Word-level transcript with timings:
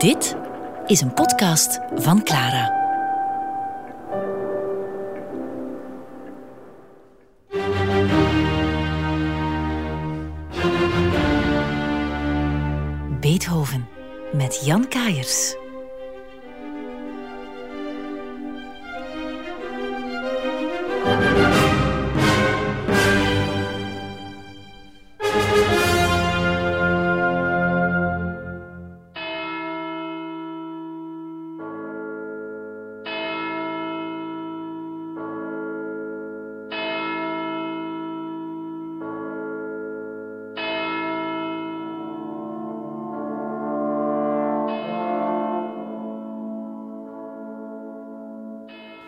Dit 0.00 0.36
is 0.86 1.00
een 1.00 1.14
podcast 1.14 1.80
van 1.94 2.22
Clara. 2.22 2.78
Beethoven 13.20 13.88
met 14.32 14.64
Jan 14.64 14.88
Kaiers. 14.88 15.56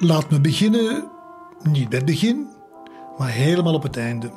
Laat 0.04 0.30
me 0.30 0.40
beginnen, 0.40 1.10
niet 1.62 1.88
bij 1.88 1.98
het 1.98 2.06
begin, 2.06 2.46
maar 3.18 3.28
helemaal 3.28 3.74
op 3.74 3.82
het 3.82 3.96
einde. 3.96 4.30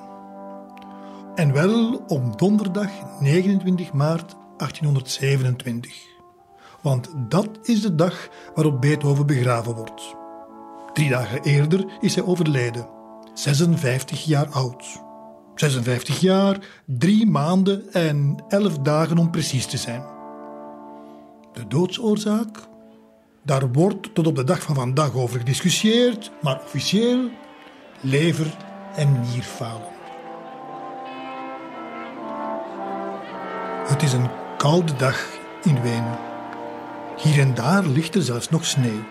En 1.36 1.54
wel 1.54 2.04
op 2.08 2.40
donderdag 2.40 2.90
29 3.20 3.94
maart 3.94 4.36
1827. 4.58 5.92
Want 6.82 7.10
dat 7.30 7.50
is 7.62 7.82
de 7.82 7.96
dag 7.96 8.30
waarop 8.56 8.82
Beethoven 8.82 9.26
begraven 9.26 9.76
wordt. 9.76 10.16
Drie 10.94 11.10
dagen 11.10 11.42
eerder 11.42 11.86
is 12.02 12.16
hij 12.16 12.24
overleden, 12.24 12.88
56 13.34 14.24
jaar 14.24 14.48
oud. 14.48 15.02
56 15.56 16.20
jaar, 16.20 16.84
drie 16.86 17.28
maanden 17.28 17.94
en 17.94 18.44
elf 18.48 18.78
dagen 18.78 19.18
om 19.18 19.32
precies 19.32 19.66
te 19.66 19.78
zijn. 19.78 20.04
De 21.54 21.68
doodsoorzaak 21.68 22.74
daar 23.46 23.72
wordt 23.72 24.14
tot 24.14 24.28
op 24.28 24.36
de 24.36 24.44
dag 24.44 24.62
van 24.62 24.76
vandaag 24.76 25.14
over 25.14 25.40
gediscussieerd, 25.40 26.32
maar 26.42 26.62
officieel 26.64 27.30
lever- 28.00 28.58
en 28.96 29.22
nierfalen. 29.22 29.94
Het 33.88 34.04
is 34.04 34.14
een 34.14 34.30
koude 34.58 34.96
dag 34.96 35.28
in 35.64 35.82
Wenen. 35.82 36.18
Hier 37.18 37.40
en 37.40 37.54
daar 37.54 37.86
ligt 37.86 38.16
er 38.16 38.22
zelfs 38.22 38.50
nog 38.50 38.66
sneeuw. 38.66 39.04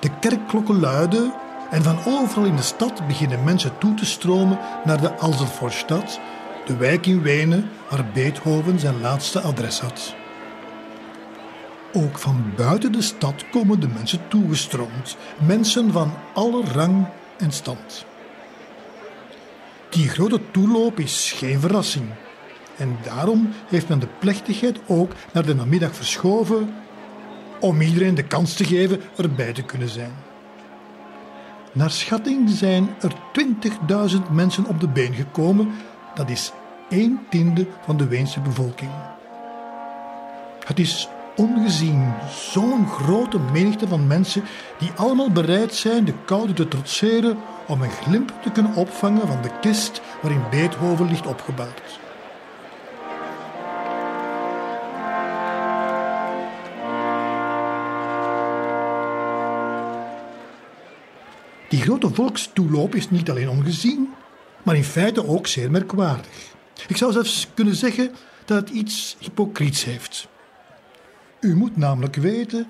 De 0.00 0.10
kerkklokken 0.20 0.80
luiden 0.80 1.34
en 1.70 1.82
van 1.82 1.98
overal 2.06 2.44
in 2.44 2.56
de 2.56 2.62
stad 2.62 3.06
beginnen 3.06 3.44
mensen 3.44 3.78
toe 3.78 3.94
te 3.94 4.06
stromen 4.06 4.58
naar 4.84 5.00
de 5.00 5.16
Alselforstad, 5.16 6.20
de 6.66 6.76
wijk 6.76 7.06
in 7.06 7.22
Wenen 7.22 7.70
waar 7.90 8.10
Beethoven 8.14 8.78
zijn 8.78 9.00
laatste 9.00 9.40
adres 9.40 9.80
had. 9.80 10.14
Ook 11.92 12.18
van 12.18 12.52
buiten 12.56 12.92
de 12.92 13.02
stad 13.02 13.44
komen 13.50 13.80
de 13.80 13.88
mensen 13.88 14.28
toegestroomd, 14.28 15.16
mensen 15.46 15.92
van 15.92 16.12
alle 16.34 16.64
rang 16.64 17.06
en 17.38 17.52
stand. 17.52 18.04
Die 19.90 20.08
grote 20.08 20.40
toeloop 20.50 20.98
is 20.98 21.32
geen 21.36 21.60
verrassing. 21.60 22.06
En 22.76 22.96
daarom 23.02 23.52
heeft 23.66 23.88
men 23.88 23.98
de 23.98 24.08
plechtigheid 24.18 24.78
ook 24.86 25.12
naar 25.32 25.46
de 25.46 25.54
namiddag 25.54 25.94
verschoven 25.94 26.74
om 27.60 27.80
iedereen 27.80 28.14
de 28.14 28.24
kans 28.24 28.54
te 28.54 28.64
geven 28.64 29.00
erbij 29.16 29.52
te 29.52 29.62
kunnen 29.62 29.88
zijn. 29.88 30.12
Naar 31.72 31.90
schatting 31.90 32.50
zijn 32.50 32.88
er 33.00 33.12
20.000 34.10 34.30
mensen 34.30 34.66
op 34.66 34.80
de 34.80 34.88
been 34.88 35.14
gekomen, 35.14 35.72
dat 36.14 36.30
is 36.30 36.52
een 36.88 37.20
tiende 37.30 37.66
van 37.84 37.96
de 37.96 38.06
Weense 38.06 38.40
bevolking. 38.40 38.90
Het 40.64 40.78
is 40.78 41.08
ongezien 41.36 42.12
zo'n 42.30 42.88
grote 42.88 43.38
menigte 43.38 43.88
van 43.88 44.06
mensen 44.06 44.42
die 44.78 44.90
allemaal 44.96 45.30
bereid 45.30 45.74
zijn 45.74 46.04
de 46.04 46.14
koude 46.24 46.52
te 46.52 46.68
trotseren 46.68 47.38
om 47.66 47.82
een 47.82 47.90
glimp 47.90 48.32
te 48.42 48.50
kunnen 48.50 48.74
opvangen 48.74 49.26
van 49.26 49.42
de 49.42 49.50
kist 49.60 50.00
waarin 50.22 50.42
Beethoven 50.50 51.08
ligt 51.08 51.26
opgebouwd. 51.26 52.00
Die 61.68 61.80
grote 61.80 62.14
volkstoeloop 62.14 62.94
is 62.94 63.10
niet 63.10 63.30
alleen 63.30 63.48
ongezien, 63.48 64.14
maar 64.62 64.76
in 64.76 64.84
feite 64.84 65.28
ook 65.28 65.46
zeer 65.46 65.70
merkwaardig. 65.70 66.52
Ik 66.88 66.96
zou 66.96 67.12
zelfs 67.12 67.48
kunnen 67.54 67.74
zeggen 67.74 68.14
dat 68.44 68.60
het 68.60 68.70
iets 68.70 69.16
hypocriets 69.18 69.84
heeft. 69.84 70.30
U 71.42 71.56
moet 71.56 71.76
namelijk 71.76 72.16
weten 72.16 72.66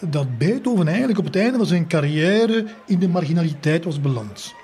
dat 0.00 0.38
Beethoven 0.38 0.88
eigenlijk 0.88 1.18
op 1.18 1.24
het 1.24 1.36
einde 1.36 1.58
van 1.58 1.66
zijn 1.66 1.88
carrière 1.88 2.66
in 2.86 2.98
de 2.98 3.08
marginaliteit 3.08 3.84
was 3.84 4.00
beland. 4.00 4.54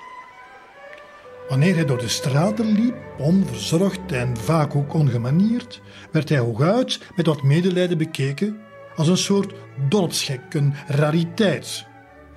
Wanneer 1.49 1.75
hij 1.75 1.85
door 1.85 1.99
de 1.99 2.09
straten 2.09 2.73
liep, 2.73 2.95
onverzorgd 3.19 4.13
en 4.13 4.37
vaak 4.37 4.75
ook 4.75 4.95
ongemanierd, 4.95 5.81
werd 6.11 6.29
hij 6.29 6.39
hooguit 6.39 7.01
met 7.17 7.27
wat 7.27 7.43
medelijden 7.43 7.99
bekeken 7.99 8.57
als 8.97 9.09
een 9.09 9.17
soort 9.17 9.55
dorpsgek, 9.89 10.55
een 10.55 10.75
rariteit. 10.87 11.87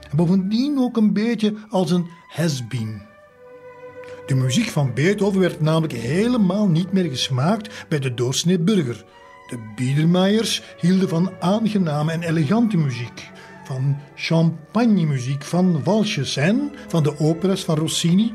En 0.09 0.17
bovendien 0.17 0.79
ook 0.79 0.97
een 0.97 1.13
beetje 1.13 1.53
als 1.69 1.91
een 1.91 2.07
has-been. 2.27 3.01
De 4.25 4.35
muziek 4.35 4.69
van 4.69 4.93
Beethoven 4.93 5.39
werd 5.39 5.61
namelijk 5.61 5.93
helemaal 5.93 6.67
niet 6.67 6.91
meer 6.91 7.09
gesmaakt 7.09 7.85
bij 7.89 7.99
de 7.99 8.13
doorsnee 8.13 8.59
burger, 8.59 9.05
de 9.47 9.57
Biedermeiers 9.75 10.61
hielden 10.79 11.09
van 11.09 11.31
aangename 11.39 12.11
en 12.11 12.23
elegante 12.23 12.78
muziek, 12.78 13.29
van 13.63 13.97
champagne-muziek, 14.16 15.44
van 15.44 15.83
walsjes 15.83 16.38
en 16.38 16.72
van 16.88 17.03
de 17.03 17.19
operas 17.19 17.63
van 17.63 17.78
Rossini. 17.78 18.34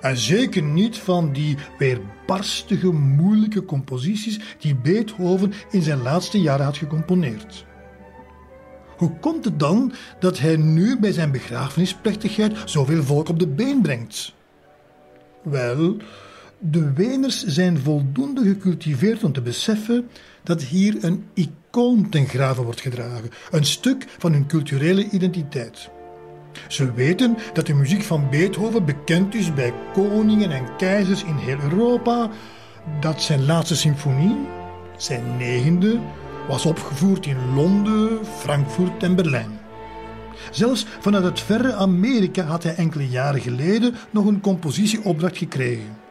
En 0.00 0.16
zeker 0.16 0.62
niet 0.62 0.98
van 0.98 1.32
die 1.32 1.56
weerbarstige, 1.78 2.92
moeilijke 2.92 3.64
composities 3.64 4.40
die 4.58 4.74
Beethoven 4.74 5.52
in 5.70 5.82
zijn 5.82 6.02
laatste 6.02 6.40
jaren 6.40 6.64
had 6.64 6.76
gecomponeerd. 6.76 7.64
Hoe 8.96 9.18
komt 9.20 9.44
het 9.44 9.58
dan 9.58 9.92
dat 10.20 10.38
hij 10.38 10.56
nu 10.56 10.98
bij 10.98 11.12
zijn 11.12 11.30
begrafenisplechtigheid 11.30 12.56
zoveel 12.64 13.02
volk 13.02 13.28
op 13.28 13.38
de 13.38 13.46
been 13.46 13.82
brengt? 13.82 14.34
Wel, 15.42 15.96
de 16.58 16.92
Weners 16.92 17.44
zijn 17.44 17.78
voldoende 17.78 18.42
gecultiveerd 18.42 19.24
om 19.24 19.32
te 19.32 19.40
beseffen 19.40 20.08
dat 20.42 20.62
hier 20.62 21.04
een 21.04 21.24
icoon 21.34 22.08
ten 22.08 22.26
grave 22.26 22.62
wordt 22.62 22.80
gedragen, 22.80 23.30
een 23.50 23.64
stuk 23.64 24.06
van 24.18 24.32
hun 24.32 24.46
culturele 24.46 25.08
identiteit. 25.10 25.90
Ze 26.68 26.92
weten 26.92 27.36
dat 27.52 27.66
de 27.66 27.74
muziek 27.74 28.02
van 28.02 28.30
Beethoven 28.30 28.84
bekend 28.84 29.34
is 29.34 29.54
bij 29.54 29.72
koningen 29.92 30.50
en 30.50 30.76
keizers 30.76 31.24
in 31.24 31.36
heel 31.36 31.58
Europa, 31.60 32.30
dat 33.00 33.22
zijn 33.22 33.44
laatste 33.44 33.76
symfonie, 33.76 34.36
zijn 34.96 35.36
negende, 35.36 35.98
was 36.48 36.66
opgevoerd 36.66 37.26
in 37.26 37.54
Londen, 37.54 38.26
Frankfurt 38.26 39.02
en 39.02 39.14
Berlijn. 39.14 39.58
Zelfs 40.50 40.86
vanuit 41.00 41.24
het 41.24 41.40
verre 41.40 41.72
Amerika 41.72 42.42
had 42.42 42.62
hij 42.62 42.74
enkele 42.74 43.08
jaren 43.08 43.40
geleden 43.40 43.94
nog 44.10 44.26
een 44.26 44.40
compositieopdracht 44.40 45.38
gekregen. 45.38 46.03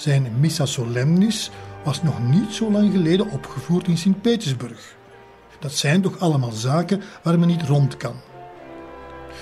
Zijn 0.00 0.32
Missa 0.38 0.66
Solemnis 0.66 1.50
was 1.84 2.02
nog 2.02 2.28
niet 2.30 2.52
zo 2.52 2.70
lang 2.70 2.92
geleden 2.92 3.30
opgevoerd 3.30 3.86
in 3.86 3.98
Sint-Petersburg. 3.98 4.96
Dat 5.58 5.72
zijn 5.72 6.02
toch 6.02 6.18
allemaal 6.18 6.50
zaken 6.50 7.02
waar 7.22 7.38
men 7.38 7.48
niet 7.48 7.62
rond 7.62 7.96
kan. 7.96 8.14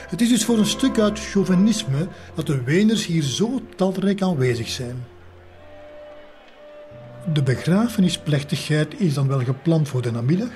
Het 0.08 0.20
is 0.20 0.28
dus 0.28 0.44
voor 0.44 0.58
een 0.58 0.66
stuk 0.66 0.98
uit 0.98 1.20
chauvinisme 1.20 2.08
dat 2.34 2.46
de 2.46 2.62
Weners 2.62 3.06
hier 3.06 3.22
zo 3.22 3.60
talrijk 3.76 4.22
aanwezig 4.22 4.68
zijn. 4.68 5.04
De 7.32 7.42
begrafenisplechtigheid 7.42 9.00
is 9.00 9.14
dan 9.14 9.28
wel 9.28 9.40
gepland 9.40 9.88
voor 9.88 10.02
de 10.02 10.10
namiddag. 10.10 10.52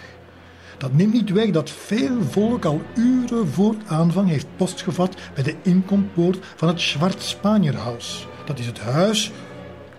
Dat 0.79 0.93
neemt 0.93 1.13
niet 1.13 1.31
weg 1.31 1.51
dat 1.51 1.71
veel 1.71 2.23
volk 2.23 2.65
al 2.65 2.83
uren 2.95 3.49
voor 3.49 3.75
aanvang 3.87 4.29
heeft 4.29 4.47
postgevat 4.57 5.17
bij 5.35 5.45
de 5.45 5.57
inkompoort 5.63 6.39
van 6.57 6.69
het 6.69 6.81
Schwarzspanierhaus. 6.81 8.27
Dat 8.45 8.59
is 8.59 8.67
het 8.67 8.79
huis 8.79 9.33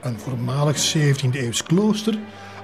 een 0.04 0.20
voormalig 0.20 0.96
17e-eeuws 0.98 1.64
klooster, 1.64 2.18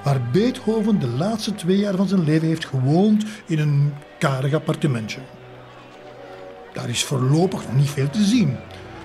waar 0.04 0.22
Beethoven 0.32 1.00
de 1.00 1.08
laatste 1.08 1.56
twee 1.56 1.78
jaar 1.78 1.96
van 1.96 2.08
zijn 2.08 2.24
leven 2.24 2.48
heeft 2.48 2.66
gewoond 2.66 3.26
in 3.46 3.60
een 3.60 3.94
karig 4.20 4.54
appartementje. 4.54 5.20
Daar 6.74 6.90
is 6.90 7.04
voorlopig 7.04 7.66
nog 7.66 7.76
niet 7.76 7.90
veel 7.90 8.10
te 8.10 8.24
zien. 8.24 8.56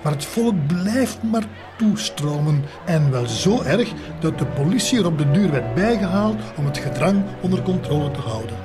Maar 0.03 0.13
het 0.13 0.25
volk 0.25 0.67
blijft 0.67 1.23
maar 1.23 1.47
toestromen. 1.77 2.63
En 2.85 3.11
wel 3.11 3.27
zo 3.27 3.61
erg 3.61 3.93
dat 4.19 4.39
de 4.39 4.45
politie 4.45 4.99
er 4.99 5.05
op 5.05 5.17
de 5.17 5.31
duur 5.31 5.51
werd 5.51 5.73
bijgehaald 5.73 6.41
om 6.57 6.65
het 6.65 6.77
gedrang 6.77 7.23
onder 7.41 7.61
controle 7.61 8.11
te 8.11 8.19
houden. 8.19 8.57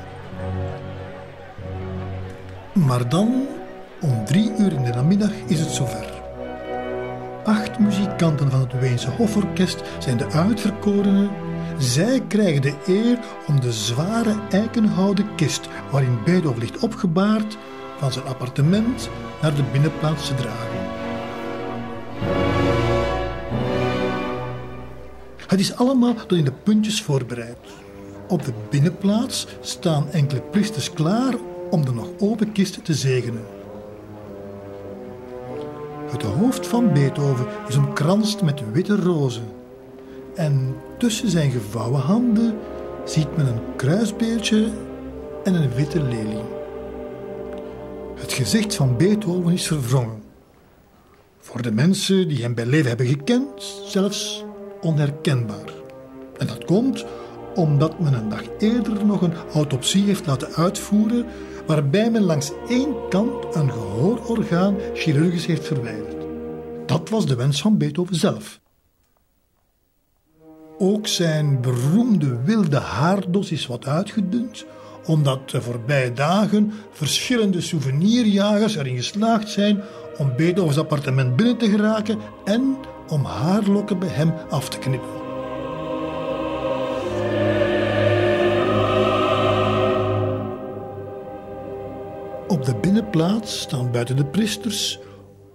Maar 2.72 3.08
dan, 3.08 3.46
om 4.00 4.24
drie 4.24 4.52
uur 4.58 4.72
in 4.72 4.84
de 4.84 4.90
namiddag, 4.90 5.30
is 5.46 5.60
het 5.60 5.70
zover. 5.70 6.19
Acht 7.50 7.78
muzikanten 7.78 8.50
van 8.50 8.60
het 8.60 8.80
Weense 8.80 9.10
Hoforkest 9.10 9.82
zijn 9.98 10.16
de 10.16 10.26
uitverkorenen. 10.26 11.30
Zij 11.78 12.20
krijgen 12.28 12.62
de 12.62 12.74
eer 12.86 13.18
om 13.46 13.60
de 13.60 13.72
zware 13.72 14.34
eikenhouden 14.50 15.34
kist 15.34 15.68
waarin 15.90 16.18
Beethoven 16.24 16.60
ligt 16.60 16.78
opgebaard 16.78 17.56
van 17.98 18.12
zijn 18.12 18.24
appartement 18.24 19.08
naar 19.42 19.54
de 19.54 19.62
binnenplaats 19.72 20.26
te 20.26 20.34
dragen. 20.34 20.78
Het 25.46 25.60
is 25.60 25.76
allemaal 25.76 26.14
tot 26.14 26.38
in 26.38 26.44
de 26.44 26.52
puntjes 26.62 27.02
voorbereid. 27.02 27.58
Op 28.28 28.44
de 28.44 28.52
binnenplaats 28.70 29.46
staan 29.60 30.10
enkele 30.10 30.40
priesters 30.40 30.92
klaar 30.92 31.34
om 31.70 31.84
de 31.84 31.92
nog 31.92 32.08
open 32.18 32.52
kist 32.52 32.84
te 32.84 32.94
zegenen. 32.94 33.59
Het 36.10 36.22
hoofd 36.22 36.66
van 36.66 36.92
Beethoven 36.92 37.46
is 37.68 37.76
omkranst 37.76 38.42
met 38.42 38.72
witte 38.72 38.96
rozen. 38.96 39.48
En 40.34 40.76
tussen 40.98 41.28
zijn 41.28 41.50
gevouwen 41.50 42.00
handen 42.00 42.58
ziet 43.04 43.36
men 43.36 43.46
een 43.46 43.76
kruisbeeldje 43.76 44.68
en 45.44 45.54
een 45.54 45.70
witte 45.74 46.02
lelie. 46.02 46.42
Het 48.14 48.32
gezicht 48.32 48.74
van 48.74 48.96
Beethoven 48.96 49.52
is 49.52 49.66
verwrongen. 49.66 50.22
Voor 51.38 51.62
de 51.62 51.72
mensen 51.72 52.28
die 52.28 52.42
hem 52.42 52.54
bij 52.54 52.66
leven 52.66 52.88
hebben 52.88 53.06
gekend, 53.06 53.82
zelfs 53.86 54.44
onherkenbaar. 54.80 55.72
En 56.38 56.46
dat 56.46 56.64
komt 56.64 57.06
omdat 57.54 58.00
men 58.00 58.14
een 58.14 58.28
dag 58.28 58.42
eerder 58.58 59.04
nog 59.06 59.22
een 59.22 59.34
autopsie 59.54 60.04
heeft 60.04 60.26
laten 60.26 60.54
uitvoeren 60.54 61.26
waarbij 61.70 62.10
men 62.10 62.22
langs 62.22 62.52
één 62.68 62.94
kant 63.08 63.54
een 63.54 63.72
gehoororgaan 63.72 64.76
chirurgisch 64.94 65.46
heeft 65.46 65.66
verwijderd. 65.66 66.16
Dat 66.86 67.08
was 67.08 67.26
de 67.26 67.34
wens 67.34 67.60
van 67.60 67.78
Beethoven 67.78 68.16
zelf. 68.16 68.60
Ook 70.78 71.06
zijn 71.06 71.60
beroemde 71.60 72.42
wilde 72.44 72.76
haardos 72.76 73.50
is 73.50 73.66
wat 73.66 73.86
uitgedund, 73.86 74.64
omdat 75.06 75.50
de 75.50 75.62
voorbije 75.62 76.12
dagen 76.12 76.72
verschillende 76.90 77.60
souvenirjagers 77.60 78.76
erin 78.76 78.96
geslaagd 78.96 79.50
zijn 79.50 79.80
om 80.18 80.32
Beethovens 80.36 80.78
appartement 80.78 81.36
binnen 81.36 81.56
te 81.56 81.70
geraken 81.70 82.18
en 82.44 82.76
om 83.08 83.24
haarlokken 83.24 83.98
bij 83.98 84.08
hem 84.08 84.32
af 84.48 84.68
te 84.68 84.78
knippen. 84.78 85.19
Binnenplaats 93.10 93.60
staan 93.60 93.90
buiten 93.90 94.16
de 94.16 94.24
priesters 94.24 94.98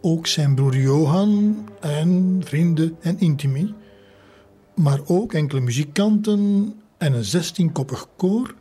ook 0.02 0.28
zijn 0.28 0.56
broer 0.56 0.78
Johan 0.78 1.68
en 1.80 2.42
vrienden 2.46 2.98
en 3.02 3.19
intimi, 3.19 3.74
maar 4.74 5.00
ook 5.06 5.34
enkele 5.34 5.62
muzikanten 5.62 6.74
en 6.98 7.13
een 7.13 7.24
zestienkoppig 7.24 8.07
koor, 8.16 8.56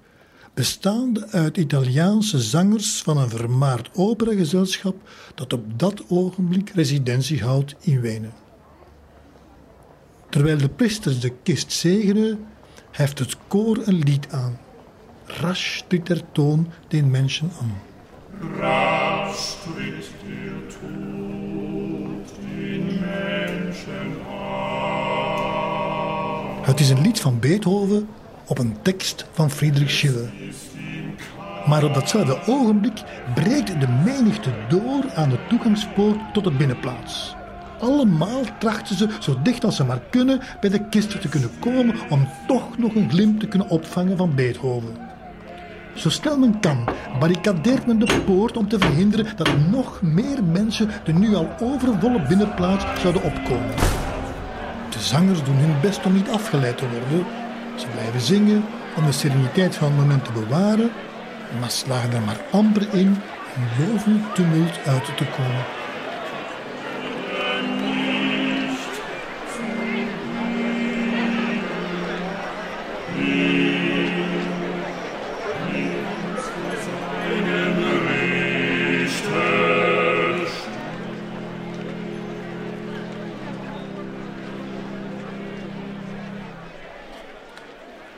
bestaande 0.54 1.28
uit 1.28 1.56
Italiaanse 1.56 2.38
zangers 2.38 3.02
van 3.02 3.16
een 3.16 3.28
vermaard 3.28 3.90
operagezelschap 3.94 4.96
dat 5.34 5.52
op 5.52 5.78
dat 5.78 6.02
ogenblik 6.08 6.70
residentie 6.70 7.42
houdt 7.42 7.74
in 7.80 8.00
Wenen. 8.00 8.32
Terwijl 10.28 10.58
de 10.58 10.68
priesters 10.68 11.20
de 11.20 11.32
kist 11.42 11.72
zegenen, 11.72 12.46
heft 12.90 13.18
het 13.18 13.36
koor 13.48 13.78
een 13.84 13.98
lied 13.98 14.26
aan. 14.30 14.58
Rasch 15.24 15.80
tritt 15.88 16.08
er 16.08 16.22
toon 16.32 16.70
den 16.88 17.10
mensen 17.10 17.50
aan. 17.60 17.93
Rasch 18.40 19.56
tritt 19.64 20.10
der 20.24 20.68
Tod 20.68 22.26
den 22.40 22.84
Menschen 23.00 24.10
an. 24.28 24.64
Het 26.62 26.80
is 26.80 26.90
een 26.90 27.00
lied 27.00 27.20
van 27.20 27.38
Beethoven 27.38 28.08
op 28.46 28.58
een 28.58 28.76
tekst 28.82 29.26
van 29.32 29.50
Friedrich 29.50 29.90
Schiller. 29.90 30.32
Maar 31.66 31.84
op 31.84 31.94
datzelfde 31.94 32.38
ogenblik 32.46 33.02
breekt 33.34 33.80
de 33.80 33.88
menigte 34.04 34.50
door 34.68 35.04
aan 35.14 35.28
de 35.28 35.38
toegangspoort 35.48 36.18
tot 36.32 36.44
de 36.44 36.50
binnenplaats. 36.50 37.34
Allemaal 37.80 38.42
trachten 38.58 38.96
ze 38.96 39.08
zo 39.20 39.36
dicht 39.42 39.64
als 39.64 39.76
ze 39.76 39.84
maar 39.84 40.02
kunnen 40.10 40.40
bij 40.60 40.70
de 40.70 40.88
kist 40.88 41.20
te 41.20 41.28
kunnen 41.28 41.50
komen 41.60 41.94
om 42.10 42.28
toch 42.46 42.78
nog 42.78 42.94
een 42.94 43.10
glimp 43.10 43.40
te 43.40 43.48
kunnen 43.48 43.68
opvangen 43.68 44.16
van 44.16 44.34
Beethoven. 44.34 45.03
Zo 45.94 46.10
snel 46.10 46.38
men 46.38 46.60
kan, 46.60 46.88
barricadeert 47.18 47.86
men 47.86 47.98
de 47.98 48.22
poort 48.24 48.56
om 48.56 48.68
te 48.68 48.78
verhinderen 48.78 49.26
dat 49.36 49.48
nog 49.70 50.02
meer 50.02 50.44
mensen 50.44 50.90
de 51.04 51.12
nu 51.12 51.34
al 51.34 51.48
overvolle 51.60 52.26
binnenplaats 52.28 52.84
zouden 53.00 53.22
opkomen. 53.22 53.74
De 54.90 55.00
zangers 55.00 55.44
doen 55.44 55.56
hun 55.56 55.80
best 55.80 56.06
om 56.06 56.12
niet 56.12 56.28
afgeleid 56.28 56.78
te 56.78 56.88
worden. 56.90 57.26
Ze 57.76 57.86
blijven 57.92 58.20
zingen 58.20 58.64
om 58.96 59.04
de 59.04 59.12
sereniteit 59.12 59.74
van 59.74 59.88
het 59.88 59.96
moment 59.96 60.24
te 60.24 60.32
bewaren, 60.32 60.90
maar 61.60 61.70
slagen 61.70 62.12
er 62.12 62.22
maar 62.22 62.40
amper 62.50 62.86
in 62.92 63.16
om 63.56 63.62
boven 63.78 64.12
het 64.12 64.34
tumult 64.34 64.78
uit 64.86 65.04
te 65.16 65.24
komen. 65.24 65.64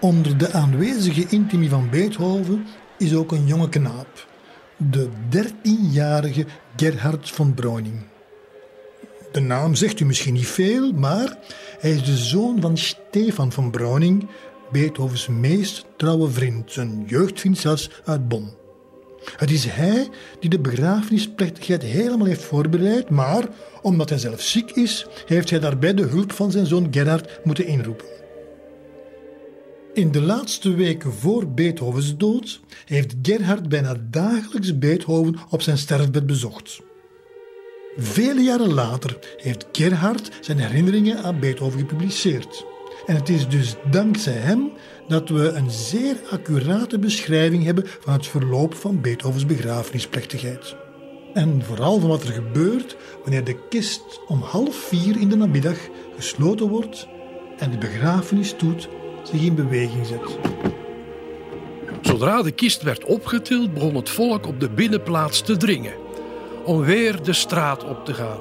Onder 0.06 0.38
de 0.38 0.52
aanwezige 0.52 1.26
intimi 1.28 1.68
van 1.68 1.90
Beethoven 1.90 2.66
is 2.98 3.14
ook 3.14 3.32
een 3.32 3.46
jonge 3.46 3.68
knaap, 3.68 4.26
de 4.76 5.08
13-jarige 5.30 6.46
Gerhard 6.76 7.30
von 7.30 7.54
Breuning. 7.54 7.94
De 9.32 9.40
naam 9.40 9.74
zegt 9.74 10.00
u 10.00 10.04
misschien 10.04 10.34
niet 10.34 10.46
veel, 10.46 10.92
maar 10.92 11.38
hij 11.78 11.90
is 11.90 12.04
de 12.04 12.16
zoon 12.16 12.60
van 12.60 12.76
Stefan 12.76 13.52
von 13.52 13.70
Breuning, 13.70 14.28
Beethovens 14.72 15.26
meest 15.26 15.84
trouwe 15.96 16.30
vriend, 16.30 16.72
zijn 16.72 17.04
jeugdvriend 17.06 17.58
zelfs 17.58 17.90
uit 18.04 18.28
Bonn. 18.28 18.54
Het 19.36 19.50
is 19.50 19.64
hij 19.64 20.08
die 20.40 20.50
de 20.50 20.60
begrafenisplechtigheid 20.60 21.82
helemaal 21.82 22.26
heeft 22.26 22.44
voorbereid, 22.44 23.10
maar 23.10 23.48
omdat 23.82 24.08
hij 24.08 24.18
zelf 24.18 24.40
ziek 24.40 24.70
is, 24.70 25.06
heeft 25.26 25.50
hij 25.50 25.58
daarbij 25.58 25.94
de 25.94 26.06
hulp 26.06 26.32
van 26.32 26.50
zijn 26.50 26.66
zoon 26.66 26.88
Gerhard 26.90 27.40
moeten 27.44 27.66
inroepen. 27.66 28.15
In 29.96 30.12
de 30.12 30.20
laatste 30.20 30.74
weken 30.74 31.12
voor 31.12 31.48
Beethovens 31.48 32.16
dood 32.16 32.60
heeft 32.84 33.14
Gerhard 33.22 33.68
bijna 33.68 33.96
dagelijks 34.10 34.78
Beethoven 34.78 35.36
op 35.50 35.62
zijn 35.62 35.78
sterfbed 35.78 36.26
bezocht. 36.26 36.80
Vele 37.96 38.40
jaren 38.40 38.72
later 38.72 39.18
heeft 39.36 39.66
Gerhard 39.72 40.30
zijn 40.40 40.58
herinneringen 40.58 41.22
aan 41.22 41.40
Beethoven 41.40 41.78
gepubliceerd. 41.78 42.66
En 43.06 43.14
het 43.14 43.28
is 43.28 43.48
dus 43.48 43.74
dankzij 43.90 44.32
hem 44.32 44.72
dat 45.08 45.28
we 45.28 45.48
een 45.48 45.70
zeer 45.70 46.16
accurate 46.30 46.98
beschrijving 46.98 47.64
hebben 47.64 47.84
van 48.00 48.12
het 48.12 48.26
verloop 48.26 48.74
van 48.74 49.00
Beethovens 49.00 49.46
begrafenisplechtigheid. 49.46 50.76
En 51.34 51.62
vooral 51.64 52.00
van 52.00 52.08
wat 52.08 52.22
er 52.22 52.32
gebeurt 52.32 52.96
wanneer 53.22 53.44
de 53.44 53.68
kist 53.68 54.20
om 54.26 54.40
half 54.40 54.74
vier 54.74 55.20
in 55.20 55.28
de 55.28 55.36
namiddag 55.36 55.78
gesloten 56.16 56.68
wordt 56.68 57.08
en 57.58 57.70
de 57.70 57.78
begrafenisstoet 57.78 58.88
zich 59.26 59.42
in 59.42 59.54
beweging 59.54 60.06
zet. 60.06 60.38
Zodra 62.00 62.42
de 62.42 62.50
kist 62.50 62.82
werd 62.82 63.04
opgetild, 63.04 63.74
begon 63.74 63.94
het 63.94 64.10
volk 64.10 64.46
op 64.46 64.60
de 64.60 64.70
binnenplaats 64.70 65.40
te 65.40 65.56
dringen, 65.56 65.94
om 66.64 66.80
weer 66.80 67.22
de 67.22 67.32
straat 67.32 67.84
op 67.84 68.04
te 68.04 68.14
gaan. 68.14 68.40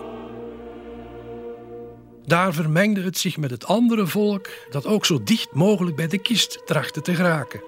Daar 2.26 2.54
vermengde 2.54 3.02
het 3.02 3.18
zich 3.18 3.38
met 3.38 3.52
het 3.52 3.66
andere 3.66 4.08
volk 4.08 4.48
dat 4.70 4.86
ook 4.86 5.06
zo 5.06 5.24
dicht 5.24 5.54
mogelijk 5.54 5.96
bij 5.96 6.08
de 6.08 6.18
kist 6.18 6.62
trachtte 6.66 7.02
te 7.02 7.16
geraken. 7.16 7.62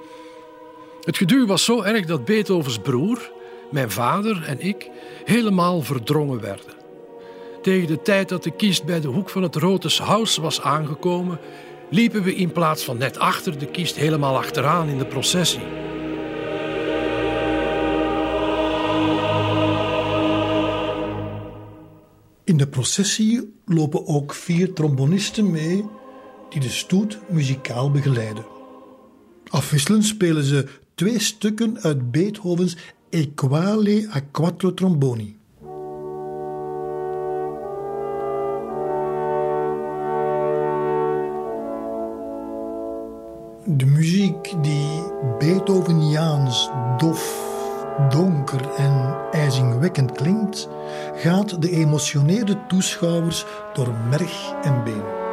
Het 1.02 1.18
geduw 1.18 1.46
was 1.46 1.64
zo 1.64 1.82
erg 1.82 2.06
dat 2.06 2.26
Beethovens 2.26 2.78
broer, 2.78 3.32
mijn 3.72 3.92
vader 3.92 4.44
en 4.44 4.60
ik 4.60 4.90
helemaal 5.26 5.82
verdrongen 5.82 6.42
werden. 6.42 6.76
Tegen 7.62 7.88
de 7.88 8.02
tijd 8.02 8.30
dat 8.30 8.44
de 8.44 8.52
kist 8.52 8.86
bij 8.86 9.00
de 9.00 9.08
hoek 9.08 9.30
van 9.30 9.44
het 9.44 9.56
Rotes 9.56 10.00
Huis 10.00 10.38
was 10.38 10.62
aangekomen, 10.62 11.40
liepen 11.90 12.24
we 12.24 12.36
in 12.36 12.52
plaats 12.52 12.84
van 12.84 12.98
net 12.98 13.20
achter 13.20 13.60
de 13.60 13.66
kist 13.66 13.96
helemaal 13.96 14.38
achteraan 14.38 14.88
in 14.90 14.98
de 14.98 15.06
processie. 15.06 15.66
In 22.44 22.58
de 22.58 22.68
processie 22.68 23.54
lopen 23.66 24.08
ook 24.08 24.34
vier 24.34 24.74
trombonisten 24.74 25.52
mee 25.52 25.86
die 26.50 26.62
de 26.62 26.70
stoet 26.70 27.20
muzikaal 27.30 27.92
begeleiden. 27.92 28.46
Afwisselend 29.48 30.06
spelen 30.06 30.44
ze 30.44 30.68
twee 30.96 31.20
stukken 31.20 31.80
uit 31.82 32.12
Beethovens 32.12 32.78
Equale 33.10 34.10
a 34.16 34.20
quattro 34.20 34.74
tromboni. 34.74 35.37
De 43.70 43.86
muziek 43.86 44.54
die 44.64 45.04
Beethoveniaans, 45.40 46.70
dof, 46.98 47.24
donker 48.10 48.74
en 48.78 49.16
ijzingwekkend 49.32 50.12
klinkt, 50.12 50.68
gaat 51.16 51.62
de 51.62 51.70
emotioneerde 51.70 52.58
toeschouwers 52.68 53.46
door 53.74 53.94
merg 54.10 54.54
en 54.64 54.84
been. 54.84 55.27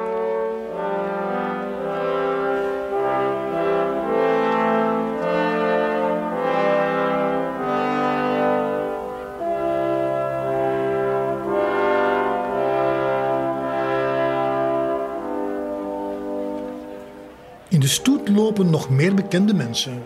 De 17.84 17.90
stoet 17.90 18.28
lopen 18.28 18.70
nog 18.70 18.90
meer 18.90 19.14
bekende 19.14 19.54
mensen. 19.54 20.02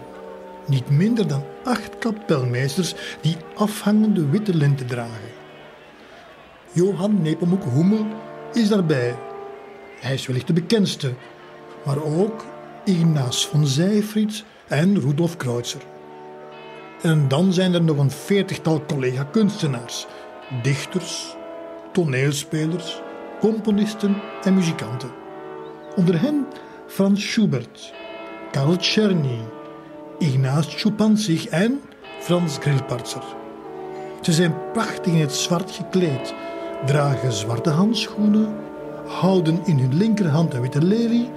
Niet 0.66 0.90
minder 0.90 1.28
dan 1.28 1.44
acht 1.64 1.98
kapelmeesters 1.98 2.94
die 3.20 3.36
afhangende 3.54 4.28
witte 4.28 4.54
linten 4.54 4.86
dragen. 4.86 5.30
Johan 6.72 7.22
Nepomuk 7.22 7.64
Hummel 7.64 8.06
is 8.52 8.68
daarbij. 8.68 9.16
Hij 10.00 10.14
is 10.14 10.26
wellicht 10.26 10.46
de 10.46 10.52
bekendste, 10.52 11.14
maar 11.84 12.02
ook 12.02 12.44
Ignace 12.84 13.48
van 13.48 13.66
Zijfried 13.66 14.44
en 14.68 15.00
Rudolf 15.00 15.36
Kreutzer. 15.36 15.82
En 17.02 17.28
dan 17.28 17.52
zijn 17.52 17.74
er 17.74 17.82
nog 17.82 17.98
een 17.98 18.10
veertigtal 18.10 18.84
collega-kunstenaars, 18.86 20.06
dichters, 20.62 21.36
toneelspelers, 21.92 23.00
componisten 23.40 24.16
en 24.42 24.54
muzikanten. 24.54 25.10
Onder 25.96 26.20
hen 26.20 26.46
Frans 26.90 27.20
Schubert, 27.20 27.92
Karl 28.50 28.76
Czerny, 28.76 29.40
Ignaz 30.18 30.66
Schupanzig 30.68 31.46
en 31.46 31.80
Frans 32.20 32.58
Grillparzer. 32.58 33.22
Ze 34.20 34.32
zijn 34.32 34.54
prachtig 34.72 35.12
in 35.12 35.20
het 35.20 35.32
zwart 35.32 35.70
gekleed, 35.70 36.34
dragen 36.86 37.32
zwarte 37.32 37.70
handschoenen, 37.70 38.54
houden 39.06 39.60
in 39.64 39.78
hun 39.78 39.96
linkerhand 39.96 40.54
een 40.54 40.60
witte 40.60 40.84
lelie 40.84 41.30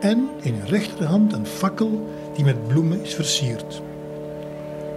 en 0.00 0.28
in 0.40 0.54
hun 0.54 0.66
rechterhand 0.66 1.32
een 1.32 1.46
fakkel 1.46 2.10
die 2.34 2.44
met 2.44 2.68
bloemen 2.68 3.02
is 3.02 3.14
versierd. 3.14 3.82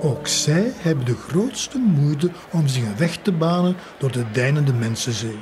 Ook 0.01 0.27
zij 0.27 0.71
hebben 0.75 1.05
de 1.05 1.15
grootste 1.15 1.77
moeite 1.77 2.29
om 2.51 2.67
zich 2.67 2.83
een 2.83 2.97
weg 2.97 3.17
te 3.17 3.31
banen 3.31 3.75
door 3.97 4.11
de 4.11 4.25
deinende 4.31 4.73
mensenzee. 4.73 5.39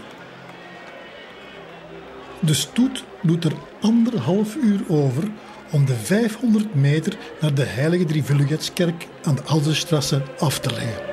De 2.42 2.54
stoet 2.54 3.04
doet 3.22 3.44
er 3.44 3.54
anderhalf 3.82 4.56
uur 4.56 4.80
over 4.88 5.24
om 5.72 5.86
de 5.86 5.94
500 5.94 6.76
meter 6.76 7.18
naar 7.42 7.54
de 7.54 7.64
Heilige 7.64 8.06
Drievulligheidskerk 8.06 9.08
aan 9.24 9.36
de 9.36 9.44
Alzenstrasse 9.44 10.22
af 10.40 10.60
te 10.60 10.70
leggen. 10.70 11.10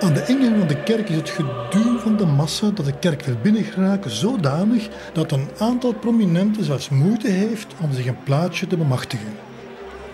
Aan 0.00 0.12
de 0.12 0.24
ingang 0.26 0.58
van 0.58 0.66
de 0.66 0.82
kerk 0.82 1.08
is 1.08 1.16
het 1.16 1.30
geduw 1.30 1.98
van 1.98 2.16
de 2.16 2.26
massa 2.26 2.70
dat 2.70 2.84
de 2.84 2.98
kerk 2.98 3.22
wil 3.22 3.36
binnengeraken 3.42 4.10
zodanig 4.10 4.88
dat 5.12 5.32
een 5.32 5.48
aantal 5.58 5.92
prominenten 5.92 6.64
zelfs 6.64 6.88
moeite 6.88 7.28
heeft 7.28 7.66
om 7.80 7.92
zich 7.92 8.06
een 8.06 8.22
plaatsje 8.22 8.66
te 8.66 8.76
bemachtigen. 8.76 9.34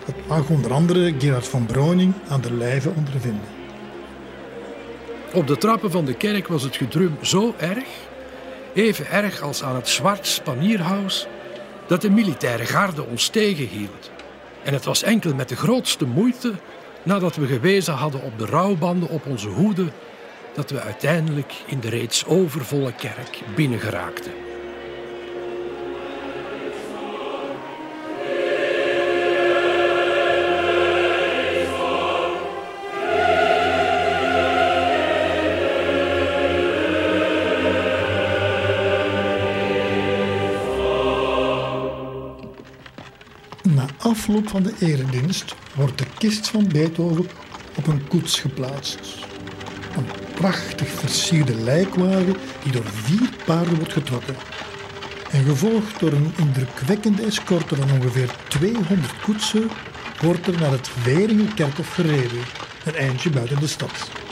Dat 0.05 0.15
mag 0.27 0.49
onder 0.49 0.73
andere 0.73 1.13
Gerard 1.19 1.47
van 1.47 1.65
Browning 1.65 2.13
aan 2.27 2.41
de 2.41 2.53
lijve 2.53 2.91
ondervinden. 2.95 3.61
Op 5.33 5.47
de 5.47 5.57
trappen 5.57 5.91
van 5.91 6.05
de 6.05 6.13
kerk 6.13 6.47
was 6.47 6.63
het 6.63 6.75
gedrum 6.75 7.17
zo 7.21 7.53
erg, 7.57 7.87
even 8.73 9.11
erg 9.11 9.41
als 9.41 9.63
aan 9.63 9.75
het 9.75 9.87
zwart 9.87 10.27
spanierhuis, 10.27 11.27
dat 11.87 12.01
de 12.01 12.09
militaire 12.09 12.65
garde 12.65 13.03
ons 13.05 13.27
tegenhield. 13.27 14.11
En 14.63 14.73
het 14.73 14.85
was 14.85 15.03
enkel 15.03 15.35
met 15.35 15.49
de 15.49 15.55
grootste 15.55 16.05
moeite, 16.05 16.53
nadat 17.03 17.35
we 17.35 17.47
gewezen 17.47 17.93
hadden 17.93 18.21
op 18.21 18.39
de 18.39 18.45
rouwbanden 18.45 19.09
op 19.09 19.25
onze 19.25 19.47
hoede, 19.47 19.85
dat 20.53 20.69
we 20.69 20.81
uiteindelijk 20.81 21.53
in 21.65 21.79
de 21.79 21.89
reeds 21.89 22.25
overvolle 22.25 22.93
kerk 22.93 23.39
binnengeraakten. 23.55 24.42
Afloop 44.13 44.49
van 44.49 44.63
de 44.63 44.73
eredienst 44.79 45.55
wordt 45.75 45.97
de 45.97 46.05
kist 46.17 46.47
van 46.47 46.67
Beethoven 46.67 47.27
op 47.75 47.87
een 47.87 48.07
koets 48.07 48.39
geplaatst. 48.39 48.99
Een 49.95 50.05
prachtig 50.35 50.87
versierde 50.87 51.55
lijkwagen 51.55 52.35
die 52.63 52.71
door 52.71 52.85
vier 52.85 53.29
paarden 53.45 53.75
wordt 53.75 53.93
getrokken. 53.93 54.35
En 55.31 55.43
gevolgd 55.43 55.99
door 55.99 56.11
een 56.11 56.33
indrukwekkende 56.37 57.21
escorte 57.21 57.75
van 57.75 57.91
ongeveer 57.91 58.35
200 58.47 59.19
koetsen 59.21 59.69
wordt 60.21 60.47
er 60.47 60.59
naar 60.59 60.71
het 60.71 60.89
Weringenkerkhof 61.03 61.93
gereden, 61.93 62.43
een 62.85 62.95
eindje 62.95 63.29
buiten 63.29 63.59
de 63.59 63.67
stad. 63.67 64.22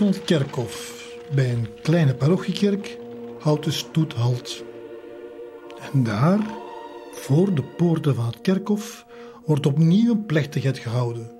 Van 0.00 0.08
het 0.08 0.24
kerkhof, 0.24 1.04
bij 1.34 1.50
een 1.52 1.68
kleine 1.82 2.14
parochiekerk, 2.14 2.98
houdt 3.38 3.64
de 3.64 3.70
stoet 3.70 4.12
halt. 4.12 4.64
En 5.92 6.02
daar, 6.02 6.38
voor 7.12 7.54
de 7.54 7.62
poorten 7.62 8.14
van 8.14 8.26
het 8.26 8.40
kerkhof, 8.40 9.06
wordt 9.44 9.66
opnieuw 9.66 10.10
een 10.10 10.26
plechtigheid 10.26 10.78
gehouden. 10.78 11.30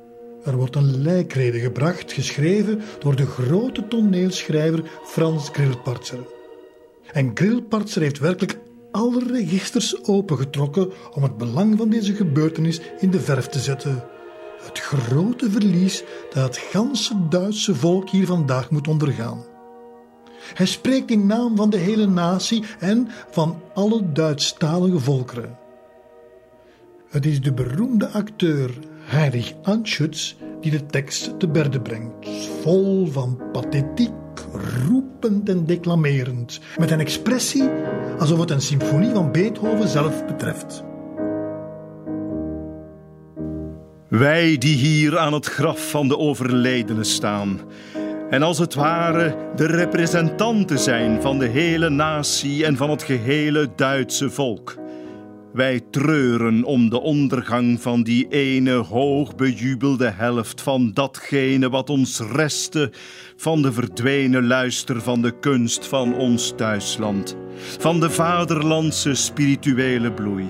Er 0.44 0.56
wordt 0.56 0.76
een 0.76 1.02
lijkrede 1.02 1.58
gebracht, 1.58 2.12
geschreven 2.12 2.80
door 2.98 3.16
de 3.16 3.26
grote 3.26 3.88
toneelschrijver 3.88 4.82
Frans 5.04 5.48
Grillparzer. 5.48 6.26
En 7.12 7.30
Grillparzer 7.34 8.02
heeft 8.02 8.18
werkelijk 8.18 8.58
alle 8.90 9.24
registers 9.32 10.04
opengetrokken 10.04 10.92
om 11.14 11.22
het 11.22 11.36
belang 11.36 11.78
van 11.78 11.88
deze 11.90 12.14
gebeurtenis 12.14 12.80
in 12.98 13.10
de 13.10 13.20
verf 13.20 13.46
te 13.46 13.58
zetten. 13.58 14.04
Het 14.60 14.78
grote 14.78 15.50
verlies 15.50 16.04
dat 16.34 16.42
het 16.44 16.56
ganse 16.56 17.14
Duitse 17.28 17.75
volk 17.75 18.10
hier 18.10 18.26
vandaag 18.26 18.70
moet 18.70 18.88
ondergaan. 18.88 19.44
Hij 20.54 20.66
spreekt 20.66 21.10
in 21.10 21.26
naam 21.26 21.56
van 21.56 21.70
de 21.70 21.76
hele 21.76 22.06
natie 22.06 22.64
en 22.78 23.08
van 23.30 23.62
alle 23.75 24.12
Duitsstalige 24.12 24.99
volkeren. 24.99 25.58
Het 27.08 27.26
is 27.26 27.40
de 27.40 27.52
beroemde 27.52 28.08
acteur 28.08 28.70
Heinrich 29.00 29.54
Anschutz 29.62 30.34
die 30.60 30.70
de 30.70 30.87
tekst 30.87 31.38
te 31.38 31.49
berde 31.49 31.80
brengt, 31.80 32.28
vol 32.62 33.06
van 33.06 33.40
pathetiek, 33.52 34.12
roepend 34.84 35.49
en 35.49 35.66
declamerend, 35.66 36.60
met 36.78 36.90
een 36.90 37.00
expressie 37.00 37.70
alsof 38.18 38.38
het 38.38 38.50
een 38.50 38.60
symfonie 38.60 39.10
van 39.10 39.32
Beethoven 39.32 39.88
zelf 39.88 40.26
betreft. 40.26 40.84
Wij 44.10 44.58
die 44.58 44.76
hier 44.76 45.18
aan 45.18 45.32
het 45.32 45.46
graf 45.46 45.90
van 45.90 46.08
de 46.08 46.18
overledene 46.18 47.04
staan 47.04 47.60
en 48.30 48.42
als 48.42 48.58
het 48.58 48.74
ware 48.74 49.36
de 49.56 49.66
representanten 49.66 50.78
zijn 50.78 51.22
van 51.22 51.38
de 51.38 51.46
hele 51.46 51.88
natie 51.88 52.64
en 52.64 52.76
van 52.76 52.90
het 52.90 53.02
gehele 53.02 53.68
Duitse 53.76 54.30
volk. 54.30 54.76
Wij 55.52 55.80
treuren 55.90 56.64
om 56.64 56.88
de 56.88 57.00
ondergang 57.00 57.80
van 57.80 58.02
die 58.02 58.28
ene 58.28 58.72
hoog 58.72 59.34
bejubelde 59.34 60.10
helft 60.10 60.60
van 60.60 60.90
datgene 60.92 61.70
wat 61.70 61.90
ons 61.90 62.20
restte 62.20 62.92
van 63.36 63.62
de 63.62 63.72
verdwenen 63.72 64.46
luister 64.46 65.02
van 65.02 65.22
de 65.22 65.38
kunst 65.40 65.86
van 65.86 66.14
ons 66.14 66.52
thuisland, 66.56 67.36
van 67.78 68.00
de 68.00 68.10
vaderlandse 68.10 69.14
spirituele 69.14 70.12
bloei. 70.12 70.46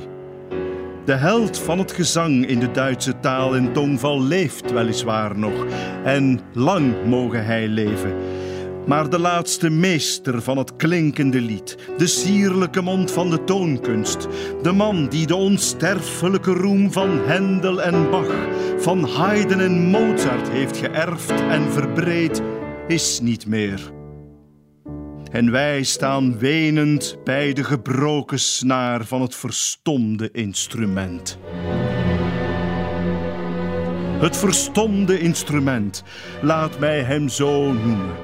De 1.04 1.12
held 1.12 1.58
van 1.58 1.78
het 1.78 1.92
gezang 1.92 2.46
in 2.46 2.58
de 2.58 2.70
Duitse 2.70 3.20
taal 3.20 3.56
en 3.56 3.72
tongval 3.72 4.22
leeft 4.22 4.72
weliswaar 4.72 5.38
nog, 5.38 5.66
en 6.04 6.40
lang 6.52 6.94
mogen 7.06 7.44
hij 7.44 7.68
leven. 7.68 8.14
Maar 8.86 9.10
de 9.10 9.18
laatste 9.18 9.70
meester 9.70 10.42
van 10.42 10.58
het 10.58 10.76
klinkende 10.76 11.40
lied, 11.40 11.76
de 11.98 12.06
sierlijke 12.06 12.80
mond 12.80 13.10
van 13.10 13.30
de 13.30 13.44
toonkunst, 13.44 14.28
de 14.62 14.72
man 14.72 15.08
die 15.08 15.26
de 15.26 15.36
onsterfelijke 15.36 16.52
roem 16.52 16.92
van 16.92 17.18
Hendel 17.24 17.82
en 17.82 18.10
Bach, 18.10 18.34
van 18.78 19.04
Haydn 19.04 19.60
en 19.60 19.82
Mozart 19.86 20.48
heeft 20.48 20.76
geërfd 20.76 21.30
en 21.30 21.72
verbreed, 21.72 22.42
is 22.86 23.20
niet 23.20 23.46
meer. 23.46 23.99
En 25.30 25.50
wij 25.50 25.82
staan 25.82 26.38
wenend 26.38 27.16
bij 27.24 27.52
de 27.52 27.64
gebroken 27.64 28.40
snaar 28.40 29.04
van 29.04 29.20
het 29.20 29.34
verstomde 29.34 30.30
instrument. 30.30 31.38
Het 34.18 34.36
verstomde 34.36 35.18
instrument, 35.18 36.02
laat 36.42 36.78
mij 36.78 37.02
hem 37.02 37.28
zo 37.28 37.72
noemen. 37.72 38.16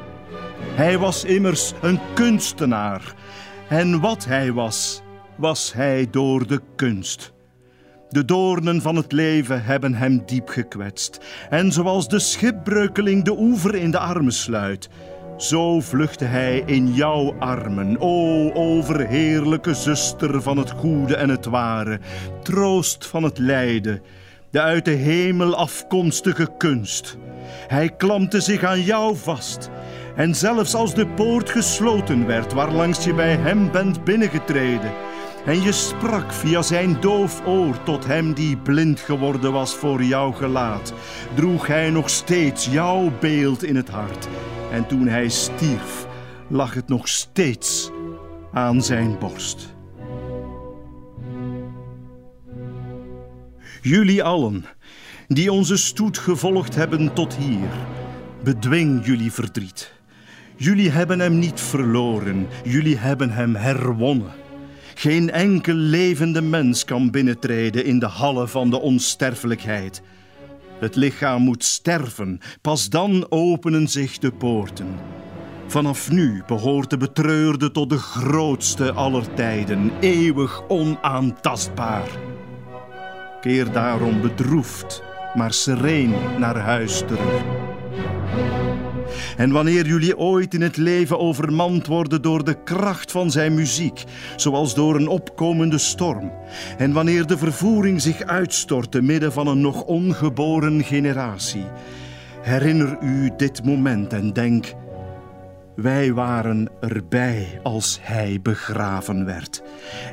Hij 0.59 0.99
was 0.99 1.25
immers 1.25 1.73
een 1.83 1.99
kunstenaar. 2.15 3.15
En 3.69 4.01
wat 4.01 4.25
hij 4.25 4.53
was, 4.53 5.03
was 5.37 5.73
hij 5.73 6.09
door 6.11 6.47
de 6.47 6.61
kunst. 6.77 7.33
De 8.09 8.25
doornen 8.25 8.83
van 8.83 8.97
het 8.97 9.13
leven 9.13 9.65
hebben 9.65 9.95
hem 9.95 10.23
diep 10.27 10.49
gekwetst. 10.49 11.21
En 11.51 11.73
zoals 11.73 12.09
de 12.09 12.19
schipbreukeling 12.19 13.25
de 13.25 13.39
oever 13.39 13.75
in 13.75 13.91
de 13.91 13.99
armen 13.99 14.33
sluit, 14.33 14.89
zo 15.37 15.81
vluchtte 15.81 16.25
hij 16.25 16.63
in 16.67 16.93
jouw 16.93 17.35
armen, 17.39 17.97
o 18.01 18.51
overheerlijke 18.53 19.75
zuster 19.75 20.43
van 20.43 20.57
het 20.57 20.71
goede 20.71 21.17
en 21.17 21.29
het 21.29 21.45
ware, 21.45 22.01
troost 22.43 23.07
van 23.07 23.23
het 23.23 23.39
lijden, 23.39 24.03
de 24.51 24.61
uit 24.61 24.85
de 24.85 24.91
hemel 24.91 25.57
afkomstige 25.57 26.49
kunst. 26.59 27.17
Hij 27.69 27.91
klampte 27.97 28.41
zich 28.41 28.65
aan 28.65 28.81
jou 28.81 29.17
vast. 29.17 29.71
En 30.17 30.35
zelfs 30.35 30.75
als 30.75 30.95
de 30.95 31.07
poort 31.07 31.51
gesloten 31.51 32.27
werd, 32.27 32.53
waarlangs 32.53 33.05
je 33.05 33.15
bij 33.15 33.37
hem 33.37 33.71
bent 33.71 34.05
binnengetreden, 34.05 34.93
en 35.47 35.63
je 35.63 35.73
sprak 35.73 36.33
via 36.33 36.63
zijn 36.63 37.01
doof 37.01 37.43
oor 37.47 37.83
tot 37.83 38.07
hem 38.07 38.35
die 38.35 38.57
blind 38.57 39.01
geworden 39.01 39.53
was 39.53 39.75
voor 39.75 40.03
jouw 40.03 40.33
gelaat, 40.33 40.93
droeg 41.35 41.67
hij 41.67 41.91
nog 41.91 42.11
steeds 42.11 42.67
jouw 42.67 43.13
beeld 43.21 43.65
in 43.65 43.77
het 43.77 43.89
hart. 43.89 44.29
En 44.73 44.87
toen 44.87 45.07
hij 45.07 45.29
stierf, 45.29 46.07
lag 46.49 46.75
het 46.75 46.89
nog 46.89 47.09
steeds 47.09 47.91
aan 48.53 48.83
zijn 48.83 49.19
borst. 49.19 49.75
Jullie 53.83 54.23
allen, 54.23 54.65
die 55.29 55.53
onze 55.53 55.77
stoet 55.77 56.19
gevolgd 56.19 56.75
hebben 56.75 57.13
tot 57.13 57.35
hier, 57.35 57.69
bedwing 58.43 59.07
jullie 59.07 59.33
verdriet. 59.33 59.93
Jullie 60.57 60.91
hebben 60.91 61.21
hem 61.21 61.39
niet 61.39 61.61
verloren, 61.61 62.47
jullie 62.65 62.97
hebben 62.97 63.31
hem 63.31 63.55
herwonnen. 63.55 64.33
Geen 64.95 65.31
enkel 65.31 65.75
levende 65.75 66.43
mens 66.43 66.85
kan 66.85 67.11
binnentreden 67.11 67.85
in 67.85 67.99
de 67.99 68.07
hallen 68.07 68.49
van 68.49 68.71
de 68.71 68.81
onsterfelijkheid. 68.81 70.03
Het 70.81 70.97
lichaam 70.97 71.43
moet 71.43 71.65
sterven, 71.65 72.41
pas 72.61 72.89
dan 72.89 73.27
openen 73.29 73.89
zich 73.89 74.19
de 74.19 74.33
poorten. 74.33 74.87
Vanaf 75.67 76.11
nu 76.11 76.43
behoort 76.47 76.91
de 76.91 76.97
betreurde 76.97 77.71
tot 77.71 77.91
de 77.91 77.99
grootste 77.99 78.93
aller 78.93 79.35
tijden, 79.35 79.91
eeuwig 80.01 80.69
onaantastbaar. 80.69 82.09
Keer 83.41 83.73
daarom 83.73 84.21
bedroefd, 84.21 85.03
maar 85.35 85.53
sereen 85.53 86.15
naar 86.39 86.57
huis 86.57 86.99
terug. 86.99 87.43
En 89.37 89.51
wanneer 89.51 89.87
jullie 89.87 90.19
ooit 90.19 90.55
in 90.55 90.63
het 90.63 90.77
leven 90.77 91.19
overmand 91.19 91.87
worden 91.87 92.23
door 92.23 92.45
de 92.45 92.63
kracht 92.63 93.11
van 93.11 93.31
zijn 93.31 93.55
muziek, 93.55 94.05
zoals 94.37 94.75
door 94.75 94.95
een 94.95 95.09
opkomende 95.09 95.79
storm, 95.79 96.33
en 96.79 96.93
wanneer 96.93 97.27
de 97.27 97.39
vervoering 97.39 98.03
zich 98.03 98.23
uitstort 98.23 98.91
te 98.91 99.03
midden 99.03 99.33
van 99.33 99.47
een 99.47 99.61
nog 99.61 99.83
ongeboren 99.83 100.85
generatie, 100.85 101.65
herinner 102.41 102.99
u 103.01 103.31
dit 103.37 103.65
moment 103.65 104.13
en 104.13 104.33
denk: 104.33 104.75
wij 105.75 106.13
waren 106.13 106.69
erbij 106.81 107.61
als 107.63 107.99
hij 108.03 108.39
begraven 108.43 109.25
werd, 109.25 109.63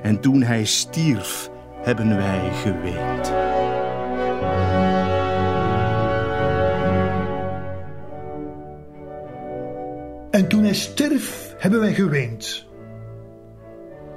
en 0.01 0.19
toen 0.19 0.43
hij 0.43 0.65
stierf, 0.65 1.49
hebben 1.81 2.17
wij 2.17 2.51
geweend. 2.53 3.62
En 10.34 10.48
toen 10.48 10.63
hij 10.63 10.74
sterf, 10.74 11.56
hebben 11.58 11.80
wij 11.80 11.93
geweend. 11.93 12.65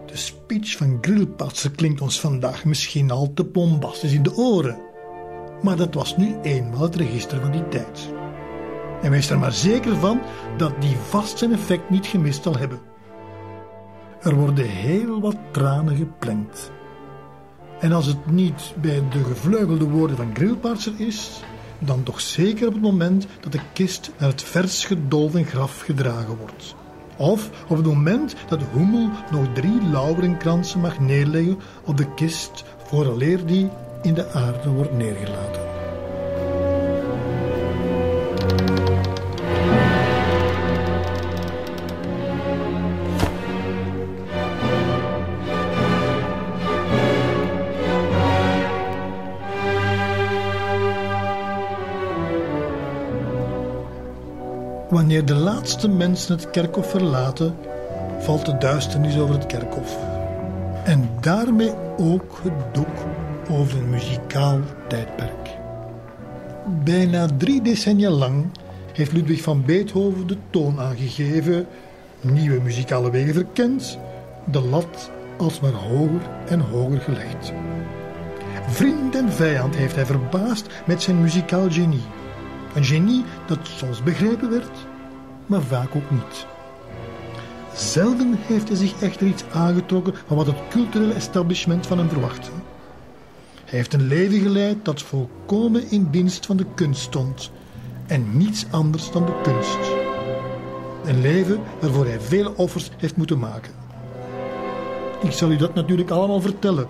De 0.07 0.17
speech 0.17 0.77
van 0.77 0.99
Grillparzer 1.01 1.71
klinkt 1.71 2.01
ons 2.01 2.21
vandaag 2.21 2.65
misschien 2.65 3.11
al 3.11 3.33
te 3.35 3.45
bombastisch 3.45 4.13
in 4.13 4.23
de 4.23 4.37
oren. 4.37 4.79
Maar 5.63 5.77
dat 5.77 5.95
was 5.95 6.17
nu 6.17 6.37
eenmaal 6.43 6.81
het 6.81 6.97
register 6.97 7.41
van 7.41 7.51
die 7.51 7.69
tijd. 7.69 8.13
En 9.03 9.11
wees 9.11 9.31
er 9.31 9.39
maar 9.39 9.53
zeker 9.53 9.97
van 9.97 10.21
dat 10.57 10.81
die 10.81 10.97
vast 10.97 11.39
zijn 11.39 11.53
effect 11.53 11.91
niet 11.91 12.07
gemist 12.07 12.43
zal 12.43 12.57
hebben. 12.57 12.81
Er 14.21 14.35
worden 14.35 14.67
heel 14.67 15.21
wat 15.21 15.37
tranen 15.51 15.97
geplengd. 15.97 16.71
En 17.81 17.93
als 17.93 18.07
het 18.07 18.31
niet 18.31 18.75
bij 18.81 19.03
de 19.11 19.25
gevleugelde 19.25 19.89
woorden 19.89 20.17
van 20.17 20.35
Grillparzer 20.35 20.95
is, 20.97 21.43
dan 21.79 22.03
toch 22.03 22.21
zeker 22.21 22.67
op 22.67 22.73
het 22.73 22.83
moment 22.83 23.27
dat 23.41 23.53
de 23.53 23.61
kist 23.73 24.11
naar 24.19 24.29
het 24.29 24.43
vers 24.43 24.85
gedolven 24.85 25.45
graf 25.45 25.81
gedragen 25.81 26.37
wordt. 26.37 26.75
Of 27.17 27.51
op 27.69 27.77
het 27.77 27.87
moment 27.87 28.35
dat 28.49 28.59
de 28.61 28.67
hoemel 28.73 29.11
nog 29.31 29.53
drie 29.55 29.83
lauwerenkransen 29.91 30.81
mag 30.81 31.01
neerleggen 31.01 31.59
op 31.85 31.97
de 31.97 32.15
kist 32.15 32.65
vooraleer 32.85 33.47
die 33.47 33.69
in 34.03 34.15
de 34.15 34.31
aarde 34.33 34.69
wordt 34.69 34.97
neergelaten. 34.97 35.76
Wanneer 55.17 55.37
de 55.37 55.43
laatste 55.43 55.89
mensen 55.89 56.37
het 56.37 56.51
kerkhof 56.51 56.91
verlaten, 56.91 57.55
valt 58.19 58.47
de 58.47 58.59
duisternis 58.59 59.19
over 59.19 59.35
het 59.35 59.47
kerkhof. 59.47 59.97
En 60.85 61.11
daarmee 61.21 61.73
ook 61.97 62.41
het 62.43 62.75
doek 62.75 62.97
over 63.51 63.79
een 63.79 63.91
muzikaal 63.91 64.61
tijdperk. 64.89 65.57
Bijna 66.85 67.27
drie 67.37 67.63
decennia 67.63 68.11
lang 68.11 68.47
heeft 68.93 69.13
Ludwig 69.13 69.43
van 69.43 69.65
Beethoven 69.65 70.27
de 70.27 70.37
toon 70.51 70.81
aangegeven, 70.81 71.67
nieuwe 72.21 72.61
muzikale 72.61 73.11
wegen 73.11 73.35
verkend, 73.35 73.99
de 74.45 74.61
lat 74.61 75.11
alsmaar 75.37 75.73
hoger 75.73 76.31
en 76.49 76.61
hoger 76.61 77.01
gelegd. 77.01 77.53
Vriend 78.69 79.15
en 79.15 79.33
vijand 79.33 79.77
heeft 79.77 79.95
hij 79.95 80.07
verbaasd 80.07 80.67
met 80.87 81.03
zijn 81.03 81.21
muzikaal 81.21 81.71
genie. 81.71 82.05
Een 82.75 82.85
genie 82.85 83.25
dat 83.47 83.59
soms 83.63 84.03
begrepen 84.03 84.51
werd, 84.51 84.86
maar 85.47 85.63
vaak 85.63 85.97
ook 85.97 86.11
niet. 86.11 86.47
Zelden 87.75 88.35
heeft 88.41 88.69
hij 88.69 88.77
zich 88.77 89.03
echter 89.03 89.27
iets 89.27 89.45
aangetrokken 89.53 90.15
van 90.27 90.37
wat 90.37 90.47
het 90.47 90.69
culturele 90.71 91.13
establishment 91.13 91.87
van 91.87 91.99
hem 91.99 92.09
verwachtte. 92.09 92.51
Hij 93.65 93.79
heeft 93.79 93.95
een 93.95 94.07
leven 94.07 94.41
geleid 94.41 94.85
dat 94.85 95.03
volkomen 95.03 95.91
in 95.91 96.09
dienst 96.11 96.47
van 96.47 96.57
de 96.57 96.67
kunst 96.75 97.03
stond 97.03 97.51
en 98.07 98.37
niets 98.37 98.67
anders 98.71 99.11
dan 99.11 99.27
de 99.27 99.41
kunst. 99.43 99.79
Een 101.05 101.21
leven 101.21 101.61
waarvoor 101.81 102.05
hij 102.05 102.21
vele 102.21 102.57
offers 102.57 102.91
heeft 102.97 103.17
moeten 103.17 103.39
maken. 103.39 103.73
Ik 105.23 105.33
zal 105.33 105.51
u 105.51 105.57
dat 105.57 105.75
natuurlijk 105.75 106.11
allemaal 106.11 106.41
vertellen. 106.41 106.87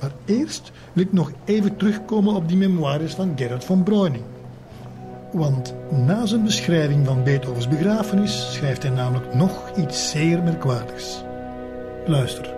Maar 0.00 0.12
eerst 0.24 0.72
wil 0.92 1.04
ik 1.04 1.12
nog 1.12 1.32
even 1.44 1.76
terugkomen 1.76 2.34
op 2.34 2.48
die 2.48 2.56
memoires 2.56 3.14
van 3.14 3.32
Gerard 3.36 3.64
von 3.64 3.82
Breuning. 3.82 4.24
Want 5.32 5.74
na 5.90 6.26
zijn 6.26 6.44
beschrijving 6.44 7.06
van 7.06 7.24
Beethovens 7.24 7.68
begrafenis 7.68 8.52
schrijft 8.52 8.82
hij 8.82 8.92
namelijk 8.92 9.34
nog 9.34 9.76
iets 9.76 10.10
zeer 10.10 10.42
merkwaardigs. 10.42 11.22
Luister. 12.06 12.54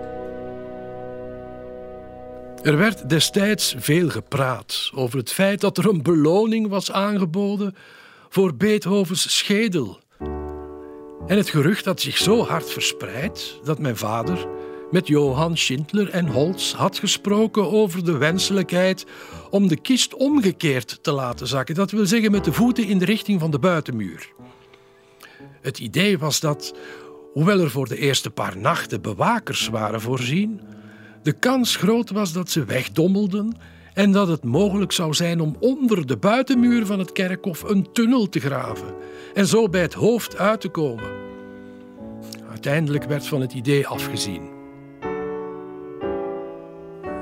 Er 2.62 2.76
werd 2.76 3.08
destijds 3.08 3.74
veel 3.78 4.08
gepraat 4.08 4.90
over 4.94 5.18
het 5.18 5.32
feit 5.32 5.60
dat 5.60 5.78
er 5.78 5.88
een 5.88 6.02
beloning 6.02 6.68
was 6.68 6.92
aangeboden 6.92 7.76
voor 8.28 8.54
Beethovens 8.54 9.36
schedel. 9.36 9.98
En 11.26 11.36
het 11.36 11.48
gerucht 11.48 11.84
had 11.84 12.00
zich 12.00 12.16
zo 12.16 12.44
hard 12.44 12.70
verspreid 12.70 13.58
dat 13.64 13.78
mijn 13.78 13.96
vader 13.96 14.46
met 14.90 15.06
Johan 15.06 15.56
Schindler 15.56 16.10
en 16.10 16.26
Holz 16.26 16.72
had 16.72 16.98
gesproken 16.98 17.70
over 17.70 18.04
de 18.04 18.16
wenselijkheid 18.16 19.06
om 19.50 19.68
de 19.68 19.76
kist 19.76 20.14
omgekeerd 20.14 20.98
te 21.02 21.12
laten 21.12 21.46
zakken. 21.46 21.74
Dat 21.74 21.90
wil 21.90 22.06
zeggen 22.06 22.30
met 22.30 22.44
de 22.44 22.52
voeten 22.52 22.86
in 22.86 22.98
de 22.98 23.04
richting 23.04 23.40
van 23.40 23.50
de 23.50 23.58
buitenmuur. 23.58 24.32
Het 25.60 25.78
idee 25.78 26.18
was 26.18 26.40
dat, 26.40 26.74
hoewel 27.32 27.60
er 27.60 27.70
voor 27.70 27.88
de 27.88 27.98
eerste 27.98 28.30
paar 28.30 28.58
nachten 28.58 29.02
bewakers 29.02 29.68
waren 29.68 30.00
voorzien, 30.00 30.60
de 31.22 31.32
kans 31.32 31.76
groot 31.76 32.10
was 32.10 32.32
dat 32.32 32.50
ze 32.50 32.64
wegdommelden 32.64 33.56
en 33.94 34.12
dat 34.12 34.28
het 34.28 34.44
mogelijk 34.44 34.92
zou 34.92 35.14
zijn 35.14 35.40
om 35.40 35.56
onder 35.60 36.06
de 36.06 36.16
buitenmuur 36.16 36.86
van 36.86 36.98
het 36.98 37.12
kerkhof 37.12 37.62
een 37.62 37.92
tunnel 37.92 38.28
te 38.28 38.40
graven 38.40 38.94
en 39.34 39.46
zo 39.46 39.68
bij 39.68 39.80
het 39.80 39.94
hoofd 39.94 40.36
uit 40.36 40.60
te 40.60 40.68
komen. 40.68 41.22
Uiteindelijk 42.50 43.04
werd 43.04 43.26
van 43.26 43.40
het 43.40 43.52
idee 43.52 43.86
afgezien. 43.86 44.53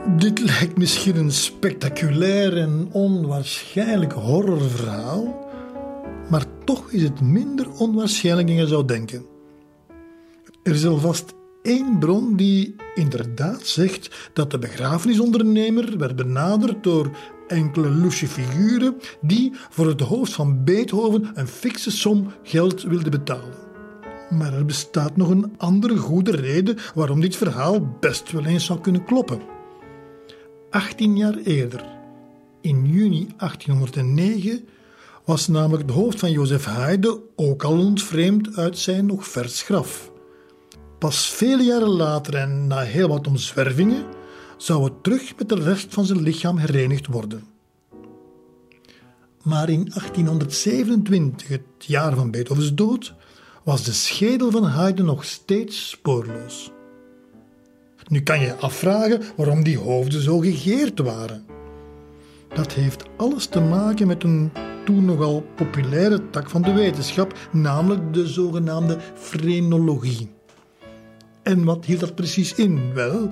Dit 0.08 0.40
lijkt 0.40 0.78
misschien 0.78 1.16
een 1.16 1.32
spectaculair 1.32 2.56
en 2.56 2.88
onwaarschijnlijk 2.92 4.12
horrorverhaal, 4.12 5.46
maar 6.30 6.44
toch 6.64 6.90
is 6.90 7.02
het 7.02 7.20
minder 7.20 7.70
onwaarschijnlijk 7.78 8.46
dan 8.46 8.56
je 8.56 8.66
zou 8.66 8.84
denken. 8.84 9.26
Er 10.62 10.72
is 10.72 10.86
alvast 10.86 11.34
één 11.62 11.98
bron 11.98 12.36
die 12.36 12.74
inderdaad 12.94 13.66
zegt 13.66 14.30
dat 14.32 14.50
de 14.50 14.58
begrafenisondernemer 14.58 15.98
werd 15.98 16.16
benaderd 16.16 16.82
door 16.82 17.10
enkele 17.46 17.90
lusje 17.90 18.26
figuren 18.26 18.96
die 19.20 19.52
voor 19.70 19.86
het 19.86 20.00
hoofd 20.00 20.32
van 20.32 20.64
Beethoven 20.64 21.30
een 21.34 21.48
fikse 21.48 21.90
som 21.90 22.32
geld 22.42 22.82
wilden 22.82 23.10
betalen. 23.10 23.54
Maar 24.30 24.54
er 24.54 24.64
bestaat 24.64 25.16
nog 25.16 25.28
een 25.28 25.54
andere 25.56 25.96
goede 25.96 26.36
reden 26.36 26.76
waarom 26.94 27.20
dit 27.20 27.36
verhaal 27.36 27.96
best 28.00 28.32
wel 28.32 28.44
eens 28.44 28.64
zou 28.64 28.80
kunnen 28.80 29.04
kloppen. 29.04 29.60
18 30.72 31.16
jaar 31.16 31.36
eerder, 31.36 31.84
in 32.60 32.86
juni 32.86 33.28
1809, 33.36 34.68
was 35.24 35.48
namelijk 35.48 35.82
het 35.82 35.96
hoofd 35.96 36.18
van 36.18 36.30
Jozef 36.30 36.64
Haydn 36.64 37.20
ook 37.36 37.62
al 37.62 37.78
ontvreemd 37.78 38.56
uit 38.56 38.78
zijn 38.78 39.06
nog 39.06 39.26
vers 39.26 39.62
graf. 39.62 40.10
Pas 40.98 41.28
vele 41.28 41.62
jaren 41.62 41.88
later 41.88 42.34
en 42.34 42.66
na 42.66 42.80
heel 42.80 43.08
wat 43.08 43.26
omzwervingen 43.26 44.04
zou 44.56 44.84
het 44.84 45.02
terug 45.02 45.36
met 45.36 45.48
de 45.48 45.54
rest 45.54 45.94
van 45.94 46.04
zijn 46.04 46.22
lichaam 46.22 46.56
herenigd 46.56 47.06
worden. 47.06 47.44
Maar 49.42 49.68
in 49.68 49.90
1827, 49.94 51.48
het 51.48 51.62
jaar 51.78 52.14
van 52.14 52.30
Beethovens 52.30 52.74
dood, 52.74 53.14
was 53.62 53.84
de 53.84 53.92
schedel 53.92 54.50
van 54.50 54.64
Haydn 54.64 55.04
nog 55.04 55.24
steeds 55.24 55.88
spoorloos. 55.88 56.70
Nu 58.12 58.20
kan 58.20 58.40
je 58.40 58.56
afvragen 58.56 59.22
waarom 59.36 59.62
die 59.62 59.78
hoofden 59.78 60.22
zo 60.22 60.38
gegeerd 60.38 60.98
waren. 60.98 61.44
Dat 62.54 62.72
heeft 62.72 63.04
alles 63.16 63.46
te 63.46 63.60
maken 63.60 64.06
met 64.06 64.22
een 64.22 64.52
toen 64.84 65.04
nogal 65.04 65.44
populaire 65.56 66.30
tak 66.30 66.50
van 66.50 66.62
de 66.62 66.72
wetenschap, 66.72 67.38
namelijk 67.52 68.14
de 68.14 68.26
zogenaamde 68.26 68.98
frenologie. 69.14 70.30
En 71.42 71.64
wat 71.64 71.84
hield 71.84 72.00
dat 72.00 72.14
precies 72.14 72.54
in? 72.54 72.94
Wel, 72.94 73.30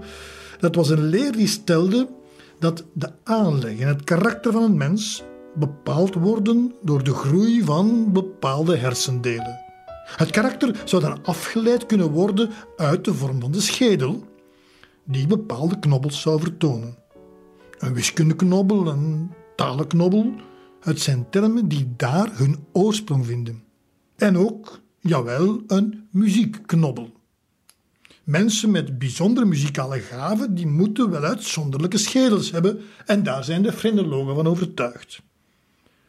dat 0.61 0.75
was 0.75 0.91
een 0.91 1.05
leer 1.05 1.33
die 1.33 1.49
stelde 1.49 2.09
dat 2.59 2.85
de 2.93 3.11
aanleg 3.25 3.79
en 3.79 3.89
het 3.89 4.05
karakter 4.05 4.53
van 4.53 4.63
een 4.63 4.77
mens 4.77 5.23
bepaald 5.55 6.15
worden 6.15 6.75
door 6.83 7.05
de 7.05 7.15
groei 7.15 7.65
van 7.65 8.13
bepaalde 8.13 8.77
hersendelen. 8.77 9.61
Het 10.17 10.31
karakter 10.31 10.83
zou 10.85 11.03
dan 11.03 11.19
afgeleid 11.23 11.87
kunnen 11.87 12.11
worden 12.11 12.51
uit 12.77 13.05
de 13.05 13.15
vorm 13.15 13.41
van 13.41 13.53
de 13.53 13.61
schedel, 13.61 14.29
die 15.11 15.27
bepaalde 15.27 15.79
knobbels 15.79 16.21
zou 16.21 16.41
vertonen. 16.41 16.97
Een 17.79 17.95
wiskundeknobbel, 17.95 18.87
een 18.87 19.31
talenknobbel, 19.57 20.33
het 20.81 21.01
zijn 21.01 21.27
termen 21.31 21.69
die 21.69 21.93
daar 21.97 22.31
hun 22.33 22.59
oorsprong 22.73 23.27
vinden. 23.27 23.63
En 24.17 24.39
ook, 24.39 24.81
jawel, 25.01 25.63
een 25.67 26.09
muziekknobbel. 26.11 27.13
Mensen 28.25 28.71
met 28.71 28.99
bijzondere 28.99 29.47
muzikale 29.47 30.01
gaven 30.01 30.55
die 30.55 30.67
moeten 30.67 31.11
wel 31.11 31.23
uitzonderlijke 31.23 31.99
schedels 31.99 32.51
hebben 32.51 32.81
en 33.07 33.23
daar 33.23 33.45
zijn 33.45 33.63
de 33.63 33.73
frenologen 33.73 34.35
van 34.35 34.47
overtuigd. 34.47 35.23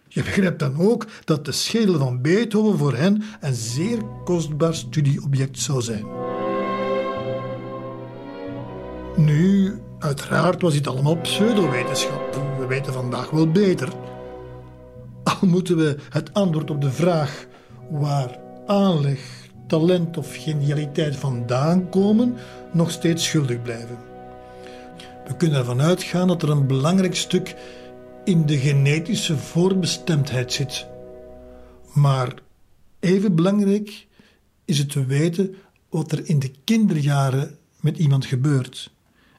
Je 0.08 0.24
begrijpt 0.24 0.60
dan 0.60 0.78
ook 0.78 1.08
dat 1.26 1.46
de 1.46 1.52
schedel 1.52 1.98
van 1.98 2.22
Beethoven 2.22 2.78
voor 2.78 2.96
hen 2.96 3.24
een 3.40 3.54
zeer 3.54 4.04
kostbaar 4.24 4.76
studieobject 4.76 5.60
zou 5.60 5.82
zijn. 5.82 6.06
Nu, 9.16 9.80
uiteraard 10.00 10.62
was 10.62 10.74
dit 10.74 10.88
allemaal 10.88 11.18
pseudowetenschap. 11.18 12.34
We 12.60 12.66
weten 12.66 12.94
vandaag 12.94 13.30
wel 13.30 13.52
beter. 13.52 13.90
Al 15.24 15.48
moeten 15.48 15.78
we 15.78 15.98
het 16.10 16.34
antwoord 16.34 16.70
op 16.70 16.82
de 16.82 16.92
vraag 16.92 17.46
waar 17.90 18.40
aanleg, 18.66 19.50
talent 19.68 20.18
of 20.18 20.36
genialiteit 20.36 21.16
vandaan 21.16 21.90
komen, 21.90 22.36
nog 22.74 22.92
steeds 22.92 23.26
schuldig 23.26 23.62
blijven. 23.62 23.98
We 25.28 25.36
kunnen 25.38 25.60
ervan 25.60 25.82
uitgaan 25.82 26.28
dat 26.28 26.42
er 26.42 26.50
een 26.50 26.68
belangrijk 26.68 27.16
stuk 27.16 27.56
in 28.24 28.46
de 28.46 28.58
genetische 28.58 29.38
voorbestemdheid 29.38 30.54
zit. 30.54 30.88
Maar 31.94 32.34
even 33.00 33.36
belangrijk 33.36 34.08
is 34.66 34.78
het 34.78 34.90
te 34.90 35.06
weten 35.06 35.56
wat 35.90 36.12
er 36.12 36.30
in 36.30 36.40
de 36.40 36.52
kinderjaren 36.64 37.58
met 37.80 37.98
iemand 37.98 38.26
gebeurt. 38.26 38.92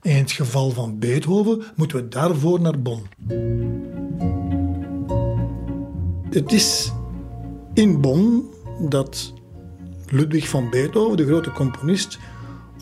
In 0.02 0.16
het 0.16 0.32
geval 0.32 0.70
van 0.70 0.98
Beethoven 0.98 1.62
moeten 1.76 1.96
we 1.96 2.08
daarvoor 2.08 2.60
naar 2.60 2.80
Bonn. 2.80 3.02
Het 6.30 6.52
is 6.52 6.92
in 7.74 8.00
Bonn 8.00 8.50
dat 8.88 9.32
Ludwig 10.06 10.48
van 10.48 10.70
Beethoven, 10.70 11.16
de 11.16 11.24
grote 11.24 11.52
componist, 11.52 12.18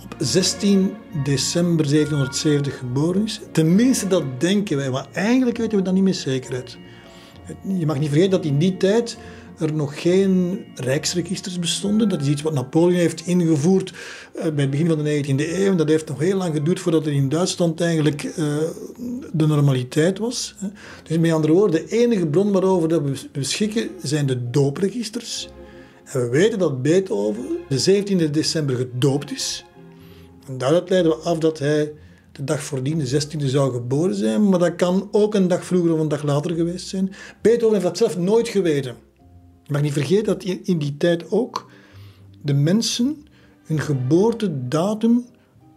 op 0.03 0.15
16 0.19 0.95
december 1.25 1.89
1770 1.89 2.79
geboren 2.79 3.25
is. 3.25 3.41
Tenminste, 3.53 4.07
dat 4.07 4.25
denken 4.39 4.77
wij, 4.77 4.91
maar 4.91 5.07
eigenlijk 5.13 5.57
weten 5.57 5.79
we 5.79 5.85
dat 5.85 5.95
niet 5.95 6.03
met 6.03 6.17
zekerheid. 6.17 6.79
Je 7.63 7.87
mag 7.87 7.99
niet 7.99 8.09
vergeten 8.09 8.31
dat 8.31 8.45
in 8.45 8.59
die 8.59 8.77
tijd 8.77 9.19
er 9.61 9.73
nog 9.73 10.01
geen 10.01 10.65
rijksregisters 10.75 11.59
bestonden. 11.59 12.09
Dat 12.09 12.21
is 12.21 12.29
iets 12.29 12.43
wat 12.43 12.53
Napoleon 12.53 12.99
heeft 12.99 13.27
ingevoerd 13.27 13.93
eh, 14.35 14.43
bij 14.43 14.63
het 14.63 14.71
begin 14.71 14.87
van 14.87 15.05
de 15.05 15.25
19e 15.25 15.59
eeuw. 15.59 15.75
Dat 15.75 15.89
heeft 15.89 16.09
nog 16.09 16.19
heel 16.19 16.37
lang 16.37 16.55
geduurd 16.55 16.81
voordat 16.81 17.07
er 17.07 17.13
in 17.13 17.29
Duitsland 17.29 17.81
eigenlijk 17.81 18.23
uh, 18.23 18.35
de 19.33 19.47
normaliteit 19.47 20.19
was. 20.19 20.55
Dus 21.03 21.19
met 21.19 21.33
andere 21.33 21.53
woorden, 21.53 21.87
de 21.87 21.97
enige 21.97 22.27
bron 22.27 22.53
waarover 22.53 23.05
we 23.05 23.29
beschikken 23.33 23.89
zijn 24.03 24.27
de 24.27 24.51
doopregisters. 24.51 25.49
En 26.05 26.21
we 26.21 26.29
weten 26.29 26.59
dat 26.59 26.83
Beethoven 26.83 27.45
de 27.69 28.03
17e 28.03 28.31
december 28.31 28.77
gedoopt 28.77 29.33
is. 29.33 29.65
En 30.47 30.59
daaruit 30.59 30.89
leiden 30.89 31.13
we 31.13 31.19
af 31.19 31.39
dat 31.39 31.59
hij 31.59 31.93
de 32.33 32.45
dag 32.45 32.63
voordien, 32.63 32.99
de 32.99 33.21
16e, 33.21 33.45
zou 33.45 33.73
geboren 33.73 34.15
zijn. 34.15 34.49
Maar 34.49 34.59
dat 34.59 34.77
kan 34.77 35.09
ook 35.11 35.35
een 35.35 35.49
dag 35.49 35.65
vroeger 35.65 35.93
of 35.93 36.01
een 36.01 36.09
dag 36.09 36.23
later 36.23 36.55
geweest 36.55 36.89
zijn. 36.89 37.13
Beethoven 37.43 37.73
heeft 37.73 37.87
dat 37.87 37.97
zelf 37.97 38.19
nooit 38.19 38.49
geweten. 38.49 38.97
Mag 39.71 39.83
niet 39.83 39.93
vergeten 39.93 40.25
dat 40.25 40.45
in 40.45 40.79
die 40.79 40.97
tijd 40.97 41.31
ook 41.31 41.71
de 42.43 42.55
mensen 42.55 43.27
hun 43.65 43.81
geboortedatum 43.81 45.25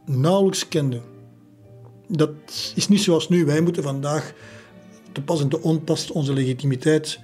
nauwelijks 0.06 0.67
kenden. 0.67 1.01
Dat 2.08 2.29
is 2.75 2.88
niet 2.88 3.01
zoals 3.01 3.29
nu. 3.29 3.45
Wij 3.45 3.62
moeten 3.62 3.84
vandaag 3.84 4.34
te 5.12 5.21
pas 5.21 5.41
en 5.41 5.49
te 5.49 5.62
onpas 5.62 6.12
onze 6.12 6.34
legitimiteit 6.34 7.19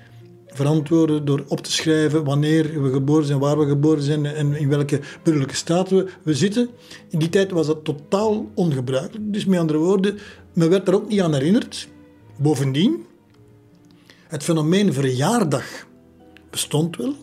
verantwoorden 0.47 1.25
door 1.25 1.43
op 1.47 1.59
te 1.59 1.71
schrijven 1.71 2.23
wanneer 2.23 2.83
we 2.83 2.91
geboren 2.91 3.25
zijn, 3.25 3.39
waar 3.39 3.59
we 3.59 3.67
geboren 3.67 4.03
zijn 4.03 4.25
en 4.25 4.53
in 4.53 4.69
welke 4.69 4.99
burgerlijke 5.23 5.55
staat 5.55 5.89
we, 5.89 6.09
we 6.23 6.35
zitten. 6.35 6.69
In 7.09 7.19
die 7.19 7.29
tijd 7.29 7.51
was 7.51 7.67
dat 7.67 7.83
totaal 7.83 8.51
ongebruikelijk. 8.53 9.33
Dus 9.33 9.45
met 9.45 9.59
andere 9.59 9.79
woorden, 9.79 10.17
men 10.53 10.69
werd 10.69 10.85
daar 10.85 10.95
ook 10.95 11.09
niet 11.09 11.21
aan 11.21 11.33
herinnerd. 11.33 11.87
Bovendien, 12.37 13.05
het 14.27 14.43
fenomeen 14.43 14.93
verjaardag 14.93 15.87
bestond 16.49 16.97
wel, 16.97 17.15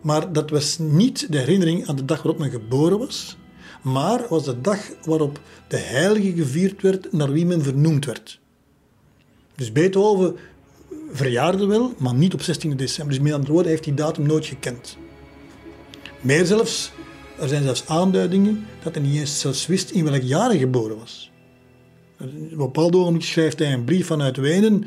maar 0.00 0.32
dat 0.32 0.50
was 0.50 0.78
niet 0.78 1.32
de 1.32 1.38
herinnering 1.38 1.88
aan 1.88 1.96
de 1.96 2.04
dag 2.04 2.22
waarop 2.22 2.38
men 2.38 2.50
geboren 2.50 2.98
was, 2.98 3.36
maar 3.82 4.26
was 4.28 4.44
de 4.44 4.60
dag 4.60 4.78
waarop 5.04 5.40
de 5.68 5.76
heilige 5.76 6.32
gevierd 6.32 6.82
werd 6.82 7.12
naar 7.12 7.32
wie 7.32 7.46
men 7.46 7.62
vernoemd 7.62 8.04
werd. 8.04 8.40
Dus 9.54 9.72
Beethoven 9.72 10.36
verjaarde 11.12 11.66
wel, 11.66 11.94
maar 11.98 12.14
niet 12.14 12.34
op 12.34 12.42
16 12.42 12.76
december. 12.76 13.14
Dus 13.14 13.22
met 13.22 13.32
andere 13.32 13.52
woorden, 13.52 13.70
hij 13.70 13.80
heeft 13.80 13.96
die 13.96 14.04
datum 14.04 14.26
nooit 14.26 14.46
gekend. 14.46 14.96
Meer 16.20 16.46
zelfs, 16.46 16.92
er 17.38 17.48
zijn 17.48 17.62
zelfs 17.62 17.86
aanduidingen 17.86 18.66
dat 18.82 18.94
hij 18.94 19.02
niet 19.02 19.18
eens 19.18 19.40
zelfs 19.40 19.66
wist 19.66 19.90
in 19.90 20.04
welk 20.04 20.22
jaar 20.22 20.48
hij 20.48 20.58
geboren 20.58 20.98
was. 20.98 21.30
Op 22.20 22.26
een 22.26 22.56
bepaald 22.56 22.94
ogenblik 22.94 23.24
schrijft 23.24 23.58
hij 23.58 23.72
een 23.72 23.84
brief 23.84 24.06
vanuit 24.06 24.36
Wenen 24.36 24.84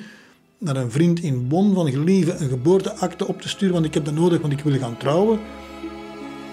naar 0.61 0.75
een 0.75 0.91
vriend 0.91 1.19
in 1.19 1.47
Bonn 1.47 1.73
van 1.73 1.91
gelieve 1.91 2.35
een 2.35 2.49
geboorteakte 2.49 3.27
op 3.27 3.41
te 3.41 3.49
sturen, 3.49 3.73
want 3.73 3.85
ik 3.85 3.93
heb 3.93 4.05
dat 4.05 4.13
nodig, 4.13 4.41
want 4.41 4.53
ik 4.53 4.59
wil 4.59 4.79
gaan 4.79 4.97
trouwen. 4.97 5.39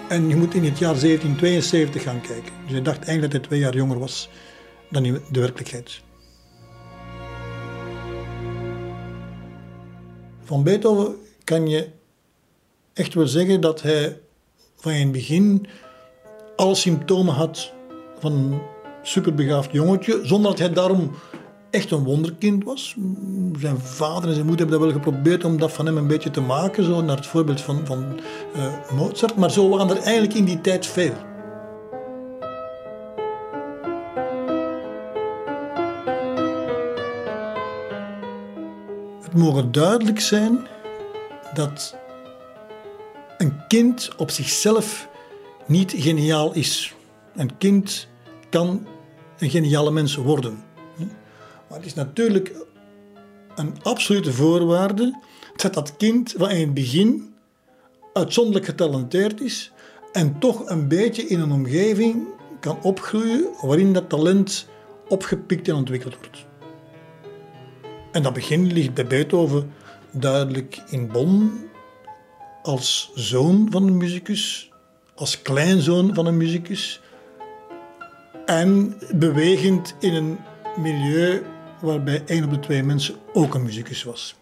En 0.07 0.29
je 0.29 0.35
moet 0.35 0.53
in 0.53 0.63
het 0.63 0.77
jaar 0.77 0.99
1772 0.99 2.03
gaan 2.03 2.21
kijken. 2.21 2.51
Dus 2.63 2.71
hij 2.71 2.81
dacht 2.81 2.97
eigenlijk 2.97 3.21
dat 3.21 3.31
hij 3.31 3.41
twee 3.41 3.59
jaar 3.59 3.75
jonger 3.75 3.99
was 3.99 4.29
dan 4.89 5.05
in 5.05 5.21
de 5.31 5.39
werkelijkheid. 5.39 6.01
Van 10.43 10.63
Beethoven 10.63 11.15
kan 11.43 11.67
je 11.67 11.89
echt 12.93 13.13
wel 13.13 13.27
zeggen 13.27 13.61
dat 13.61 13.81
hij 13.81 14.19
van 14.75 14.91
in 14.91 15.01
het 15.03 15.11
begin 15.11 15.67
alle 16.55 16.75
symptomen 16.75 17.33
had 17.33 17.73
van 18.19 18.33
een 18.33 18.61
superbegaafd 19.03 19.71
jongetje, 19.71 20.19
zonder 20.23 20.51
dat 20.51 20.59
hij 20.59 20.73
daarom 20.73 21.11
echt 21.69 21.91
een 21.91 22.03
wonderkind 22.03 22.63
was. 22.63 22.95
Zijn 23.59 23.79
vader 23.79 24.29
en 24.29 24.33
zijn 24.33 24.45
moeder 24.45 24.67
hebben 24.67 24.87
dat 24.87 24.93
wel 24.93 25.03
geprobeerd 25.03 25.43
om 25.43 25.57
dat 25.57 25.71
van 25.71 25.85
hem 25.85 25.97
een 25.97 26.07
beetje 26.07 26.31
te 26.31 26.41
maken, 26.41 26.83
zo 26.83 27.01
naar 27.01 27.15
het 27.15 27.25
voorbeeld 27.25 27.61
van, 27.61 27.85
van 27.85 28.19
uh, 28.55 28.91
Mozart. 28.91 29.35
Maar 29.35 29.51
zo 29.51 29.69
waren 29.69 29.97
er 29.97 30.03
eigenlijk 30.03 30.33
in 30.33 30.45
die 30.45 30.61
tijd 30.61 30.85
veel. 30.85 31.13
Het 39.21 39.33
mogen 39.33 39.71
duidelijk 39.71 40.19
zijn 40.19 40.67
dat 41.53 41.97
een 43.37 43.67
kind 43.67 44.09
op 44.17 44.31
zichzelf 44.31 45.09
niet 45.67 45.93
geniaal 45.97 46.53
is. 46.53 46.93
Een 47.35 47.57
kind 47.57 48.07
kan 48.49 48.87
een 49.37 49.49
geniale 49.49 49.91
mens 49.91 50.15
worden. 50.15 50.63
Maar 51.69 51.77
het 51.77 51.87
is 51.87 51.93
natuurlijk 51.93 52.55
een 53.55 53.73
absolute 53.81 54.33
voorwaarde 54.33 55.19
dat 55.55 55.73
dat 55.73 55.95
kind 55.97 56.33
van 56.37 56.49
in 56.49 56.59
het 56.59 56.73
begin 56.73 57.33
uitzonderlijk 58.13 58.65
getalenteerd 58.65 59.41
is 59.41 59.71
en 60.11 60.39
toch 60.39 60.69
een 60.69 60.87
beetje 60.87 61.27
in 61.27 61.39
een 61.39 61.51
omgeving 61.51 62.27
kan 62.59 62.77
opgroeien 62.81 63.47
waarin 63.61 63.93
dat 63.93 64.09
talent 64.09 64.67
opgepikt 65.07 65.67
en 65.67 65.75
ontwikkeld 65.75 66.15
wordt. 66.15 66.45
En 68.11 68.23
dat 68.23 68.33
begin 68.33 68.73
ligt 68.73 68.93
bij 68.93 69.07
Beethoven 69.07 69.73
duidelijk 70.11 70.81
in 70.89 71.07
Bonn 71.07 71.69
als 72.63 73.11
zoon 73.15 73.67
van 73.71 73.87
een 73.87 73.97
muzikus, 73.97 74.71
als 75.15 75.41
kleinzoon 75.41 76.13
van 76.13 76.25
een 76.25 76.37
muzikus 76.37 77.01
en 78.45 78.97
bewegend 79.15 79.95
in 79.99 80.13
een 80.13 80.37
milieu 80.77 81.43
waarbij 81.79 82.23
één 82.25 82.43
op 82.43 82.49
de 82.49 82.59
twee 82.59 82.83
mensen 82.83 83.15
ook 83.33 83.53
een 83.53 83.63
muzikus 83.63 84.03
was. 84.03 84.38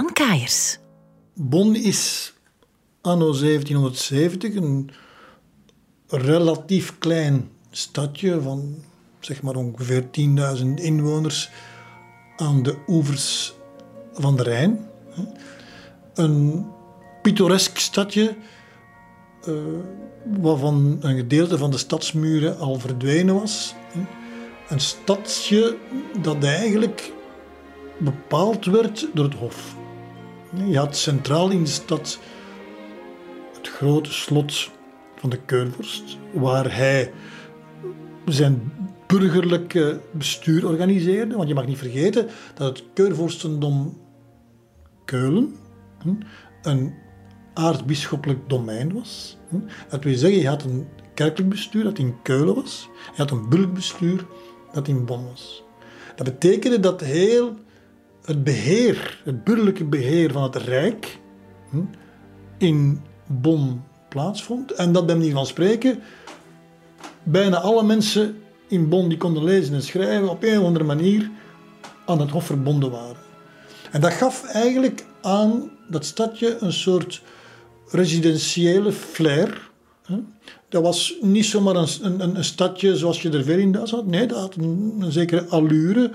Jan. 0.00 0.48
Bonn 1.34 1.74
is 1.74 2.32
anno 3.00 3.32
1770 3.32 4.54
een 4.54 4.90
relatief 6.08 6.98
klein 6.98 7.50
stadje 7.70 8.42
van 8.42 8.74
zeg 9.18 9.42
maar 9.42 9.54
ongeveer 9.54 10.02
10.000 10.02 10.66
inwoners 10.74 11.50
aan 12.36 12.62
de 12.62 12.76
oevers 12.86 13.54
van 14.12 14.36
de 14.36 14.42
Rijn. 14.42 14.88
Een 16.14 16.66
pittoresk 17.22 17.78
stadje 17.78 18.36
uh, 19.48 19.54
waarvan 20.40 20.98
een 21.00 21.16
gedeelte 21.16 21.58
van 21.58 21.70
de 21.70 21.78
stadsmuren 21.78 22.58
al 22.58 22.78
verdwenen 22.78 23.34
was. 23.34 23.74
Een 24.68 24.80
stadje 24.80 25.76
dat 26.22 26.44
eigenlijk 26.44 27.12
bepaald 27.98 28.64
werd 28.64 29.08
door 29.14 29.24
het 29.24 29.34
Hof. 29.34 29.78
Je 30.54 30.78
had 30.78 30.96
centraal 30.96 31.50
in 31.50 31.62
de 31.62 31.70
stad 31.70 32.18
het 33.56 33.68
grote 33.68 34.12
slot 34.12 34.70
van 35.16 35.30
de 35.30 35.38
Keurvorst, 35.44 36.18
waar 36.32 36.76
hij 36.76 37.12
zijn 38.26 38.72
burgerlijke 39.06 40.00
bestuur 40.10 40.66
organiseerde. 40.66 41.36
Want 41.36 41.48
je 41.48 41.54
mag 41.54 41.66
niet 41.66 41.78
vergeten 41.78 42.28
dat 42.54 42.78
het 42.78 42.86
Keurvorstendom 42.94 43.98
Keulen 45.04 45.56
een 46.62 46.94
aartsbisschoppelijk 47.54 48.48
domein 48.48 48.92
was. 48.92 49.36
Dat 49.88 50.04
wil 50.04 50.16
zeggen, 50.16 50.40
je 50.40 50.48
had 50.48 50.64
een 50.64 50.88
kerkelijk 51.14 51.50
bestuur 51.50 51.84
dat 51.84 51.98
in 51.98 52.22
Keulen 52.22 52.54
was. 52.54 52.88
Je 53.10 53.22
had 53.22 53.30
een 53.30 53.48
burgerbestuur 53.48 54.26
dat 54.72 54.88
in 54.88 55.04
Bonn 55.04 55.26
was. 55.26 55.62
Dat 56.16 56.26
betekende 56.26 56.80
dat 56.80 57.00
heel 57.00 57.54
het 58.24 58.44
beheer, 58.44 59.20
het 59.24 59.44
burgerlijke 59.44 59.84
beheer 59.84 60.32
van 60.32 60.42
het 60.42 60.56
Rijk 60.56 61.18
hm, 61.70 61.78
in 62.58 63.00
Bonn 63.26 63.82
plaatsvond. 64.08 64.72
En 64.72 64.92
dat 64.92 65.06
bij 65.06 65.16
manier 65.16 65.32
van 65.32 65.46
spreken 65.46 66.02
bijna 67.22 67.60
alle 67.60 67.82
mensen 67.82 68.36
in 68.68 68.88
Bonn 68.88 69.08
die 69.08 69.18
konden 69.18 69.44
lezen 69.44 69.74
en 69.74 69.82
schrijven 69.82 70.28
op 70.28 70.42
een 70.42 70.58
of 70.58 70.64
andere 70.64 70.84
manier 70.84 71.30
aan 72.06 72.20
het 72.20 72.30
Hof 72.30 72.44
verbonden 72.44 72.90
waren. 72.90 73.22
En 73.90 74.00
dat 74.00 74.12
gaf 74.12 74.44
eigenlijk 74.44 75.04
aan 75.22 75.70
dat 75.88 76.04
stadje 76.04 76.56
een 76.60 76.72
soort 76.72 77.22
residentiële 77.88 78.92
flair. 78.92 79.70
Dat 80.68 80.82
was 80.82 81.14
niet 81.20 81.44
zomaar 81.44 81.76
een, 81.76 81.88
een, 82.02 82.36
een 82.36 82.44
stadje 82.44 82.96
zoals 82.96 83.22
je 83.22 83.30
er 83.30 83.44
veel 83.44 83.58
in 83.58 83.72
Duitsland 83.72 84.04
had. 84.04 84.12
Nee, 84.14 84.26
dat 84.26 84.38
had 84.38 84.54
een, 84.54 84.96
een 85.00 85.12
zekere 85.12 85.44
allure 85.44 86.10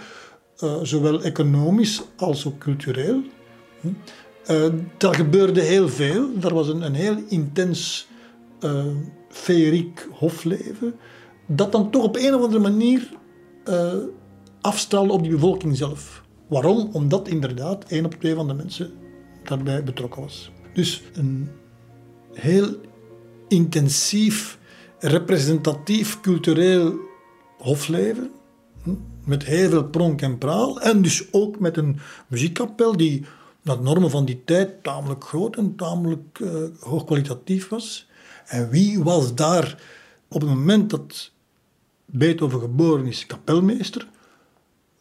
uh, 0.65 0.75
zowel 0.81 1.21
economisch 1.21 2.01
als 2.15 2.47
ook 2.47 2.57
cultureel. 2.57 3.21
Hm. 3.81 3.87
eh, 4.45 4.65
daar 4.97 5.15
gebeurde 5.15 5.61
heel 5.61 5.89
veel. 5.89 6.29
Er 6.41 6.53
was 6.53 6.67
een, 6.67 6.81
een 6.81 6.93
heel 6.93 7.17
intens 7.27 8.07
uh, 8.61 8.85
feeriek 9.29 10.07
hofleven, 10.11 10.95
dat 11.47 11.71
dan 11.71 11.91
toch 11.91 12.03
op 12.03 12.15
een 12.15 12.33
of 12.33 12.41
andere 12.41 12.61
manier 12.61 13.09
uh, 13.69 13.93
afstraalde 14.61 15.13
op 15.13 15.21
die 15.21 15.31
bevolking 15.31 15.77
zelf. 15.77 16.23
Waarom? 16.47 16.89
Omdat 16.91 17.27
inderdaad 17.27 17.85
één 17.87 18.05
op 18.05 18.13
twee 18.13 18.35
van 18.35 18.47
de 18.47 18.53
mensen 18.53 18.91
daarbij 19.43 19.83
betrokken 19.83 20.21
was. 20.21 20.51
Dus 20.73 21.03
een 21.13 21.49
heel 22.33 22.75
intensief, 23.47 24.59
representatief 24.99 26.21
cultureel 26.21 26.93
hofleven. 27.57 28.31
Hm 28.83 29.14
met 29.25 29.43
heel 29.43 29.69
veel 29.69 29.83
pronk 29.83 30.21
en 30.21 30.37
praal. 30.37 30.81
En 30.81 31.01
dus 31.01 31.33
ook 31.33 31.59
met 31.59 31.77
een 31.77 31.99
muziekkapel 32.27 32.97
die 32.97 33.25
naar 33.61 33.81
normen 33.81 34.09
van 34.09 34.25
die 34.25 34.41
tijd 34.45 34.83
tamelijk 34.83 35.23
groot 35.23 35.55
en 35.55 35.75
tamelijk 35.75 36.39
uh, 36.39 36.49
hoogkwalitatief 36.79 37.69
was. 37.69 38.07
En 38.45 38.69
wie 38.69 39.03
was 39.03 39.35
daar 39.35 39.81
op 40.27 40.41
het 40.41 40.49
moment 40.49 40.89
dat 40.89 41.31
Beethoven 42.05 42.59
geboren 42.59 43.05
is, 43.05 43.25
kapelmeester? 43.25 44.07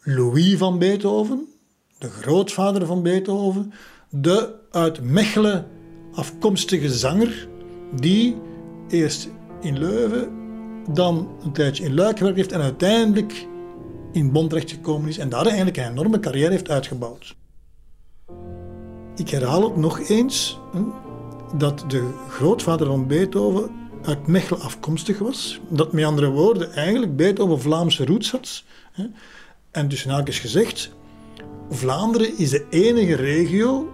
Louis 0.01 0.57
van 0.57 0.79
Beethoven, 0.79 1.47
de 1.99 2.11
grootvader 2.11 2.87
van 2.87 3.03
Beethoven, 3.03 3.73
de 4.09 4.55
uit 4.71 5.03
Mechelen 5.03 5.67
afkomstige 6.13 6.93
zanger, 6.93 7.49
die 8.01 8.37
eerst 8.89 9.29
in 9.61 9.79
Leuven, 9.79 10.29
dan 10.93 11.29
een 11.43 11.53
tijdje 11.53 11.85
in 11.85 11.95
Luik 11.95 12.17
gewerkt 12.17 12.39
heeft 12.39 12.53
en 12.53 12.61
uiteindelijk 12.61 13.47
in 14.15 14.33
Bonn 14.33 14.49
terechtgekomen 14.49 15.09
is 15.09 15.19
en 15.19 15.29
daar 15.29 15.47
eigenlijk 15.47 15.77
een 15.77 15.91
enorme 15.91 16.21
carrière 16.21 16.51
heeft 16.51 16.71
uitgebouwd. 16.71 17.37
Ik 19.17 19.29
herhaal 19.29 19.63
het 19.63 19.77
nog 19.77 20.09
eens, 20.09 20.59
dat 21.55 21.85
de 21.89 22.11
grootvader 22.29 22.87
van 22.87 23.07
Beethoven 23.07 23.71
uit 24.03 24.27
Mechelen 24.27 24.61
afkomstig 24.61 25.19
was. 25.19 25.61
Dat 25.69 25.93
met 25.93 26.05
andere 26.05 26.31
woorden 26.31 26.73
eigenlijk 26.73 27.17
Beethoven 27.17 27.61
Vlaamse 27.61 28.05
roots 28.05 28.31
had. 28.31 28.65
En 29.71 29.89
dus 29.89 30.07
is 30.25 30.39
gezegd, 30.39 30.91
Vlaanderen 31.71 32.39
is 32.39 32.51
de 32.51 32.67
enige 32.71 33.15
regio 33.15 33.89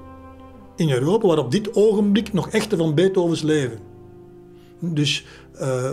in 0.76 0.90
Europa 0.90 1.26
waar 1.26 1.38
op 1.38 1.50
dit 1.50 1.74
ogenblik 1.74 2.32
nog 2.32 2.48
echte 2.48 2.76
van 2.76 2.94
Beethovens 2.94 3.42
leven. 3.42 3.78
Dus 4.78 5.24
uh, 5.60 5.90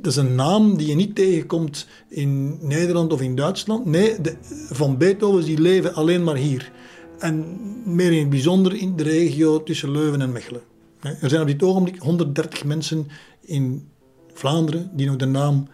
dat 0.00 0.12
is 0.12 0.16
een 0.16 0.34
naam 0.34 0.76
die 0.76 0.86
je 0.86 0.94
niet 0.94 1.14
tegenkomt 1.14 1.86
in 2.08 2.58
Nederland 2.60 3.12
of 3.12 3.20
in 3.20 3.36
Duitsland. 3.36 3.86
Nee, 3.86 4.20
de, 4.20 4.36
van 4.70 4.98
Beethovens 4.98 5.46
die 5.46 5.60
leven 5.60 5.94
alleen 5.94 6.24
maar 6.24 6.36
hier. 6.36 6.72
En 7.18 7.56
meer 7.84 8.12
in 8.12 8.18
het 8.18 8.30
bijzonder 8.30 8.74
in 8.74 8.96
de 8.96 9.02
regio 9.02 9.62
tussen 9.62 9.90
Leuven 9.90 10.20
en 10.20 10.32
Mechelen. 10.32 10.62
Er 11.00 11.28
zijn 11.28 11.40
op 11.40 11.46
dit 11.46 11.62
ogenblik 11.62 11.98
130 11.98 12.64
mensen 12.64 13.06
in 13.40 13.88
Vlaanderen 14.32 14.90
die 14.92 15.06
nog 15.06 15.16
de 15.16 15.26
naam 15.26 15.68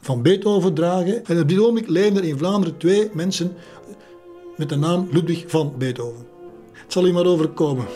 van 0.00 0.22
Beethoven 0.22 0.74
dragen. 0.74 1.26
En 1.26 1.40
op 1.40 1.48
dit 1.48 1.58
ogenblik 1.58 1.88
leven 1.88 2.16
er 2.16 2.24
in 2.24 2.38
Vlaanderen 2.38 2.76
twee 2.76 3.10
mensen 3.12 3.52
met 4.56 4.68
de 4.68 4.76
naam 4.76 5.08
Ludwig 5.10 5.44
van 5.46 5.74
Beethoven. 5.78 6.26
Het 6.72 6.92
zal 6.92 7.06
u 7.06 7.12
maar 7.12 7.26
overkomen. 7.26 7.86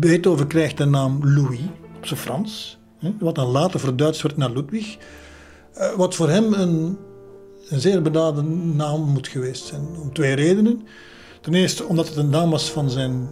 Beethoven 0.00 0.46
krijgt 0.46 0.76
de 0.76 0.84
naam 0.84 1.34
Louis, 1.34 1.60
op 1.96 2.06
zijn 2.06 2.20
Frans, 2.20 2.78
wat 3.18 3.34
dan 3.34 3.46
later 3.46 3.80
verduidst 3.80 4.22
wordt 4.22 4.36
naar 4.36 4.50
Ludwig. 4.50 4.96
Eh, 5.74 5.94
wat 5.94 6.14
voor 6.14 6.28
hem 6.28 6.52
een, 6.52 6.96
een 7.68 7.80
zeer 7.80 8.02
bedaden 8.02 8.76
naam 8.76 9.00
moet 9.00 9.28
geweest 9.28 9.64
zijn, 9.64 9.86
om 10.00 10.12
twee 10.12 10.34
redenen. 10.34 10.86
Ten 11.40 11.54
eerste 11.54 11.84
omdat 11.84 12.08
het 12.08 12.16
een 12.16 12.30
naam 12.30 12.50
was 12.50 12.70
van 12.70 12.90
zijn 12.90 13.28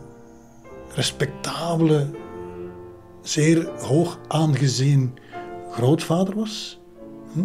respectabele, 0.94 2.06
zeer 3.22 3.68
hoog 3.80 4.18
aangezien 4.28 5.14
grootvader 5.70 6.34
was. 6.34 6.78
Hm? 7.32 7.40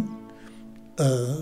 Uh, 0.96 1.36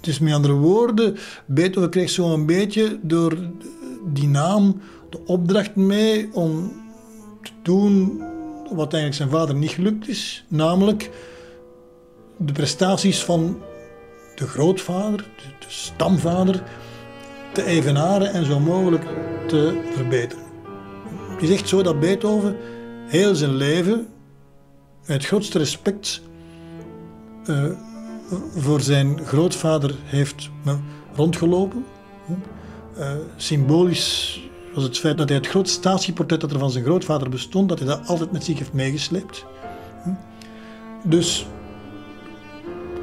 dus 0.00 0.18
met 0.18 0.32
andere 0.32 0.54
woorden, 0.54 1.16
Beethoven 1.46 1.90
kreeg 1.90 2.10
zo 2.10 2.32
een 2.32 2.46
beetje 2.46 2.98
door 3.02 3.36
die 4.12 4.28
naam 4.28 4.80
de 5.10 5.18
opdracht 5.24 5.76
mee 5.76 6.28
om 6.32 6.72
doen 7.62 8.22
wat 8.64 8.92
eigenlijk 8.92 9.14
zijn 9.14 9.30
vader 9.30 9.54
niet 9.54 9.70
gelukt 9.70 10.08
is, 10.08 10.44
namelijk 10.48 11.10
de 12.36 12.52
prestaties 12.52 13.24
van 13.24 13.62
de 14.34 14.46
grootvader, 14.46 15.24
de 15.58 15.66
stamvader, 15.68 16.62
te 17.52 17.64
evenaren 17.64 18.32
en 18.32 18.44
zo 18.44 18.60
mogelijk 18.60 19.04
te 19.46 19.90
verbeteren. 19.94 20.44
Het 21.28 21.42
is 21.42 21.50
echt 21.50 21.68
zo 21.68 21.82
dat 21.82 22.00
Beethoven 22.00 22.56
heel 23.06 23.34
zijn 23.34 23.54
leven 23.54 24.06
het 25.04 25.24
grootste 25.24 25.58
respect 25.58 26.22
uh, 27.46 27.64
voor 28.56 28.80
zijn 28.80 29.20
grootvader 29.24 29.94
heeft 30.04 30.50
rondgelopen. 31.14 31.84
Uh, 32.98 33.10
symbolisch 33.36 34.40
was 34.76 34.84
het 34.84 34.98
feit 34.98 35.18
dat 35.18 35.28
hij 35.28 35.38
het 35.38 35.46
grootste 35.46 35.78
statieportret 35.78 36.40
dat 36.40 36.50
er 36.50 36.58
van 36.58 36.70
zijn 36.70 36.84
grootvader 36.84 37.28
bestond, 37.28 37.68
dat 37.68 37.78
hij 37.78 37.88
dat 37.88 38.06
altijd 38.06 38.32
met 38.32 38.44
zich 38.44 38.58
heeft 38.58 38.72
meegesleept. 38.72 39.44
Dus 41.04 41.46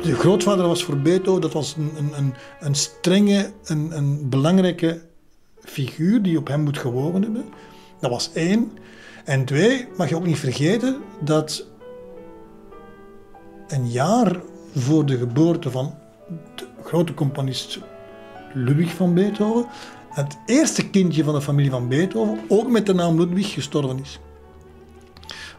de 0.02 0.16
grootvader 0.16 0.68
was 0.68 0.84
voor 0.84 0.98
Beethoven, 0.98 1.42
dat 1.42 1.54
was 1.54 1.76
een, 1.76 2.14
een, 2.16 2.34
een 2.60 2.76
strenge, 2.76 3.52
een, 3.64 3.98
een 3.98 4.30
belangrijke 4.30 5.02
figuur 5.60 6.22
die 6.22 6.38
op 6.38 6.48
hem 6.48 6.62
moet 6.62 6.78
gewogen 6.78 7.22
hebben. 7.22 7.46
Dat 8.00 8.10
was 8.10 8.32
één. 8.34 8.72
En 9.26 9.46
twee, 9.46 9.88
mag 9.98 10.10
je 10.10 10.16
ook 10.16 10.26
niet 10.26 10.40
vergeten 10.40 10.98
dat 11.22 11.66
een 13.68 13.90
jaar 13.90 14.42
voor 14.76 15.06
de 15.06 15.18
geboorte 15.18 15.72
van 15.72 15.96
de 16.56 16.66
grote 16.84 17.14
componist 17.14 17.80
Ludwig 18.54 18.94
van 18.94 19.14
Beethoven, 19.14 19.66
het 20.14 20.38
eerste 20.46 20.90
kindje 20.90 21.24
van 21.24 21.34
de 21.34 21.42
familie 21.42 21.72
van 21.72 21.88
Beethoven, 21.88 22.40
ook 22.48 22.70
met 22.70 22.86
de 22.86 22.94
naam 22.94 23.20
Ludwig, 23.20 23.54
gestorven 23.54 24.00
is. 24.00 24.20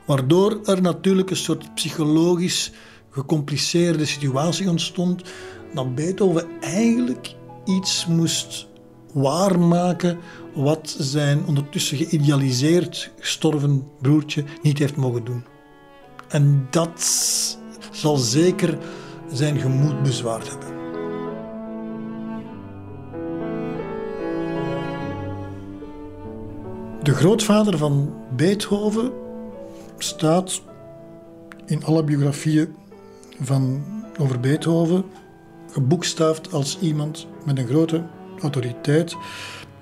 Waardoor 0.05 0.61
er 0.65 0.83
natuurlijk 0.83 1.31
een 1.31 1.37
soort 1.37 1.75
psychologisch 1.75 2.73
gecompliceerde 3.11 4.05
situatie 4.05 4.69
ontstond, 4.69 5.23
dat 5.75 5.95
Beethoven 5.95 6.47
eigenlijk 6.61 7.35
iets 7.65 8.07
moest 8.07 8.67
waarmaken 9.13 10.19
wat 10.55 10.97
zijn 10.99 11.47
ondertussen 11.47 11.97
geïdealiseerd 11.97 13.11
gestorven 13.19 13.89
broertje 14.01 14.45
niet 14.63 14.79
heeft 14.79 14.97
mogen 14.97 15.25
doen. 15.25 15.45
En 16.29 16.67
dat 16.71 17.09
zal 17.91 18.17
zeker 18.17 18.79
zijn 19.33 19.59
gemoed 19.61 20.03
bezwaard 20.03 20.51
hebben. 20.51 20.84
De 27.05 27.15
grootvader 27.15 27.79
van 27.79 28.15
Beethoven 28.37 29.13
staat 29.99 30.63
in 31.67 31.85
alle 31.85 32.05
biografieën 32.05 32.75
van, 33.41 33.85
over 34.19 34.41
Beethoven 34.41 35.05
geboekstaafd 35.71 36.53
als 36.53 36.79
iemand 36.81 37.27
met 37.45 37.59
een 37.59 37.67
grote 37.67 38.05
autoriteit, 38.41 39.17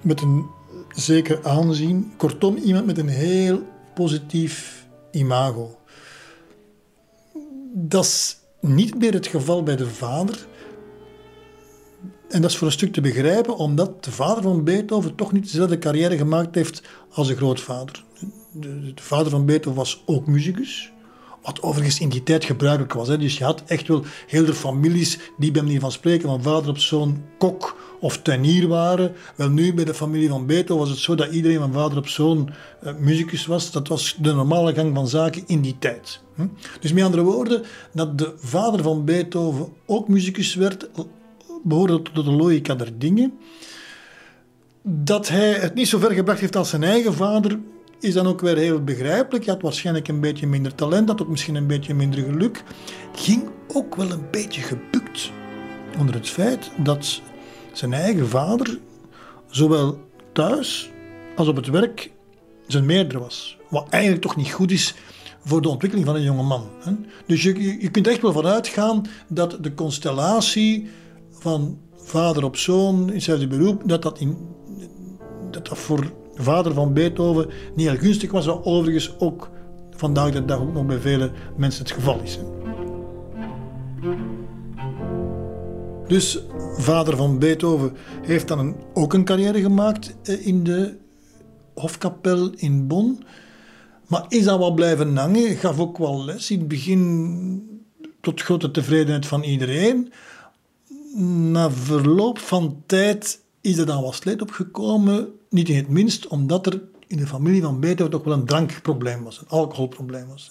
met 0.00 0.20
een 0.20 0.46
zeker 0.88 1.46
aanzien. 1.46 2.12
Kortom, 2.16 2.56
iemand 2.56 2.86
met 2.86 2.98
een 2.98 3.08
heel 3.08 3.62
positief 3.94 4.86
imago. 5.10 5.78
Dat 7.74 8.04
is 8.04 8.38
niet 8.60 8.98
meer 8.98 9.12
het 9.12 9.26
geval 9.26 9.62
bij 9.62 9.76
de 9.76 9.88
vader. 9.88 10.46
En 12.32 12.40
dat 12.40 12.50
is 12.50 12.56
voor 12.56 12.66
een 12.66 12.72
stuk 12.72 12.92
te 12.92 13.00
begrijpen, 13.00 13.56
omdat 13.56 14.04
de 14.04 14.10
vader 14.10 14.42
van 14.42 14.64
Beethoven 14.64 15.14
toch 15.14 15.32
niet 15.32 15.42
dezelfde 15.42 15.78
carrière 15.78 16.16
gemaakt 16.16 16.54
heeft 16.54 16.82
als 17.10 17.28
de 17.28 17.36
grootvader. 17.36 18.04
De, 18.52 18.92
de 18.94 19.02
vader 19.02 19.30
van 19.30 19.46
Beethoven 19.46 19.78
was 19.78 20.02
ook 20.06 20.26
muzikus. 20.26 20.92
Wat 21.42 21.62
overigens 21.62 22.00
in 22.00 22.08
die 22.08 22.22
tijd 22.22 22.44
gebruikelijk 22.44 22.92
was. 22.92 23.08
Hè. 23.08 23.18
Dus 23.18 23.38
je 23.38 23.44
had 23.44 23.62
echt 23.66 23.88
wel 23.88 24.04
heel 24.26 24.44
de 24.44 24.54
families 24.54 25.18
die 25.36 25.50
bij 25.50 25.62
manier 25.62 25.80
van 25.80 25.92
spreken 25.92 26.28
van 26.28 26.42
vader 26.42 26.68
op 26.68 26.78
zoon 26.78 27.22
kok 27.38 27.76
of 28.00 28.18
tuinier 28.22 28.68
waren. 28.68 29.12
Wel 29.36 29.48
nu 29.48 29.74
bij 29.74 29.84
de 29.84 29.94
familie 29.94 30.28
van 30.28 30.46
Beethoven 30.46 30.78
was 30.84 30.90
het 30.90 30.98
zo 30.98 31.14
dat 31.14 31.32
iedereen 31.32 31.58
van 31.58 31.72
vader 31.72 31.98
op 31.98 32.08
zoon 32.08 32.50
uh, 32.84 32.92
muzikus 32.98 33.46
was. 33.46 33.70
Dat 33.70 33.88
was 33.88 34.16
de 34.20 34.32
normale 34.32 34.74
gang 34.74 34.94
van 34.94 35.08
zaken 35.08 35.42
in 35.46 35.60
die 35.60 35.76
tijd. 35.78 36.20
Hm? 36.34 36.46
Dus 36.80 36.92
met 36.92 37.04
andere 37.04 37.22
woorden, 37.22 37.62
dat 37.92 38.18
de 38.18 38.32
vader 38.36 38.82
van 38.82 39.04
Beethoven 39.04 39.68
ook 39.86 40.08
muzikus 40.08 40.54
werd, 40.54 40.88
behoorde 41.62 42.02
tot 42.02 42.24
de 42.24 42.30
logica 42.30 42.74
der 42.74 42.98
dingen. 42.98 43.32
Dat 44.82 45.28
hij 45.28 45.52
het 45.52 45.74
niet 45.74 45.88
zo 45.88 45.98
ver 45.98 46.12
gebracht 46.12 46.40
heeft 46.40 46.56
als 46.56 46.70
zijn 46.70 46.82
eigen 46.82 47.14
vader, 47.14 47.58
is 48.00 48.14
dan 48.14 48.26
ook 48.26 48.40
weer 48.40 48.56
heel 48.56 48.84
begrijpelijk. 48.84 49.44
Hij 49.44 49.54
had 49.54 49.62
waarschijnlijk 49.62 50.08
een 50.08 50.20
beetje 50.20 50.46
minder 50.46 50.74
talent, 50.74 51.08
had 51.08 51.22
ook 51.22 51.28
misschien 51.28 51.54
een 51.54 51.66
beetje 51.66 51.94
minder 51.94 52.24
geluk. 52.24 52.62
Ging 53.14 53.42
ook 53.68 53.94
wel 53.94 54.10
een 54.10 54.26
beetje 54.30 54.60
gebukt 54.60 55.30
onder 55.98 56.14
het 56.14 56.28
feit 56.28 56.70
dat 56.76 57.20
zijn 57.72 57.92
eigen 57.92 58.28
vader, 58.28 58.78
zowel 59.50 59.98
thuis 60.32 60.90
als 61.36 61.48
op 61.48 61.56
het 61.56 61.66
werk, 61.66 62.10
zijn 62.66 62.86
meerdere 62.86 63.18
was. 63.18 63.56
Wat 63.68 63.88
eigenlijk 63.88 64.22
toch 64.22 64.36
niet 64.36 64.52
goed 64.52 64.70
is 64.70 64.94
voor 65.44 65.62
de 65.62 65.68
ontwikkeling 65.68 66.08
van 66.08 66.16
een 66.16 66.22
jonge 66.22 66.42
man. 66.42 66.68
Dus 67.26 67.42
je, 67.42 67.80
je 67.80 67.90
kunt 67.90 68.06
echt 68.06 68.22
wel 68.22 68.32
vanuit 68.32 68.68
gaan 68.68 69.02
dat 69.28 69.58
de 69.60 69.74
constellatie 69.74 70.88
van 71.42 71.78
vader 71.96 72.44
op 72.44 72.56
zoon 72.56 73.08
in 73.08 73.14
hetzelfde 73.14 73.46
beroep, 73.46 73.82
dat 73.84 74.02
dat, 74.02 74.18
in, 74.18 74.36
dat 75.50 75.68
dat 75.68 75.78
voor 75.78 76.00
de 76.36 76.42
vader 76.42 76.74
van 76.74 76.92
Beethoven 76.92 77.48
niet 77.74 77.88
heel 77.88 77.98
gunstig 77.98 78.30
was, 78.30 78.46
wat 78.46 78.64
overigens 78.64 79.14
ook 79.18 79.50
vandaag 79.90 80.30
de 80.30 80.44
dag 80.44 80.60
ook 80.60 80.72
nog 80.72 80.86
bij 80.86 80.98
vele 80.98 81.30
mensen 81.56 81.82
het 81.82 81.92
geval 81.92 82.20
is. 82.22 82.38
Dus 86.06 86.42
vader 86.76 87.16
van 87.16 87.38
Beethoven 87.38 87.92
heeft 88.22 88.48
dan 88.48 88.58
een, 88.58 88.76
ook 88.94 89.12
een 89.12 89.24
carrière 89.24 89.60
gemaakt 89.60 90.14
eh, 90.22 90.46
in 90.46 90.64
de 90.64 90.96
hofkapel 91.74 92.50
in 92.56 92.86
Bonn. 92.86 93.24
Maar 94.06 94.24
is 94.28 94.44
dan 94.44 94.58
wel 94.58 94.74
blijven 94.74 95.16
hangen, 95.16 95.56
gaf 95.56 95.78
ook 95.78 95.98
wel 95.98 96.24
les 96.24 96.50
in 96.50 96.58
het 96.58 96.68
begin 96.68 97.82
tot 98.20 98.42
grote 98.42 98.70
tevredenheid 98.70 99.26
van 99.26 99.42
iedereen. 99.42 100.12
Na 101.14 101.70
verloop 101.70 102.38
van 102.38 102.82
tijd 102.86 103.40
is 103.60 103.78
er 103.78 103.86
dan 103.86 104.02
wat 104.02 104.14
slijt 104.14 104.42
opgekomen, 104.42 105.28
niet 105.50 105.68
in 105.68 105.76
het 105.76 105.88
minst 105.88 106.26
omdat 106.26 106.66
er 106.66 106.82
in 107.06 107.16
de 107.16 107.26
familie 107.26 107.62
van 107.62 107.80
Beethoven 107.80 108.10
toch 108.10 108.24
wel 108.24 108.34
een 108.34 108.44
drankprobleem 108.44 109.22
was, 109.22 109.38
een 109.38 109.48
alcoholprobleem 109.48 110.26
was. 110.28 110.50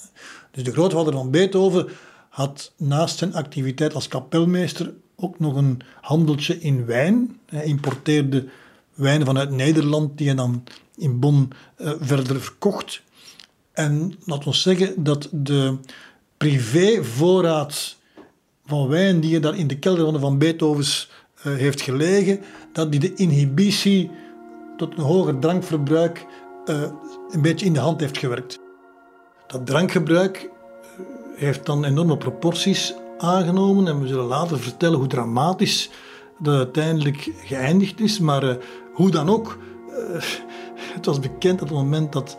Dus 0.52 0.64
de 0.64 0.72
grootvader 0.72 1.14
van 1.14 1.32
Beethoven 1.32 1.88
had 2.30 2.72
naast 2.78 3.18
zijn 3.18 3.34
activiteit 3.34 3.94
als 3.94 4.08
kapelmeester 4.08 4.94
ook 5.16 5.40
nog 5.40 5.56
een 5.56 5.82
handeltje 6.02 6.60
in 6.60 6.86
wijn. 6.86 7.40
Hij 7.46 7.66
importeerde 7.66 8.48
wijnen 8.94 9.26
vanuit 9.26 9.50
Nederland 9.50 10.18
die 10.18 10.28
hij 10.28 10.36
dan 10.36 10.64
in 10.96 11.20
Bonn 11.20 11.50
uh, 11.78 11.92
verder 12.00 12.42
verkocht. 12.42 13.02
En 13.72 14.16
laten 14.26 14.50
we 14.50 14.56
zeggen 14.56 15.04
dat 15.04 15.30
de 15.32 15.78
privévoorraad 16.38 17.98
van 18.72 18.88
wijn 18.88 19.20
die 19.20 19.30
je 19.30 19.40
daar 19.40 19.58
in 19.58 19.68
de 19.68 19.80
kelder 19.80 20.20
van 20.20 20.38
Beethovens 20.38 21.10
uh, 21.38 21.56
heeft 21.56 21.82
gelegen, 21.82 22.40
dat 22.74 22.92
die 22.92 23.00
de 23.00 23.14
inhibitie 23.14 24.12
tot 24.78 24.98
een 24.98 25.04
hoger 25.04 25.40
drankverbruik 25.40 26.26
uh, 26.66 26.82
een 27.30 27.42
beetje 27.42 27.66
in 27.66 27.74
de 27.74 27.80
hand 27.80 28.00
heeft 28.00 28.18
gewerkt. 28.18 28.60
Dat 29.48 29.66
drankgebruik 29.66 30.50
heeft 31.36 31.66
dan 31.66 31.86
enorme 31.86 32.18
proporties 32.18 32.94
aangenomen 33.18 33.88
en 33.88 34.02
we 34.02 34.08
zullen 34.08 34.26
later 34.26 34.60
vertellen 34.60 34.98
hoe 34.98 35.08
dramatisch 35.08 35.90
dat 36.40 36.56
uiteindelijk 36.56 37.32
geëindigd 37.44 38.00
is. 38.00 38.20
Maar 38.20 38.58
hoe 38.94 39.12
dan 39.12 39.30
ook, 39.30 39.58
het 40.94 41.06
was 41.06 41.20
bekend 41.20 41.62
op 41.62 41.68
het 41.68 41.78
moment 41.78 42.14
dat 42.14 42.38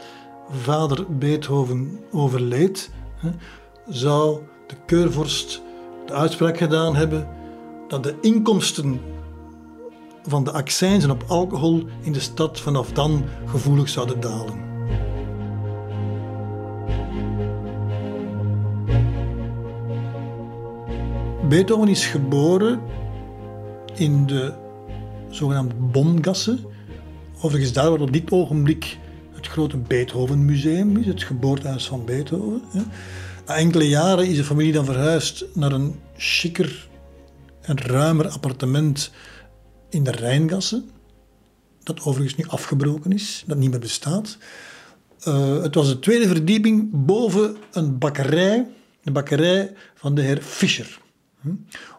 vader 0.51 1.17
Beethoven 1.17 2.01
overleed, 2.13 2.91
hè, 3.17 3.31
zou 3.89 4.41
de 4.67 4.77
keurvorst 4.87 5.63
de 6.07 6.13
uitspraak 6.13 6.57
gedaan 6.57 6.97
hebben 6.97 7.29
dat 7.89 8.03
de 8.03 8.15
inkomsten 8.21 9.01
van 10.23 10.45
de 10.45 10.53
accijnzen 10.53 11.11
op 11.11 11.25
alcohol 11.27 11.85
in 12.01 12.13
de 12.13 12.21
stad 12.21 12.61
vanaf 12.61 12.93
dan 12.93 13.25
gevoelig 13.47 13.89
zouden 13.89 14.21
dalen. 14.21 14.71
Beethoven 21.49 21.89
is 21.89 22.07
geboren 22.07 22.81
in 23.95 24.27
de 24.27 24.53
zogenaamde 25.31 25.75
Bongasse. 25.75 26.59
Overigens 27.41 27.73
daar 27.73 27.91
waar 27.91 28.01
op 28.01 28.13
dit 28.13 28.31
ogenblik 28.31 28.99
het 29.33 29.47
grote 29.47 29.77
Beethoven 29.77 30.45
Museum 30.45 30.97
is, 30.97 31.07
het 31.07 31.23
geboortehuis 31.23 31.87
van 31.87 32.05
Beethoven. 32.05 32.63
Enkele 33.47 33.89
jaren 33.89 34.27
is 34.27 34.37
de 34.37 34.45
familie 34.45 34.73
dan 34.73 34.85
verhuisd 34.85 35.45
naar 35.55 35.73
een 35.73 36.01
chiquer 36.17 36.89
en 37.61 37.81
ruimer 37.81 38.29
appartement 38.29 39.11
in 39.91 40.05
de 40.05 40.11
Rijngasse. 40.11 40.83
Dat 41.83 42.01
overigens 42.01 42.37
nu 42.37 42.45
afgebroken 42.47 43.13
is, 43.13 43.45
dat 43.47 43.57
niet 43.57 43.71
meer 43.71 43.81
bestaat. 43.81 44.37
Uh, 45.29 45.63
het 45.63 45.75
was 45.75 45.89
de 45.89 45.99
tweede 45.99 46.29
verdieping 46.29 46.89
boven 46.93 47.57
een 47.73 47.99
bakkerij, 47.99 48.67
de 49.03 49.11
bakkerij 49.11 49.73
van 49.95 50.15
de 50.15 50.23
heer 50.23 50.43
Fischer. 50.43 51.01
Hm? 51.41 51.55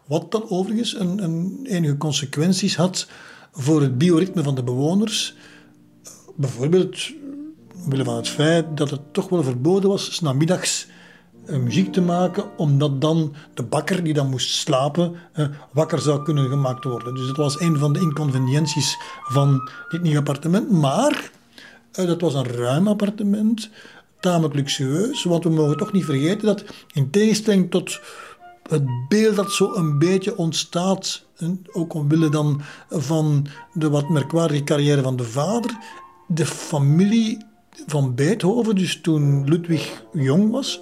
Wat 0.07 0.31
dan 0.31 0.49
overigens 0.49 0.99
een, 0.99 1.23
een 1.23 1.59
enige 1.63 1.97
consequenties 1.97 2.75
had 2.75 3.07
voor 3.51 3.81
het 3.81 3.97
bioritme 3.97 4.43
van 4.43 4.55
de 4.55 4.63
bewoners. 4.63 5.35
Bijvoorbeeld, 6.35 7.11
omwille 7.83 8.03
van 8.03 8.15
het 8.15 8.29
feit 8.29 8.77
dat 8.77 8.89
het 8.89 9.13
toch 9.13 9.29
wel 9.29 9.43
verboden 9.43 9.89
was, 9.89 10.15
s 10.15 10.19
namiddags 10.19 10.87
muziek 11.45 11.93
te 11.93 12.01
maken, 12.01 12.57
omdat 12.57 13.01
dan 13.01 13.33
de 13.53 13.63
bakker 13.63 14.03
die 14.03 14.13
dan 14.13 14.29
moest 14.29 14.55
slapen, 14.55 15.15
uh, 15.35 15.47
wakker 15.71 15.99
zou 15.99 16.23
kunnen 16.23 16.49
gemaakt 16.49 16.83
worden. 16.83 17.15
Dus 17.15 17.27
dat 17.27 17.37
was 17.37 17.59
een 17.59 17.77
van 17.77 17.93
de 17.93 17.99
inconvenienties 17.99 18.97
van 19.23 19.69
dit 19.89 20.01
nieuwe 20.01 20.17
appartement. 20.17 20.71
Maar 20.71 21.31
uh, 21.99 22.07
dat 22.07 22.21
was 22.21 22.33
een 22.33 22.47
ruim 22.47 22.87
appartement, 22.87 23.69
tamelijk 24.19 24.53
luxueus, 24.53 25.23
want 25.23 25.43
we 25.43 25.49
mogen 25.49 25.77
toch 25.77 25.91
niet 25.91 26.05
vergeten 26.05 26.45
dat 26.45 26.63
in 26.93 27.09
tegenstelling 27.09 27.71
tot 27.71 27.99
het 28.69 28.83
beeld 29.07 29.35
dat 29.35 29.51
zo 29.51 29.73
een 29.73 29.99
beetje 29.99 30.37
ontstaat, 30.37 31.25
ook 31.71 31.93
omwille 31.93 32.29
dan 32.29 32.61
van 32.89 33.47
de 33.73 33.89
wat 33.89 34.09
merkwaardige 34.09 34.63
carrière 34.63 35.01
van 35.01 35.15
de 35.15 35.23
vader, 35.23 35.77
de 36.27 36.45
familie 36.45 37.45
van 37.87 38.15
Beethoven, 38.15 38.75
dus 38.75 39.01
toen 39.01 39.49
Ludwig 39.49 40.03
jong 40.13 40.51
was, 40.51 40.81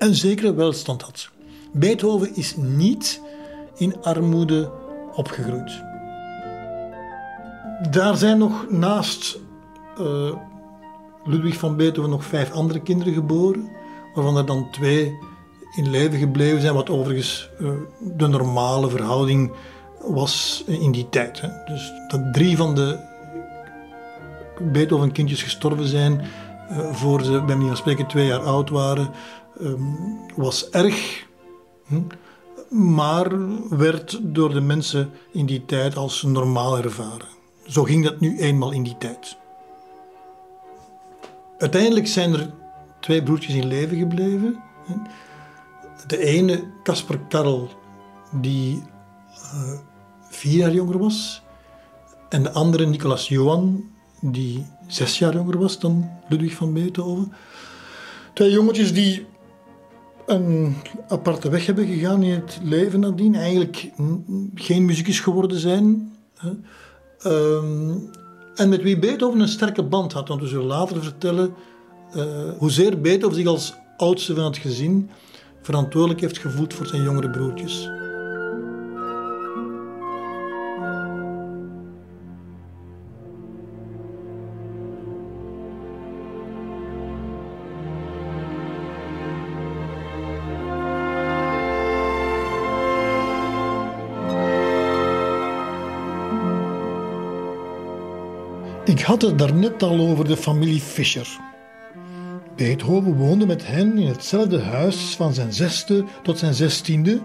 een 0.00 0.14
zekere 0.14 0.54
welstand 0.54 1.02
had. 1.02 1.28
Beethoven 1.72 2.36
is 2.36 2.56
niet 2.56 3.20
in 3.76 4.02
armoede 4.02 4.70
opgegroeid. 5.14 5.82
Daar 7.90 8.16
zijn 8.16 8.38
nog 8.38 8.66
naast 8.70 9.38
uh, 10.00 10.34
Ludwig 11.24 11.58
van 11.58 11.76
Beethoven 11.76 12.10
nog 12.10 12.24
vijf 12.24 12.52
andere 12.52 12.80
kinderen 12.80 13.12
geboren, 13.12 13.70
waarvan 14.14 14.36
er 14.36 14.46
dan 14.46 14.70
twee 14.70 15.18
in 15.76 15.90
leven 15.90 16.18
gebleven 16.18 16.60
zijn, 16.60 16.74
wat 16.74 16.90
overigens 16.90 17.50
uh, 17.60 17.70
de 18.00 18.26
normale 18.26 18.90
verhouding 18.90 19.52
was 20.00 20.64
in 20.66 20.92
die 20.92 21.08
tijd. 21.08 21.40
Hè. 21.40 21.48
Dus 21.66 21.92
dat 22.08 22.34
drie 22.34 22.56
van 22.56 22.74
de 22.74 22.98
Beethoven-kindjes 24.58 25.42
gestorven 25.42 25.86
zijn 25.86 26.20
uh, 26.70 26.92
voor 26.92 27.22
ze, 27.22 27.30
bij 27.30 27.54
manier 27.54 27.68
van 27.68 27.76
spreken, 27.76 28.06
twee 28.06 28.26
jaar 28.26 28.42
oud 28.42 28.70
waren, 28.70 29.10
um, 29.62 30.18
was 30.36 30.70
erg. 30.70 31.26
Hm, 31.86 32.00
maar 32.70 33.28
werd 33.68 34.18
door 34.22 34.52
de 34.52 34.60
mensen 34.60 35.10
in 35.32 35.46
die 35.46 35.64
tijd 35.64 35.96
als 35.96 36.22
normaal 36.22 36.78
ervaren. 36.78 37.28
Zo 37.66 37.82
ging 37.82 38.04
dat 38.04 38.20
nu 38.20 38.38
eenmaal 38.38 38.70
in 38.70 38.82
die 38.82 38.98
tijd. 38.98 39.36
Uiteindelijk 41.58 42.06
zijn 42.06 42.32
er 42.32 42.50
twee 43.00 43.22
broertjes 43.22 43.54
in 43.54 43.66
leven 43.66 43.98
gebleven. 43.98 44.62
De 46.06 46.18
ene, 46.18 46.64
Casper 46.82 47.18
Karel, 47.18 47.68
die 48.32 48.82
uh, 49.54 49.78
vier 50.28 50.56
jaar 50.56 50.72
jonger 50.72 50.98
was. 50.98 51.42
En 52.28 52.42
de 52.42 52.52
andere, 52.52 52.86
Nicolas 52.86 53.28
Johan, 53.28 53.90
die 54.20 54.66
zes 54.86 55.18
jaar 55.18 55.34
jonger 55.34 55.58
was 55.58 55.78
dan 55.78 56.10
Ludwig 56.28 56.54
van 56.54 56.72
Beethoven. 56.72 57.32
Twee 58.34 58.50
jongetjes 58.50 58.92
die 58.92 59.26
een 60.30 60.76
aparte 61.08 61.48
weg 61.48 61.66
hebben 61.66 61.86
gegaan 61.86 62.22
in 62.22 62.34
het 62.34 62.60
leven 62.62 63.00
nadien. 63.00 63.34
Eigenlijk 63.34 63.90
geen 64.54 64.84
muziekjes 64.84 65.20
geworden 65.20 65.58
zijn. 65.58 66.12
Um, 67.26 68.10
en 68.54 68.68
met 68.68 68.82
wie 68.82 68.98
Beethoven 68.98 69.40
een 69.40 69.48
sterke 69.48 69.82
band 69.82 70.12
had. 70.12 70.28
Want 70.28 70.40
we 70.40 70.46
zullen 70.46 70.66
later 70.66 71.02
vertellen 71.02 71.54
uh, 72.16 72.24
hoezeer 72.58 73.00
Beethoven 73.00 73.36
zich 73.36 73.46
als 73.46 73.74
oudste 73.96 74.34
van 74.34 74.44
het 74.44 74.58
gezin 74.58 75.10
verantwoordelijk 75.62 76.20
heeft 76.20 76.38
gevoeld 76.38 76.74
voor 76.74 76.86
zijn 76.86 77.02
jongere 77.02 77.30
broertjes. 77.30 77.90
Had 99.10 99.22
het 99.22 99.38
daarnet 99.38 99.82
al 99.82 100.00
over 100.00 100.24
de 100.24 100.36
familie 100.36 100.80
Fischer. 100.80 101.38
Beethoven 102.56 103.14
woonde 103.14 103.46
met 103.46 103.66
hen 103.66 103.98
in 103.98 104.06
hetzelfde 104.06 104.60
huis 104.60 104.96
van 104.96 105.34
zijn 105.34 105.52
zesde 105.52 106.04
tot 106.22 106.38
zijn 106.38 106.54
zestiende. 106.54 107.20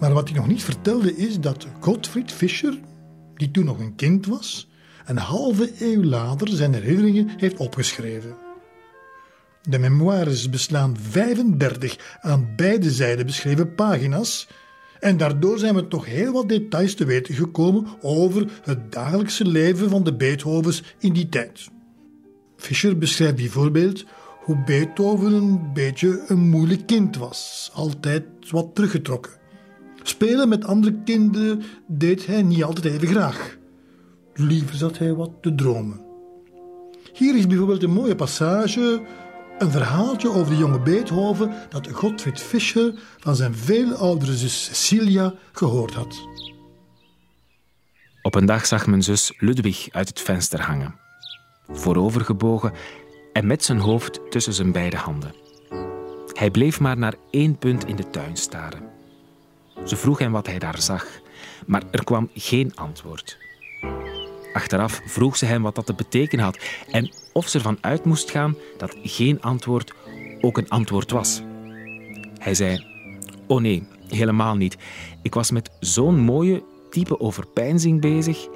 Maar 0.00 0.12
wat 0.12 0.28
hij 0.28 0.38
nog 0.38 0.46
niet 0.46 0.64
vertelde 0.64 1.16
is 1.16 1.40
dat 1.40 1.66
Gottfried 1.80 2.32
Fischer, 2.32 2.78
die 3.34 3.50
toen 3.50 3.64
nog 3.64 3.78
een 3.78 3.94
kind 3.94 4.26
was, 4.26 4.68
een 5.06 5.18
halve 5.18 5.72
eeuw 5.78 6.02
later 6.02 6.48
zijn 6.48 6.74
herinneringen 6.74 7.28
heeft 7.36 7.56
opgeschreven. 7.56 8.36
De 9.62 9.78
memoires 9.78 10.50
beslaan 10.50 10.96
35 11.00 12.18
aan 12.20 12.52
beide 12.56 12.90
zijden 12.90 13.26
beschreven 13.26 13.74
pagina's 13.74 14.46
en 15.04 15.16
daardoor 15.16 15.58
zijn 15.58 15.74
we 15.74 15.88
toch 15.88 16.06
heel 16.06 16.32
wat 16.32 16.48
details 16.48 16.94
te 16.94 17.04
weten 17.04 17.34
gekomen 17.34 17.86
over 18.00 18.60
het 18.62 18.92
dagelijkse 18.92 19.46
leven 19.46 19.90
van 19.90 20.04
de 20.04 20.14
Beethovens 20.14 20.82
in 20.98 21.12
die 21.12 21.28
tijd. 21.28 21.68
Fischer 22.56 22.98
beschrijft 22.98 23.36
bijvoorbeeld 23.36 24.04
hoe 24.40 24.62
Beethoven 24.64 25.32
een 25.32 25.72
beetje 25.72 26.24
een 26.26 26.48
moeilijk 26.48 26.86
kind 26.86 27.16
was, 27.16 27.70
altijd 27.74 28.24
wat 28.50 28.74
teruggetrokken. 28.74 29.32
Spelen 30.02 30.48
met 30.48 30.64
andere 30.64 30.94
kinderen 31.04 31.62
deed 31.86 32.26
hij 32.26 32.42
niet 32.42 32.64
altijd 32.64 32.94
even 32.94 33.08
graag. 33.08 33.56
Liever 34.34 34.76
zat 34.76 34.98
hij 34.98 35.14
wat 35.14 35.30
te 35.40 35.54
dromen. 35.54 36.00
Hier 37.12 37.36
is 37.36 37.46
bijvoorbeeld 37.46 37.82
een 37.82 37.92
mooie 37.92 38.14
passage, 38.16 39.02
een 39.58 39.70
verhaaltje 39.70 40.30
over 40.30 40.52
de 40.52 40.58
jonge 40.58 40.80
Beethoven 40.80 41.54
dat 41.68 41.88
Gottfried 41.90 42.40
Fischer 42.40 42.94
van 43.18 43.36
zijn 43.36 43.54
veel 43.54 43.94
oudere 43.94 44.36
zus 44.36 44.64
Cecilia 44.64 45.34
gehoord 45.52 45.94
had. 45.94 46.28
Op 48.22 48.34
een 48.34 48.46
dag 48.46 48.66
zag 48.66 48.86
mijn 48.86 49.02
zus 49.02 49.32
Ludwig 49.38 49.88
uit 49.90 50.08
het 50.08 50.20
venster 50.20 50.60
hangen, 50.60 50.94
voorovergebogen 51.68 52.72
en 53.32 53.46
met 53.46 53.64
zijn 53.64 53.78
hoofd 53.78 54.20
tussen 54.30 54.52
zijn 54.52 54.72
beide 54.72 54.96
handen. 54.96 55.34
Hij 56.32 56.50
bleef 56.50 56.80
maar 56.80 56.98
naar 56.98 57.14
één 57.30 57.58
punt 57.58 57.86
in 57.86 57.96
de 57.96 58.10
tuin 58.10 58.36
staren. 58.36 58.82
Ze 59.84 59.96
vroeg 59.96 60.18
hem 60.18 60.32
wat 60.32 60.46
hij 60.46 60.58
daar 60.58 60.80
zag, 60.80 61.06
maar 61.66 61.82
er 61.90 62.04
kwam 62.04 62.30
geen 62.34 62.76
antwoord. 62.76 63.38
Achteraf 64.54 65.00
vroeg 65.04 65.36
ze 65.36 65.44
hem 65.44 65.62
wat 65.62 65.74
dat 65.74 65.86
te 65.86 65.94
betekenen 65.94 66.44
had 66.44 66.58
en 66.90 67.10
of 67.32 67.48
ze 67.48 67.56
ervan 67.56 67.78
uit 67.80 68.04
moest 68.04 68.30
gaan 68.30 68.56
dat 68.76 68.96
geen 69.02 69.42
antwoord 69.42 69.92
ook 70.40 70.58
een 70.58 70.68
antwoord 70.68 71.10
was. 71.10 71.42
Hij 72.38 72.54
zei: 72.54 72.86
Oh 73.46 73.60
nee, 73.60 73.86
helemaal 74.08 74.56
niet. 74.56 74.76
Ik 75.22 75.34
was 75.34 75.50
met 75.50 75.70
zo'n 75.80 76.18
mooie, 76.18 76.62
diepe 76.90 77.20
overpeinzing 77.20 78.00
bezig, 78.00 78.46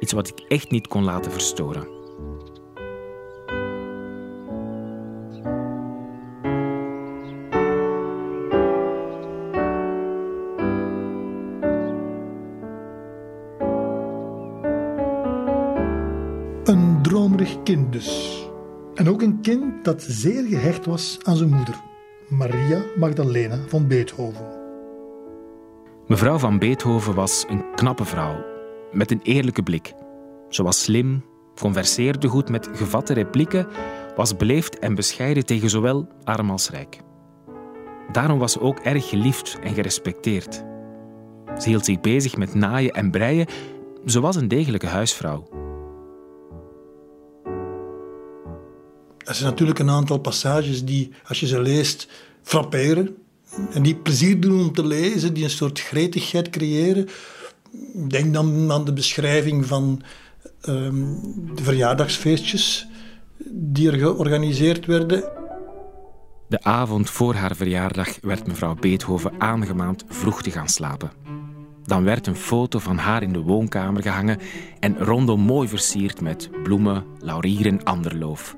iets 0.00 0.12
wat 0.12 0.28
ik 0.28 0.38
echt 0.48 0.70
niet 0.70 0.88
kon 0.88 1.04
laten 1.04 1.32
verstoren. 1.32 1.95
Kind 17.64 17.92
dus. 17.92 18.40
En 18.94 19.08
ook 19.08 19.22
een 19.22 19.40
kind 19.40 19.84
dat 19.84 20.02
zeer 20.02 20.44
gehecht 20.44 20.86
was 20.86 21.18
aan 21.22 21.36
zijn 21.36 21.50
moeder, 21.50 21.74
Maria 22.28 22.82
Magdalena 22.96 23.58
van 23.68 23.88
Beethoven. 23.88 24.46
Mevrouw 26.06 26.38
van 26.38 26.58
Beethoven 26.58 27.14
was 27.14 27.44
een 27.48 27.64
knappe 27.74 28.04
vrouw, 28.04 28.44
met 28.92 29.10
een 29.10 29.20
eerlijke 29.22 29.62
blik. 29.62 29.94
Ze 30.48 30.62
was 30.62 30.82
slim, 30.82 31.24
converseerde 31.54 32.28
goed 32.28 32.48
met 32.48 32.68
gevatte 32.72 33.12
replieken, 33.12 33.66
was 34.16 34.36
beleefd 34.36 34.78
en 34.78 34.94
bescheiden 34.94 35.46
tegen 35.46 35.70
zowel 35.70 36.08
arm 36.24 36.50
als 36.50 36.70
rijk. 36.70 36.98
Daarom 38.12 38.38
was 38.38 38.52
ze 38.52 38.60
ook 38.60 38.78
erg 38.78 39.08
geliefd 39.08 39.58
en 39.62 39.74
gerespecteerd. 39.74 40.64
Ze 41.58 41.68
hield 41.68 41.84
zich 41.84 42.00
bezig 42.00 42.36
met 42.36 42.54
naaien 42.54 42.92
en 42.92 43.10
breien. 43.10 43.46
Ze 44.04 44.20
was 44.20 44.36
een 44.36 44.48
degelijke 44.48 44.86
huisvrouw. 44.86 45.65
Er 49.26 49.34
zijn 49.34 49.50
natuurlijk 49.50 49.78
een 49.78 49.90
aantal 49.90 50.18
passages 50.18 50.84
die, 50.84 51.12
als 51.24 51.40
je 51.40 51.46
ze 51.46 51.60
leest, 51.60 52.08
frapperen. 52.42 53.16
En 53.70 53.82
die 53.82 53.94
plezier 53.94 54.40
doen 54.40 54.60
om 54.60 54.72
te 54.72 54.86
lezen, 54.86 55.34
die 55.34 55.44
een 55.44 55.50
soort 55.50 55.80
gretigheid 55.80 56.50
creëren. 56.50 57.08
Denk 58.08 58.34
dan 58.34 58.72
aan 58.72 58.84
de 58.84 58.92
beschrijving 58.92 59.66
van 59.66 60.02
ehm, 60.60 61.04
de 61.54 61.62
verjaardagsfeestjes 61.62 62.86
die 63.48 63.90
er 63.90 63.98
georganiseerd 63.98 64.86
werden. 64.86 65.24
De 66.48 66.62
avond 66.62 67.10
voor 67.10 67.34
haar 67.34 67.56
verjaardag 67.56 68.18
werd 68.20 68.46
mevrouw 68.46 68.74
Beethoven 68.74 69.32
aangemaand 69.38 70.04
vroeg 70.08 70.42
te 70.42 70.50
gaan 70.50 70.68
slapen. 70.68 71.10
Dan 71.84 72.04
werd 72.04 72.26
een 72.26 72.36
foto 72.36 72.78
van 72.78 72.98
haar 72.98 73.22
in 73.22 73.32
de 73.32 73.40
woonkamer 73.40 74.02
gehangen 74.02 74.38
en 74.80 74.98
rondom 74.98 75.40
mooi 75.40 75.68
versierd 75.68 76.20
met 76.20 76.50
bloemen, 76.62 77.04
laurier 77.20 77.66
en 77.66 77.84
ander 77.84 78.18
loof. 78.18 78.56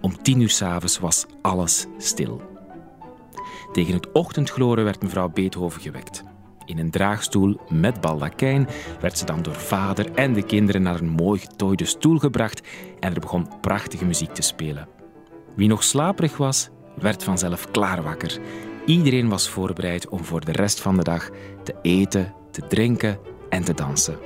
Om 0.00 0.22
tien 0.22 0.40
uur 0.40 0.50
s'avonds 0.50 0.98
was 0.98 1.26
alles 1.42 1.86
stil. 1.98 2.42
Tegen 3.72 3.94
het 3.94 4.12
ochtendgloren 4.12 4.84
werd 4.84 5.02
mevrouw 5.02 5.28
Beethoven 5.28 5.80
gewekt. 5.80 6.22
In 6.64 6.78
een 6.78 6.90
draagstoel 6.90 7.60
met 7.68 8.00
baldakijn 8.00 8.68
werd 9.00 9.18
ze 9.18 9.24
dan 9.24 9.42
door 9.42 9.54
vader 9.54 10.14
en 10.14 10.32
de 10.32 10.42
kinderen 10.42 10.82
naar 10.82 11.00
een 11.00 11.08
mooi 11.08 11.40
getooide 11.40 11.84
stoel 11.84 12.18
gebracht 12.18 12.68
en 13.00 13.14
er 13.14 13.20
begon 13.20 13.60
prachtige 13.60 14.04
muziek 14.04 14.32
te 14.32 14.42
spelen. 14.42 14.88
Wie 15.56 15.68
nog 15.68 15.82
slaperig 15.82 16.36
was, 16.36 16.68
werd 16.94 17.24
vanzelf 17.24 17.70
klaarwakker. 17.70 18.38
Iedereen 18.86 19.28
was 19.28 19.48
voorbereid 19.48 20.08
om 20.08 20.24
voor 20.24 20.44
de 20.44 20.52
rest 20.52 20.80
van 20.80 20.96
de 20.96 21.02
dag 21.02 21.30
te 21.62 21.74
eten, 21.82 22.34
te 22.50 22.66
drinken 22.66 23.18
en 23.48 23.64
te 23.64 23.74
dansen. 23.74 24.18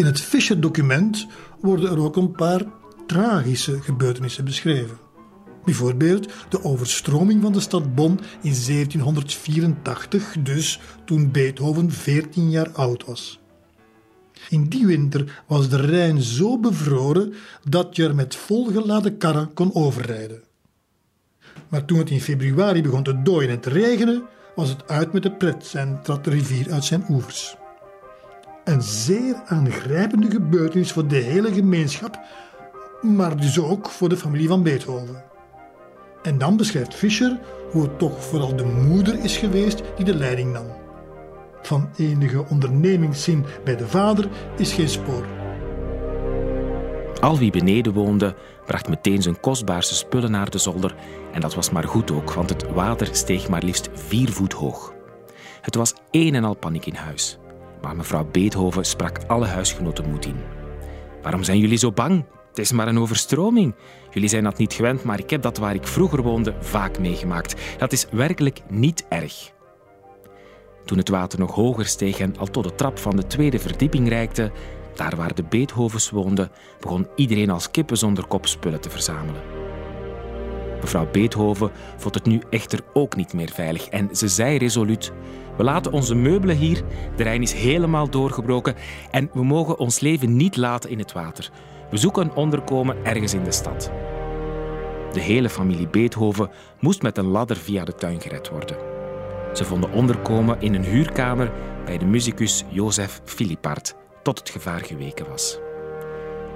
In 0.00 0.06
het 0.06 0.20
Fischer-document 0.20 1.26
worden 1.60 1.90
er 1.90 1.98
ook 1.98 2.16
een 2.16 2.32
paar 2.32 2.62
tragische 3.06 3.82
gebeurtenissen 3.82 4.44
beschreven. 4.44 4.98
Bijvoorbeeld 5.64 6.32
de 6.48 6.64
overstroming 6.64 7.42
van 7.42 7.52
de 7.52 7.60
stad 7.60 7.94
Bonn 7.94 8.20
in 8.42 8.54
1784, 8.66 10.36
dus 10.42 10.80
toen 11.04 11.30
Beethoven 11.30 11.90
14 11.90 12.50
jaar 12.50 12.70
oud 12.70 13.04
was. 13.04 13.40
In 14.48 14.68
die 14.68 14.86
winter 14.86 15.42
was 15.46 15.68
de 15.68 15.76
Rijn 15.76 16.22
zo 16.22 16.58
bevroren 16.58 17.32
dat 17.68 17.96
je 17.96 18.04
er 18.04 18.14
met 18.14 18.36
volgeladen 18.36 19.16
karren 19.16 19.52
kon 19.54 19.74
overrijden. 19.74 20.42
Maar 21.68 21.84
toen 21.84 21.98
het 21.98 22.10
in 22.10 22.20
februari 22.20 22.82
begon 22.82 23.02
te 23.02 23.22
dooien 23.22 23.50
en 23.50 23.60
te 23.60 23.70
regenen, 23.70 24.22
was 24.54 24.68
het 24.68 24.88
uit 24.88 25.12
met 25.12 25.22
de 25.22 25.32
pret 25.32 25.72
en 25.76 26.00
trad 26.02 26.24
de 26.24 26.30
rivier 26.30 26.72
uit 26.72 26.84
zijn 26.84 27.04
oevers. 27.08 27.58
Een 28.64 28.82
zeer 28.82 29.34
aangrijpende 29.46 30.30
gebeurtenis 30.30 30.92
voor 30.92 31.06
de 31.06 31.16
hele 31.16 31.52
gemeenschap, 31.52 32.20
maar 33.02 33.36
dus 33.36 33.60
ook 33.60 33.90
voor 33.90 34.08
de 34.08 34.16
familie 34.16 34.48
van 34.48 34.62
Beethoven. 34.62 35.22
En 36.22 36.38
dan 36.38 36.56
beschrijft 36.56 36.94
Fischer 36.94 37.38
hoe 37.70 37.82
het 37.82 37.98
toch 37.98 38.24
vooral 38.24 38.56
de 38.56 38.64
moeder 38.64 39.24
is 39.24 39.36
geweest 39.36 39.82
die 39.96 40.04
de 40.04 40.14
leiding 40.14 40.52
nam. 40.52 40.66
Van 41.62 41.88
enige 41.96 42.44
ondernemingszin 42.48 43.44
bij 43.64 43.76
de 43.76 43.86
vader 43.86 44.28
is 44.56 44.72
geen 44.72 44.88
spoor. 44.88 45.26
Al 47.20 47.38
wie 47.38 47.50
beneden 47.50 47.92
woonde, 47.92 48.34
bracht 48.66 48.88
meteen 48.88 49.22
zijn 49.22 49.40
kostbaarste 49.40 49.94
spullen 49.94 50.30
naar 50.30 50.50
de 50.50 50.58
zolder. 50.58 50.94
En 51.32 51.40
dat 51.40 51.54
was 51.54 51.70
maar 51.70 51.84
goed 51.84 52.10
ook, 52.10 52.32
want 52.32 52.50
het 52.50 52.72
water 52.72 53.08
steeg 53.12 53.48
maar 53.48 53.62
liefst 53.62 53.88
vier 53.92 54.32
voet 54.32 54.52
hoog. 54.52 54.92
Het 55.60 55.74
was 55.74 55.94
een 56.10 56.34
en 56.34 56.44
al 56.44 56.54
paniek 56.54 56.86
in 56.86 56.94
huis. 56.94 57.39
Maar 57.82 57.96
mevrouw 57.96 58.28
Beethoven 58.32 58.84
sprak 58.84 59.18
alle 59.26 59.46
huisgenoten 59.46 60.10
moed 60.10 60.26
in. 60.26 60.36
Waarom 61.22 61.42
zijn 61.42 61.58
jullie 61.58 61.78
zo 61.78 61.92
bang? 61.92 62.24
Het 62.48 62.58
is 62.58 62.72
maar 62.72 62.88
een 62.88 62.98
overstroming. 62.98 63.74
Jullie 64.10 64.28
zijn 64.28 64.44
dat 64.44 64.58
niet 64.58 64.72
gewend, 64.72 65.04
maar 65.04 65.18
ik 65.18 65.30
heb 65.30 65.42
dat 65.42 65.58
waar 65.58 65.74
ik 65.74 65.86
vroeger 65.86 66.22
woonde 66.22 66.54
vaak 66.60 66.98
meegemaakt. 66.98 67.54
Dat 67.78 67.92
is 67.92 68.06
werkelijk 68.10 68.60
niet 68.68 69.06
erg. 69.08 69.52
Toen 70.84 70.98
het 70.98 71.08
water 71.08 71.38
nog 71.38 71.54
hoger 71.54 71.86
steeg 71.86 72.18
en 72.18 72.38
al 72.38 72.46
tot 72.46 72.64
de 72.64 72.74
trap 72.74 72.98
van 72.98 73.16
de 73.16 73.26
tweede 73.26 73.58
verdieping 73.58 74.08
reikte, 74.08 74.50
daar 74.94 75.16
waar 75.16 75.34
de 75.34 75.42
Beethovens 75.42 76.10
woonden, 76.10 76.50
begon 76.80 77.08
iedereen 77.16 77.50
als 77.50 77.70
kippen 77.70 77.96
zonder 77.96 78.26
kop 78.26 78.46
spullen 78.46 78.80
te 78.80 78.90
verzamelen. 78.90 79.59
Mevrouw 80.80 81.08
Beethoven 81.12 81.70
vond 81.96 82.14
het 82.14 82.26
nu 82.26 82.42
echter 82.50 82.80
ook 82.92 83.16
niet 83.16 83.32
meer 83.32 83.50
veilig 83.50 83.88
en 83.88 84.08
ze 84.12 84.28
zei 84.28 84.58
resoluut: 84.58 85.12
We 85.56 85.62
laten 85.62 85.92
onze 85.92 86.14
meubelen 86.14 86.56
hier, 86.56 86.82
de 87.16 87.22
Rijn 87.22 87.42
is 87.42 87.52
helemaal 87.52 88.10
doorgebroken 88.10 88.74
en 89.10 89.30
we 89.32 89.44
mogen 89.44 89.78
ons 89.78 90.00
leven 90.00 90.36
niet 90.36 90.56
laten 90.56 90.90
in 90.90 90.98
het 90.98 91.12
water. 91.12 91.50
We 91.90 91.96
zoeken 91.96 92.22
een 92.22 92.34
onderkomen 92.34 93.04
ergens 93.04 93.34
in 93.34 93.44
de 93.44 93.52
stad. 93.52 93.90
De 95.12 95.20
hele 95.20 95.48
familie 95.48 95.88
Beethoven 95.88 96.50
moest 96.80 97.02
met 97.02 97.18
een 97.18 97.26
ladder 97.26 97.56
via 97.56 97.84
de 97.84 97.94
tuin 97.94 98.20
gered 98.20 98.48
worden. 98.48 98.76
Ze 99.52 99.64
vonden 99.64 99.92
onderkomen 99.92 100.60
in 100.60 100.74
een 100.74 100.84
huurkamer 100.84 101.52
bij 101.84 101.98
de 101.98 102.04
muzikus 102.04 102.64
Jozef 102.68 103.20
Philippard, 103.24 103.94
tot 104.22 104.38
het 104.38 104.50
gevaar 104.50 104.80
geweken 104.80 105.28
was. 105.28 105.58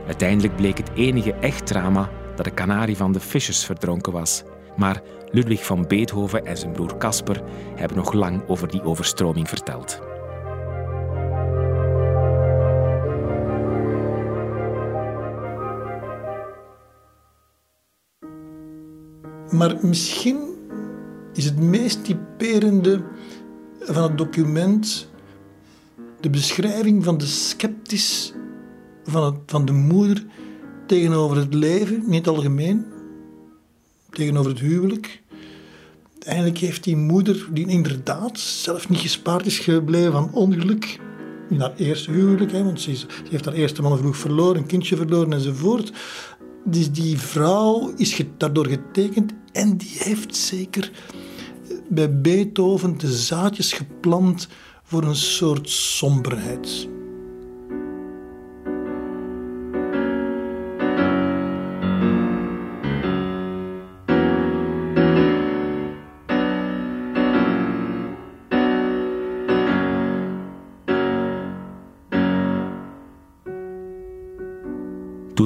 Uiteindelijk 0.06 0.56
bleek 0.56 0.78
het 0.78 0.90
enige 0.94 1.32
echt 1.32 1.66
drama 1.66 2.10
dat 2.36 2.44
de 2.44 2.50
kanarie 2.50 2.96
van 2.96 3.12
de 3.12 3.20
Fischers 3.20 3.64
verdronken 3.64 4.12
was. 4.12 4.42
Maar 4.76 5.02
Ludwig 5.30 5.64
van 5.64 5.86
Beethoven 5.86 6.46
en 6.46 6.56
zijn 6.56 6.72
broer 6.72 6.96
Casper 6.96 7.42
hebben 7.74 7.96
nog 7.96 8.12
lang 8.12 8.48
over 8.48 8.68
die 8.68 8.82
overstroming 8.82 9.48
verteld. 9.48 10.00
Maar 19.50 19.76
misschien 19.80 20.54
is 21.32 21.44
het 21.44 21.60
meest 21.60 22.04
typerende 22.04 23.02
van 23.80 24.02
het 24.02 24.18
document 24.18 25.08
de 26.20 26.30
beschrijving 26.30 27.04
van 27.04 27.18
de 27.18 27.26
sceptisch 27.26 28.32
van, 29.04 29.42
van 29.46 29.64
de 29.64 29.72
moeder 29.72 30.24
tegenover 30.86 31.36
het 31.36 31.54
leven 31.54 32.04
in 32.06 32.12
het 32.12 32.28
algemeen, 32.28 32.84
tegenover 34.10 34.50
het 34.50 34.60
huwelijk. 34.60 35.22
Eigenlijk 36.18 36.58
heeft 36.58 36.84
die 36.84 36.96
moeder, 36.96 37.48
die 37.52 37.66
inderdaad 37.66 38.38
zelf 38.38 38.88
niet 38.88 38.98
gespaard 38.98 39.46
is 39.46 39.58
gebleven 39.58 40.12
van 40.12 40.32
ongeluk, 40.32 41.00
in 41.50 41.60
haar 41.60 41.74
eerste 41.76 42.10
huwelijk, 42.10 42.52
hè, 42.52 42.64
want 42.64 42.80
ze, 42.80 43.06
heeft 43.30 43.44
haar 43.44 43.54
eerste 43.54 43.82
man 43.82 43.98
vroeg 43.98 44.16
verloren, 44.16 44.56
een 44.56 44.66
kindje 44.66 44.96
verloren 44.96 45.32
enzovoort. 45.32 45.92
Dus 46.64 46.92
die 46.92 47.18
vrouw 47.18 47.92
is 47.96 48.22
daardoor 48.36 48.66
getekend 48.66 49.32
en 49.52 49.76
die 49.76 49.96
heeft 49.98 50.36
zeker 50.36 50.90
bij 51.88 52.20
Beethoven 52.20 52.98
de 52.98 53.12
zaadjes 53.12 53.72
geplant 53.72 54.48
voor 54.82 55.02
een 55.02 55.16
soort 55.16 55.70
somberheid. 55.70 56.88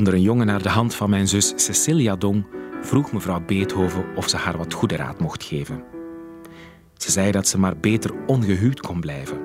Er 0.08 0.14
een 0.14 0.22
jongen 0.22 0.46
naar 0.46 0.62
de 0.62 0.68
hand 0.68 0.94
van 0.94 1.10
mijn 1.10 1.28
zus 1.28 1.52
Cecilia 1.56 2.16
dong, 2.16 2.46
vroeg 2.82 3.12
mevrouw 3.12 3.40
Beethoven 3.40 4.04
of 4.16 4.28
ze 4.28 4.36
haar 4.36 4.56
wat 4.56 4.72
goede 4.72 4.96
raad 4.96 5.20
mocht 5.20 5.44
geven. 5.44 5.84
Ze 6.96 7.10
zei 7.10 7.30
dat 7.30 7.48
ze 7.48 7.58
maar 7.58 7.76
beter 7.76 8.14
ongehuwd 8.26 8.80
kon 8.80 9.00
blijven. 9.00 9.38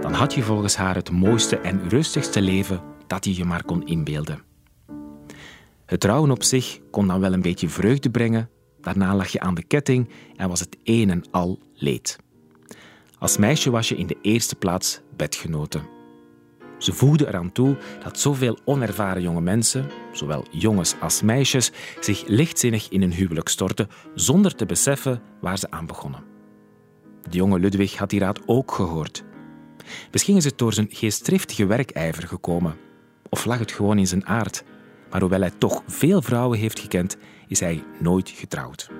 Dan 0.00 0.12
had 0.12 0.34
je 0.34 0.42
volgens 0.42 0.76
haar 0.76 0.94
het 0.94 1.10
mooiste 1.10 1.58
en 1.58 1.88
rustigste 1.88 2.42
leven 2.42 2.80
dat 3.06 3.24
je 3.24 3.36
je 3.36 3.44
maar 3.44 3.64
kon 3.64 3.86
inbeelden. 3.86 4.42
Het 5.86 6.00
trouwen 6.00 6.30
op 6.30 6.42
zich 6.42 6.80
kon 6.90 7.06
dan 7.06 7.20
wel 7.20 7.32
een 7.32 7.42
beetje 7.42 7.68
vreugde 7.68 8.10
brengen, 8.10 8.50
daarna 8.80 9.14
lag 9.14 9.28
je 9.28 9.40
aan 9.40 9.54
de 9.54 9.64
ketting 9.64 10.08
en 10.36 10.48
was 10.48 10.60
het 10.60 10.76
een 10.84 11.10
en 11.10 11.24
al 11.30 11.58
leed. 11.74 12.18
Als 13.18 13.36
meisje 13.36 13.70
was 13.70 13.88
je 13.88 13.96
in 13.96 14.06
de 14.06 14.18
eerste 14.22 14.56
plaats 14.56 15.00
bedgenoten. 15.16 15.99
Ze 16.80 16.92
voegde 16.92 17.26
eraan 17.26 17.52
toe 17.52 17.76
dat 18.02 18.18
zoveel 18.18 18.58
onervaren 18.64 19.22
jonge 19.22 19.40
mensen, 19.40 19.90
zowel 20.12 20.44
jongens 20.50 20.94
als 21.00 21.22
meisjes, 21.22 21.72
zich 22.00 22.22
lichtzinnig 22.26 22.88
in 22.88 23.02
een 23.02 23.12
huwelijk 23.12 23.48
stortten 23.48 23.88
zonder 24.14 24.54
te 24.54 24.66
beseffen 24.66 25.22
waar 25.40 25.58
ze 25.58 25.70
aan 25.70 25.86
begonnen. 25.86 26.22
De 27.22 27.36
jonge 27.36 27.58
Ludwig 27.58 27.96
had 27.96 28.10
die 28.10 28.20
raad 28.20 28.40
ook 28.46 28.72
gehoord. 28.72 29.24
Misschien 30.12 30.36
is 30.36 30.44
het 30.44 30.58
door 30.58 30.72
zijn 30.72 30.88
geestdriftige 30.90 31.66
werkijver 31.66 32.26
gekomen, 32.26 32.76
of 33.28 33.44
lag 33.44 33.58
het 33.58 33.72
gewoon 33.72 33.98
in 33.98 34.06
zijn 34.06 34.26
aard. 34.26 34.64
Maar 35.10 35.20
hoewel 35.20 35.40
hij 35.40 35.52
toch 35.58 35.82
veel 35.86 36.22
vrouwen 36.22 36.58
heeft 36.58 36.80
gekend, 36.80 37.16
is 37.48 37.60
hij 37.60 37.84
nooit 37.98 38.28
getrouwd. 38.28 38.90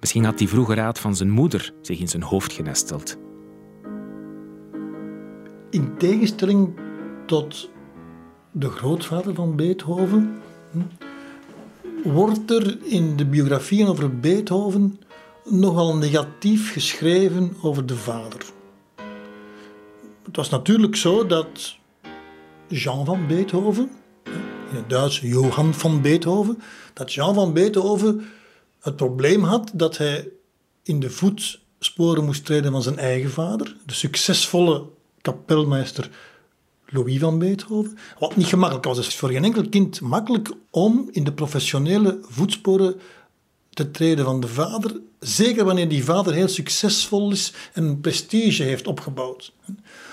Misschien 0.00 0.24
had 0.24 0.38
die 0.38 0.48
vroege 0.48 0.74
raad 0.74 0.98
van 0.98 1.16
zijn 1.16 1.30
moeder 1.30 1.72
zich 1.80 1.98
in 1.98 2.08
zijn 2.08 2.22
hoofd 2.22 2.52
genesteld. 2.52 3.18
In 5.70 5.96
tegenstelling 5.98 6.78
tot 7.26 7.70
de 8.50 8.68
grootvader 8.70 9.34
van 9.34 9.56
Beethoven, 9.56 10.42
hm, 10.70 10.78
wordt 12.08 12.50
er 12.50 12.78
in 12.84 13.16
de 13.16 13.26
biografieën 13.26 13.86
over 13.86 14.18
Beethoven 14.18 15.00
nogal 15.44 15.96
negatief 15.96 16.72
geschreven 16.72 17.56
over 17.62 17.86
de 17.86 17.96
vader. 17.96 18.44
Het 20.22 20.36
was 20.36 20.48
natuurlijk 20.48 20.96
zo 20.96 21.26
dat 21.26 21.76
Jean 22.68 23.04
van 23.04 23.26
Beethoven, 23.26 23.90
in 24.70 24.76
het 24.76 24.90
Duits 24.90 25.20
Johann 25.20 25.74
van 25.74 26.00
Beethoven, 26.00 26.58
dat 26.94 27.12
Jean 27.12 27.34
van 27.34 27.52
Beethoven 27.52 28.24
het 28.80 28.96
probleem 28.96 29.42
had 29.42 29.70
dat 29.74 29.96
hij 29.96 30.28
in 30.82 31.00
de 31.00 31.10
voetsporen 31.10 32.24
moest 32.24 32.44
treden 32.44 32.72
van 32.72 32.82
zijn 32.82 32.98
eigen 32.98 33.30
vader, 33.30 33.76
de 33.86 33.94
succesvolle 33.94 34.86
kapelmeester 35.20 36.10
Louis 36.86 37.18
van 37.18 37.38
Beethoven. 37.38 37.98
Wat 38.18 38.36
niet 38.36 38.46
gemakkelijk 38.46 38.86
was. 38.86 38.98
Is 38.98 39.16
voor 39.16 39.30
geen 39.30 39.44
enkel 39.44 39.68
kind 39.68 40.00
makkelijk 40.00 40.50
om 40.70 41.08
in 41.12 41.24
de 41.24 41.32
professionele 41.32 42.18
voetsporen 42.22 43.00
te 43.70 43.90
treden 43.90 44.24
van 44.24 44.40
de 44.40 44.48
vader. 44.48 45.00
Zeker 45.18 45.64
wanneer 45.64 45.88
die 45.88 46.04
vader 46.04 46.34
heel 46.34 46.48
succesvol 46.48 47.30
is 47.30 47.52
en 47.72 48.00
prestige 48.00 48.62
heeft 48.62 48.86
opgebouwd. 48.86 49.52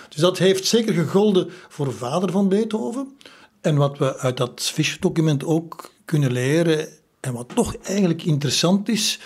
Dus 0.09 0.21
dat 0.21 0.37
heeft 0.37 0.65
zeker 0.65 0.93
gegolden 0.93 1.49
voor 1.69 1.93
vader 1.93 2.31
van 2.31 2.49
Beethoven. 2.49 3.15
En 3.61 3.75
wat 3.75 3.97
we 3.97 4.17
uit 4.17 4.37
dat 4.37 4.61
Fischer-document 4.61 5.43
ook 5.43 5.91
kunnen 6.05 6.31
leren, 6.31 6.87
en 7.19 7.33
wat 7.33 7.49
toch 7.55 7.75
eigenlijk 7.75 8.23
interessant 8.23 8.89
is, 8.89 9.19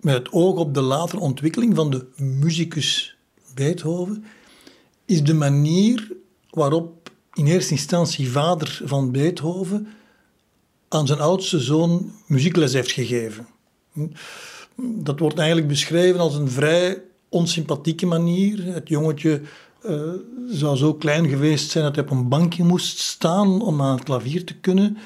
met 0.00 0.14
het 0.14 0.32
oog 0.32 0.56
op 0.56 0.74
de 0.74 0.80
latere 0.80 1.20
ontwikkeling 1.20 1.74
van 1.76 1.90
de 1.90 2.06
muzikus 2.16 3.16
Beethoven, 3.54 4.24
is 5.12 5.24
de 5.24 5.34
manier 5.34 6.12
waarop 6.50 7.10
in 7.34 7.46
eerste 7.46 7.72
instantie 7.72 8.30
vader 8.30 8.80
van 8.84 9.10
Beethoven 9.10 9.88
aan 10.88 11.06
zijn 11.06 11.20
oudste 11.20 11.60
zoon 11.60 12.12
muziekles 12.26 12.72
heeft 12.72 12.92
gegeven. 12.92 13.46
Dat 14.76 15.18
wordt 15.18 15.38
eigenlijk 15.38 15.68
beschreven 15.68 16.20
als 16.20 16.34
een 16.34 16.50
vrij 16.50 17.02
onsympathieke 17.28 18.06
manier. 18.06 18.64
Het 18.64 18.88
jongetje 18.88 19.40
uh, 19.86 20.12
zou 20.50 20.76
zo 20.76 20.94
klein 20.94 21.28
geweest 21.28 21.70
zijn 21.70 21.84
dat 21.84 21.94
hij 21.94 22.04
op 22.04 22.10
een 22.10 22.28
bankje 22.28 22.64
moest 22.64 22.98
staan 22.98 23.62
om 23.62 23.82
aan 23.82 23.94
het 23.94 24.04
klavier 24.04 24.44
te 24.44 24.54
kunnen. 24.54 24.98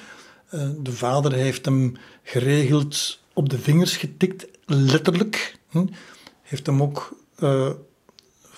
Uh, 0.54 0.68
de 0.82 0.92
vader 0.92 1.32
heeft 1.32 1.64
hem 1.64 1.96
geregeld 2.22 3.20
op 3.32 3.48
de 3.48 3.58
vingers 3.58 3.96
getikt, 3.96 4.46
letterlijk. 4.66 5.58
Hm. 5.68 5.86
Heeft 6.42 6.66
hem 6.66 6.82
ook 6.82 7.16
uh, 7.38 7.70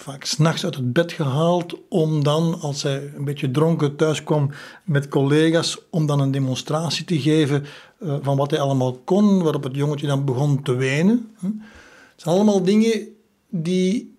vaak 0.08 0.24
s'nachts 0.24 0.64
uit 0.64 0.74
het 0.74 0.92
bed 0.92 1.12
gehaald 1.12 1.74
om 1.88 2.24
dan, 2.24 2.60
als 2.60 2.82
hij 2.82 3.12
een 3.16 3.24
beetje 3.24 3.50
dronken 3.50 3.96
thuis 3.96 4.22
kwam 4.22 4.50
met 4.84 5.08
collega's, 5.08 5.78
om 5.90 6.06
dan 6.06 6.20
een 6.20 6.30
demonstratie 6.30 7.04
te 7.04 7.20
geven 7.20 7.64
uh, 8.00 8.16
van 8.22 8.36
wat 8.36 8.50
hij 8.50 8.60
allemaal 8.60 8.98
kon, 8.98 9.42
waarop 9.42 9.62
het 9.62 9.76
jongetje 9.76 10.06
dan 10.06 10.24
begon 10.24 10.62
te 10.62 10.74
wenen. 10.74 11.30
Het 11.40 12.22
zijn 12.22 12.34
allemaal 12.34 12.62
dingen 12.62 13.08
die 13.48 14.14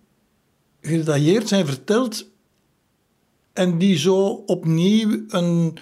gedetailleerd 0.81 1.47
zijn 1.47 1.65
verteld 1.65 2.27
en 3.53 3.77
die 3.77 3.97
zo 3.97 4.43
opnieuw 4.45 5.23
een 5.27 5.77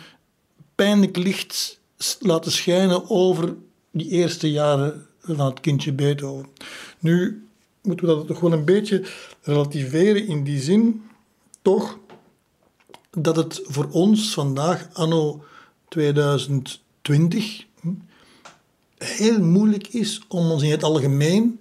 pijnlijk 0.76 1.18
licht 1.18 1.80
laten 2.20 2.52
schijnen 2.52 3.10
over 3.10 3.56
die 3.92 4.10
eerste 4.10 4.52
jaren 4.52 5.06
van 5.20 5.46
het 5.46 5.60
kindje 5.60 5.94
Beethoven. 5.94 6.48
Nu, 7.00 7.47
moeten 7.88 8.08
we 8.08 8.16
dat 8.16 8.28
toch 8.28 8.40
wel 8.40 8.52
een 8.52 8.66
beetje 8.66 9.04
relativeren 9.42 10.28
in 10.28 10.44
die 10.44 10.62
zin, 10.62 11.04
toch, 11.62 11.98
dat 13.12 13.36
het 13.36 13.62
voor 13.64 13.88
ons 13.92 14.34
vandaag, 14.34 14.90
anno 14.94 15.44
2020, 15.88 17.66
heel 18.98 19.40
moeilijk 19.40 19.88
is 19.88 20.22
om 20.28 20.52
ons 20.52 20.64
in 20.64 20.72
het 20.72 20.84
algemeen 20.84 21.60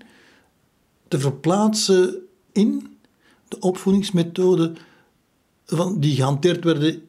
te 1.08 1.18
verplaatsen 1.18 2.14
in 2.52 2.98
de 3.48 3.60
opvoedingsmethode 3.60 4.72
van, 5.66 6.00
die 6.00 6.14
gehanteerd 6.14 6.64
werden 6.64 7.02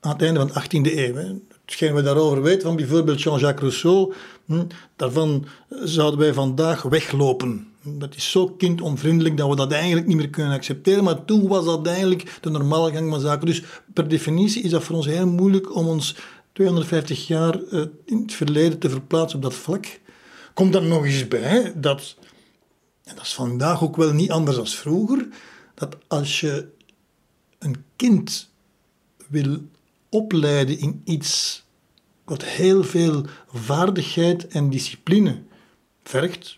aan 0.00 0.12
het 0.12 0.22
einde 0.22 0.40
van 0.40 0.48
de 0.48 0.62
18e 0.62 0.96
eeuw. 0.96 1.40
Hetgeen 1.64 1.94
we 1.94 2.02
daarover 2.02 2.42
weten 2.42 2.62
van 2.62 2.76
bijvoorbeeld 2.76 3.22
Jean-Jacques 3.22 3.60
Rousseau, 3.60 4.14
hm, 4.44 4.64
daarvan 4.96 5.46
zouden 5.68 6.20
wij 6.20 6.32
vandaag 6.32 6.82
weglopen. 6.82 7.71
Dat 7.84 8.14
is 8.14 8.30
zo 8.30 8.48
kindonvriendelijk 8.48 9.36
dat 9.36 9.48
we 9.48 9.56
dat 9.56 9.72
eigenlijk 9.72 10.06
niet 10.06 10.16
meer 10.16 10.30
kunnen 10.30 10.52
accepteren. 10.52 11.04
Maar 11.04 11.24
toen 11.24 11.48
was 11.48 11.64
dat 11.64 11.86
eigenlijk 11.86 12.38
de 12.40 12.50
normale 12.50 12.92
gang 12.92 13.10
van 13.10 13.20
zaken. 13.20 13.46
Dus 13.46 13.62
per 13.92 14.08
definitie 14.08 14.62
is 14.62 14.70
dat 14.70 14.82
voor 14.82 14.96
ons 14.96 15.06
heel 15.06 15.26
moeilijk 15.26 15.74
om 15.74 15.86
ons 15.86 16.16
250 16.52 17.26
jaar 17.26 17.62
eh, 17.62 17.82
in 18.04 18.18
het 18.18 18.32
verleden 18.32 18.78
te 18.78 18.90
verplaatsen 18.90 19.36
op 19.36 19.42
dat 19.42 19.54
vlak. 19.54 20.00
Komt 20.54 20.72
dan 20.72 20.88
nog 20.88 21.04
eens 21.04 21.28
bij 21.28 21.72
dat, 21.76 22.16
en 23.04 23.14
dat 23.14 23.24
is 23.24 23.34
vandaag 23.34 23.82
ook 23.82 23.96
wel 23.96 24.12
niet 24.12 24.30
anders 24.30 24.56
dan 24.56 24.66
vroeger, 24.66 25.28
dat 25.74 25.96
als 26.08 26.40
je 26.40 26.68
een 27.58 27.84
kind 27.96 28.50
wil 29.28 29.58
opleiden 30.08 30.78
in 30.78 31.00
iets 31.04 31.62
wat 32.24 32.44
heel 32.44 32.84
veel 32.84 33.24
vaardigheid 33.52 34.46
en 34.46 34.70
discipline 34.70 35.42
vergt, 36.02 36.54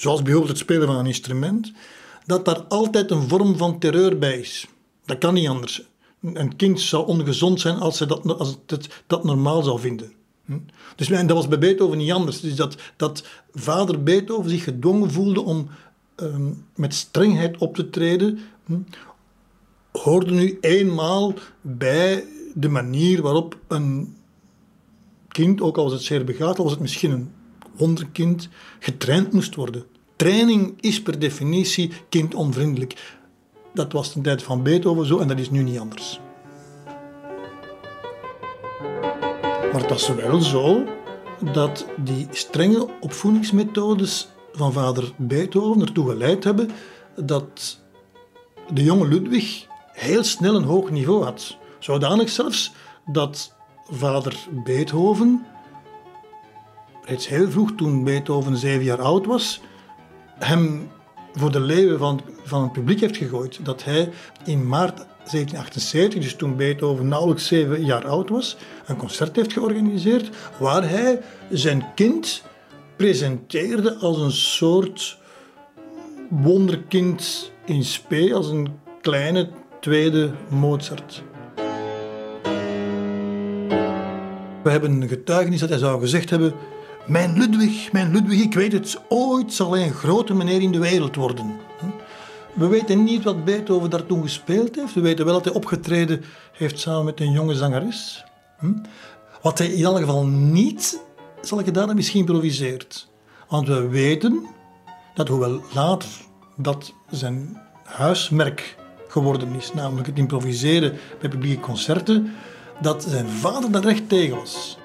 zoals 0.00 0.22
bijvoorbeeld 0.22 0.52
het 0.52 0.62
spelen 0.62 0.86
van 0.86 0.96
een 0.96 1.06
instrument, 1.06 1.72
dat 2.26 2.44
daar 2.44 2.62
altijd 2.62 3.10
een 3.10 3.28
vorm 3.28 3.56
van 3.56 3.78
terreur 3.78 4.18
bij 4.18 4.38
is. 4.38 4.66
Dat 5.04 5.18
kan 5.18 5.34
niet 5.34 5.48
anders. 5.48 5.82
Een 6.22 6.56
kind 6.56 6.80
zou 6.80 7.06
ongezond 7.06 7.60
zijn 7.60 7.78
als, 7.78 7.98
hij 7.98 8.08
dat, 8.08 8.38
als 8.38 8.58
het 8.66 9.02
dat 9.06 9.24
normaal 9.24 9.62
zou 9.62 9.80
vinden. 9.80 10.12
Hm? 10.44 10.58
Dus 10.96 11.10
en 11.10 11.26
dat 11.26 11.36
was 11.36 11.48
bij 11.48 11.58
Beethoven 11.58 11.98
niet 11.98 12.12
anders. 12.12 12.40
Dus 12.40 12.54
dat, 12.54 12.76
dat 12.96 13.26
vader 13.54 14.02
Beethoven 14.02 14.50
zich 14.50 14.64
gedwongen 14.64 15.10
voelde 15.10 15.40
om 15.40 15.68
ehm, 16.14 16.52
met 16.74 16.94
strengheid 16.94 17.56
op 17.58 17.74
te 17.74 17.90
treden, 17.90 18.38
hm, 18.64 18.78
hoorde 19.92 20.30
nu 20.30 20.58
eenmaal 20.60 21.34
bij 21.60 22.24
de 22.54 22.68
manier 22.68 23.22
waarop 23.22 23.58
een 23.68 24.16
kind, 25.28 25.60
ook 25.60 25.76
al 25.76 25.84
was 25.84 25.92
het 25.92 26.02
zeer 26.02 26.24
begaafd, 26.24 26.58
al 26.58 26.64
was 26.64 26.72
het 26.72 26.82
misschien 26.82 27.10
een 27.10 27.30
wonderkind, 27.78 28.48
getraind 28.78 29.32
moest 29.32 29.54
worden. 29.54 29.84
Training 30.16 30.74
is 30.80 31.02
per 31.02 31.18
definitie 31.18 31.92
kindonvriendelijk. 32.08 33.16
Dat 33.74 33.92
was 33.92 34.12
ten 34.12 34.22
tijd 34.22 34.42
van 34.42 34.62
Beethoven 34.62 35.06
zo 35.06 35.18
en 35.18 35.28
dat 35.28 35.38
is 35.38 35.50
nu 35.50 35.62
niet 35.62 35.78
anders. 35.78 36.20
Maar 39.72 39.80
het 39.80 39.90
was 39.90 40.08
wel 40.08 40.40
zo 40.40 40.84
dat 41.52 41.86
die 41.96 42.26
strenge 42.30 42.88
opvoedingsmethodes 43.00 44.28
van 44.52 44.72
vader 44.72 45.12
Beethoven 45.16 45.80
ertoe 45.80 46.08
geleid 46.08 46.44
hebben 46.44 46.70
dat 47.16 47.80
de 48.72 48.82
jonge 48.82 49.08
Ludwig 49.08 49.66
heel 49.92 50.24
snel 50.24 50.54
een 50.54 50.64
hoog 50.64 50.90
niveau 50.90 51.24
had. 51.24 51.56
Zodanig 51.78 52.28
zelfs 52.28 52.72
dat 53.06 53.54
vader 53.90 54.36
Beethoven 54.64 55.46
reeds 57.08 57.28
heel 57.28 57.50
vroeg, 57.50 57.72
toen 57.76 58.04
Beethoven 58.04 58.56
zeven 58.56 58.84
jaar 58.84 59.00
oud 59.00 59.26
was, 59.26 59.60
hem 60.38 60.90
voor 61.32 61.52
de 61.52 61.60
leeuwen 61.60 61.98
van, 61.98 62.20
van 62.42 62.62
het 62.62 62.72
publiek 62.72 63.00
heeft 63.00 63.16
gegooid. 63.16 63.58
Dat 63.62 63.84
hij 63.84 64.10
in 64.44 64.68
maart 64.68 64.96
1778, 64.96 66.22
dus 66.22 66.34
toen 66.34 66.56
Beethoven 66.56 67.08
nauwelijks 67.08 67.46
zeven 67.46 67.84
jaar 67.84 68.06
oud 68.06 68.28
was, 68.28 68.56
een 68.86 68.96
concert 68.96 69.36
heeft 69.36 69.52
georganiseerd 69.52 70.30
waar 70.58 70.88
hij 70.88 71.20
zijn 71.50 71.84
kind 71.94 72.42
presenteerde 72.96 73.96
als 73.96 74.20
een 74.20 74.32
soort 74.32 75.18
wonderkind 76.28 77.50
in 77.64 77.84
spe, 77.84 78.34
als 78.34 78.48
een 78.48 78.68
kleine 79.00 79.48
tweede 79.80 80.30
Mozart. 80.48 81.22
We 84.62 84.70
hebben 84.70 84.90
een 84.90 85.08
getuigenis 85.08 85.60
dat 85.60 85.68
hij 85.68 85.78
zou 85.78 86.00
gezegd 86.00 86.30
hebben 86.30 86.52
mijn 87.08 87.38
Ludwig, 87.38 87.92
mijn 87.92 88.12
Ludwig, 88.12 88.40
ik 88.40 88.54
weet 88.54 88.72
het, 88.72 89.00
ooit 89.08 89.52
zal 89.52 89.72
hij 89.72 89.86
een 89.86 89.92
grote 89.92 90.34
meneer 90.34 90.60
in 90.60 90.72
de 90.72 90.78
wereld 90.78 91.16
worden. 91.16 91.56
We 92.54 92.66
weten 92.66 93.04
niet 93.04 93.24
wat 93.24 93.44
Beethoven 93.44 93.90
daar 93.90 94.06
toen 94.06 94.22
gespeeld 94.22 94.74
heeft. 94.74 94.94
We 94.94 95.00
weten 95.00 95.24
wel 95.24 95.34
dat 95.34 95.44
hij 95.44 95.54
opgetreden 95.54 96.24
heeft 96.52 96.78
samen 96.78 97.04
met 97.04 97.20
een 97.20 97.32
jonge 97.32 97.54
zangeres. 97.54 98.24
Wat 99.42 99.58
hij 99.58 99.66
in 99.66 99.84
elk 99.84 99.98
geval 99.98 100.26
niet, 100.26 101.00
zal 101.40 101.58
ik 101.58 101.64
gedaan 101.64 101.86
hebben, 101.86 102.04
is 102.04 102.10
geïmproviseerd. 102.10 103.08
Want 103.48 103.68
we 103.68 103.88
weten 103.88 104.46
dat, 105.14 105.28
hoewel 105.28 105.60
later 105.74 106.08
dat 106.56 106.92
zijn 107.10 107.60
huismerk 107.84 108.76
geworden 109.08 109.54
is, 109.54 109.72
namelijk 109.72 110.06
het 110.06 110.18
improviseren 110.18 110.96
bij 111.20 111.30
publieke 111.30 111.60
concerten, 111.60 112.32
dat 112.80 113.02
zijn 113.08 113.28
vader 113.28 113.70
daar 113.70 113.82
recht 113.82 114.08
tegen 114.08 114.36
was. 114.36 114.77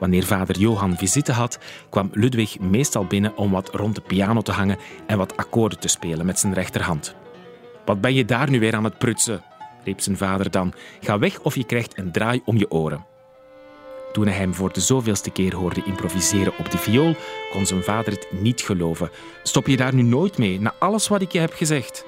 Wanneer 0.00 0.24
vader 0.24 0.58
Johan 0.58 0.96
visite 0.96 1.32
had, 1.32 1.58
kwam 1.90 2.10
Ludwig 2.12 2.58
meestal 2.58 3.04
binnen 3.04 3.36
om 3.36 3.50
wat 3.50 3.74
rond 3.74 3.94
de 3.94 4.00
piano 4.00 4.40
te 4.40 4.52
hangen 4.52 4.78
en 5.06 5.18
wat 5.18 5.36
akkoorden 5.36 5.78
te 5.78 5.88
spelen 5.88 6.26
met 6.26 6.38
zijn 6.38 6.54
rechterhand. 6.54 7.14
Wat 7.84 8.00
ben 8.00 8.14
je 8.14 8.24
daar 8.24 8.50
nu 8.50 8.60
weer 8.60 8.74
aan 8.74 8.84
het 8.84 8.98
prutsen? 8.98 9.42
riep 9.84 10.00
zijn 10.00 10.16
vader 10.16 10.50
dan. 10.50 10.72
Ga 11.00 11.18
weg 11.18 11.40
of 11.40 11.54
je 11.54 11.64
krijgt 11.64 11.98
een 11.98 12.12
draai 12.12 12.42
om 12.44 12.56
je 12.56 12.70
oren. 12.70 13.04
Toen 14.12 14.26
hij 14.26 14.36
hem 14.36 14.54
voor 14.54 14.72
de 14.72 14.80
zoveelste 14.80 15.30
keer 15.30 15.54
hoorde 15.54 15.82
improviseren 15.84 16.52
op 16.58 16.70
de 16.70 16.78
viool, 16.78 17.16
kon 17.52 17.66
zijn 17.66 17.82
vader 17.82 18.12
het 18.12 18.26
niet 18.40 18.60
geloven. 18.60 19.10
Stop 19.42 19.66
je 19.66 19.76
daar 19.76 19.94
nu 19.94 20.02
nooit 20.02 20.38
mee, 20.38 20.60
na 20.60 20.74
alles 20.78 21.08
wat 21.08 21.22
ik 21.22 21.32
je 21.32 21.38
heb 21.38 21.52
gezegd? 21.52 22.04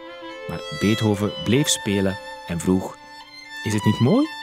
Maar 0.49 0.61
Beethoven 0.81 1.33
bleef 1.45 1.69
spelen 1.69 2.19
en 2.47 2.61
vroeg: 2.61 2.97
Is 3.65 3.73
het 3.73 3.85
niet 3.85 4.01
mooi? 4.01 4.42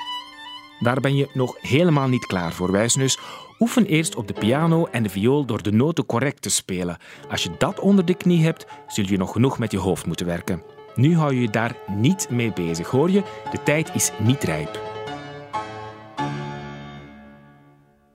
Daar 0.80 1.00
ben 1.00 1.16
je 1.16 1.30
nog 1.34 1.56
helemaal 1.62 2.08
niet 2.08 2.26
klaar 2.26 2.54
voor, 2.54 2.72
wijsneus. 2.72 3.20
Oefen 3.60 3.86
eerst 3.86 4.16
op 4.16 4.28
de 4.28 4.34
piano 4.34 4.86
en 4.86 5.04
de 5.04 5.10
viool 5.10 5.46
door 5.46 5.64
de 5.64 5.72
noten 5.72 6.06
correct 6.06 6.42
te 6.42 6.50
spelen. 6.50 6.98
Als 7.30 7.44
je 7.44 7.50
dat 7.58 7.80
onder 7.80 8.06
de 8.06 8.14
knie 8.14 8.44
hebt, 8.44 8.66
zul 8.88 9.06
je 9.06 9.18
nog 9.18 9.32
genoeg 9.32 9.60
met 9.60 9.72
je 9.72 9.78
hoofd 9.78 10.06
moeten 10.06 10.26
werken. 10.26 10.64
Nu 10.96 11.16
hou 11.16 11.34
je 11.34 11.42
je 11.42 11.50
daar 11.50 11.78
niet 11.96 12.30
mee 12.30 12.54
bezig, 12.54 12.90
hoor 12.90 13.12
je? 13.12 13.24
De 13.52 13.64
tijd 13.64 13.92
is 13.94 14.12
niet 14.20 14.44
rijp. 14.44 14.80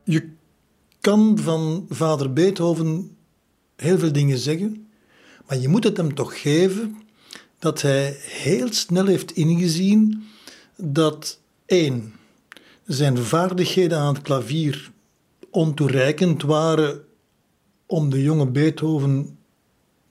Je 0.04 0.32
kan 1.00 1.38
van 1.38 1.86
vader 1.88 2.32
Beethoven 2.32 3.16
heel 3.76 3.98
veel 3.98 4.12
dingen 4.12 4.38
zeggen, 4.38 4.88
maar 5.46 5.58
je 5.58 5.68
moet 5.68 5.84
het 5.84 5.96
hem 5.96 6.14
toch 6.14 6.40
geven 6.40 6.96
dat 7.58 7.82
hij 7.82 8.16
heel 8.20 8.72
snel 8.72 9.06
heeft 9.06 9.32
ingezien 9.32 10.24
dat 10.76 11.40
één 11.66 12.14
zijn 12.87 13.18
vaardigheden 13.18 13.99
aan 13.99 14.14
het 14.14 14.22
klavier 14.22 14.93
ontoereikend 15.51 16.43
waren 16.43 17.05
om 17.87 18.11
de 18.11 18.22
jonge 18.22 18.47
Beethoven 18.47 19.39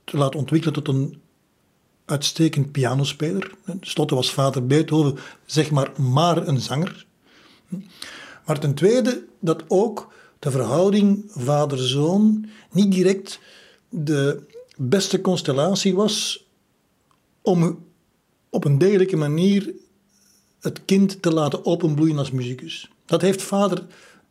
te 0.03 0.17
laten 0.17 0.39
ontwikkelen 0.39 0.74
tot 0.74 0.88
een 0.88 1.21
uitstekend 2.05 2.71
pianospeler. 2.71 3.51
Slotte 3.82 4.15
was 4.15 4.34
vader 4.34 4.65
Beethoven 4.65 5.17
zeg 5.45 5.71
maar 5.71 6.01
maar 6.01 6.47
een 6.47 6.61
zanger. 6.61 7.05
Maar 8.45 8.59
ten 8.59 8.74
tweede 8.74 9.26
dat 9.39 9.63
ook 9.67 10.13
de 10.39 10.51
verhouding 10.51 11.24
vader-zoon 11.28 12.49
niet 12.71 12.91
direct 12.91 13.39
de 13.89 14.43
beste 14.78 15.21
constellatie 15.21 15.95
was 15.95 16.45
om 17.41 17.86
op 18.49 18.65
een 18.65 18.78
degelijke 18.78 19.15
manier 19.15 19.74
het 20.64 20.86
kind 20.86 21.22
te 21.22 21.34
laten 21.34 21.66
openbloeien 21.66 22.18
als 22.18 22.32
muzikus. 22.32 22.89
Dat 23.05 23.22
heeft 23.22 23.41
vader 23.41 23.86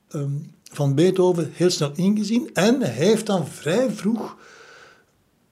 ehm, 0.08 0.30
van 0.62 0.94
Beethoven 0.94 1.50
heel 1.54 1.70
snel 1.70 1.92
ingezien 1.94 2.50
en 2.54 2.82
heeft 2.82 3.26
dan 3.26 3.46
vrij 3.46 3.90
vroeg 3.90 4.36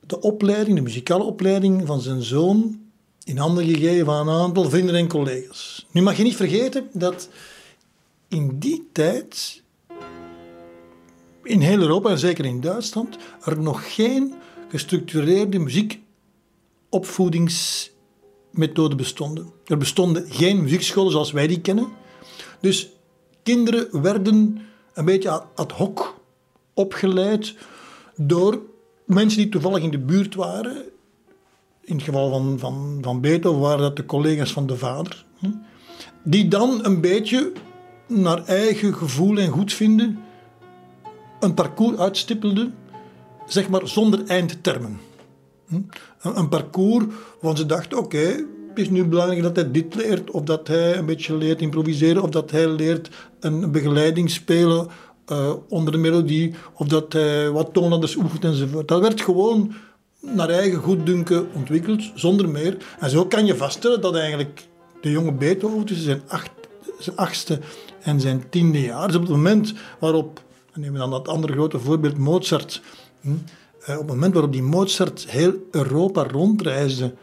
de 0.07 0.20
opleiding, 0.20 0.76
de 0.76 0.83
muzikale 0.83 1.22
opleiding 1.22 1.87
van 1.87 2.01
zijn 2.01 2.22
zoon 2.22 2.81
in 3.24 3.37
handen 3.37 3.64
gegeven 3.64 4.12
aan 4.12 4.28
een 4.28 4.41
aantal 4.41 4.70
vrienden 4.70 4.95
en 4.95 5.09
collega's. 5.09 5.87
Nu 5.91 6.03
mag 6.03 6.16
je 6.16 6.22
niet 6.22 6.37
vergeten 6.37 6.89
dat 6.93 7.28
in 8.28 8.59
die 8.59 8.89
tijd, 8.93 9.62
in 11.43 11.61
heel 11.61 11.81
Europa 11.81 12.11
en 12.11 12.18
zeker 12.18 12.45
in 12.45 12.61
Duitsland, 12.61 13.16
er 13.45 13.61
nog 13.61 13.95
geen 13.95 14.35
gestructureerde 14.68 15.59
muziekopvoedings 15.59 17.91
methoden 18.51 18.97
bestonden. 18.97 19.59
Er 19.70 19.76
bestonden 19.76 20.24
geen 20.28 20.62
muziekscholen 20.62 21.12
zoals 21.12 21.32
wij 21.32 21.46
die 21.46 21.60
kennen. 21.60 21.88
Dus 22.60 22.90
kinderen 23.42 24.02
werden 24.02 24.60
een 24.94 25.04
beetje 25.04 25.42
ad 25.54 25.72
hoc 25.72 26.20
opgeleid 26.74 27.54
door 28.16 28.60
mensen 29.04 29.38
die 29.38 29.48
toevallig 29.48 29.82
in 29.82 29.90
de 29.90 29.98
buurt 29.98 30.34
waren. 30.34 30.76
In 31.80 31.94
het 31.94 32.04
geval 32.04 32.30
van, 32.30 32.58
van, 32.58 32.98
van 33.02 33.20
Beethoven 33.20 33.60
waren 33.60 33.80
dat 33.80 33.96
de 33.96 34.06
collega's 34.06 34.52
van 34.52 34.66
de 34.66 34.76
vader. 34.76 35.24
Die 36.22 36.48
dan 36.48 36.84
een 36.84 37.00
beetje 37.00 37.52
naar 38.06 38.44
eigen 38.44 38.94
gevoel 38.94 39.38
en 39.38 39.48
goedvinden 39.48 40.18
een 41.40 41.54
parcours 41.54 41.98
uitstippelden, 41.98 42.74
zeg 43.46 43.68
maar 43.68 43.88
zonder 43.88 44.26
eindtermen. 44.26 45.00
Een 46.20 46.48
parcours 46.48 47.04
waarvan 47.30 47.56
ze 47.56 47.66
dachten, 47.66 47.98
oké, 47.98 48.44
het 48.70 48.78
is 48.78 48.90
nu 48.90 49.04
belangrijk 49.04 49.42
dat 49.42 49.56
hij 49.56 49.70
dit 49.70 49.94
leert, 49.94 50.30
of 50.30 50.42
dat 50.42 50.68
hij 50.68 50.96
een 50.96 51.06
beetje 51.06 51.36
leert 51.36 51.60
improviseren, 51.60 52.22
of 52.22 52.30
dat 52.30 52.50
hij 52.50 52.68
leert 52.68 53.10
een 53.40 53.70
begeleiding 53.70 54.30
spelen 54.30 54.88
uh, 55.32 55.52
onder 55.68 55.92
de 55.92 55.98
melodie, 55.98 56.54
of 56.74 56.86
dat 56.86 57.12
hij 57.12 57.50
wat 57.50 57.72
toonladders 57.72 58.16
oefent 58.16 58.44
enzovoort. 58.44 58.88
Dat 58.88 59.00
werd 59.00 59.20
gewoon 59.20 59.72
naar 60.20 60.48
eigen 60.48 60.78
goeddunken 60.78 61.48
ontwikkeld, 61.54 62.02
zonder 62.14 62.48
meer. 62.48 62.76
En 63.00 63.10
zo 63.10 63.26
kan 63.26 63.46
je 63.46 63.56
vaststellen 63.56 64.00
dat 64.00 64.16
eigenlijk 64.16 64.66
de 65.00 65.10
jonge 65.10 65.32
Beethoven 65.32 65.84
tussen 65.84 66.04
zijn, 66.04 66.22
zijn 66.98 67.16
achtste 67.16 67.58
en 68.00 68.20
zijn 68.20 68.44
tiende 68.50 68.80
jaar, 68.80 69.06
dus 69.06 69.16
op 69.16 69.22
het 69.22 69.30
moment 69.30 69.74
waarop, 70.00 70.42
nemen 70.74 70.92
we 70.92 70.98
dan 70.98 71.10
dat 71.10 71.28
andere 71.28 71.52
grote 71.52 71.78
voorbeeld, 71.78 72.18
Mozart, 72.18 72.82
hm, 73.20 73.28
eh, 73.80 73.94
op 73.94 74.00
het 74.00 74.08
moment 74.08 74.32
waarop 74.32 74.52
die 74.52 74.62
Mozart 74.62 75.26
heel 75.28 75.54
Europa 75.70 76.22
rondreisde 76.22 77.14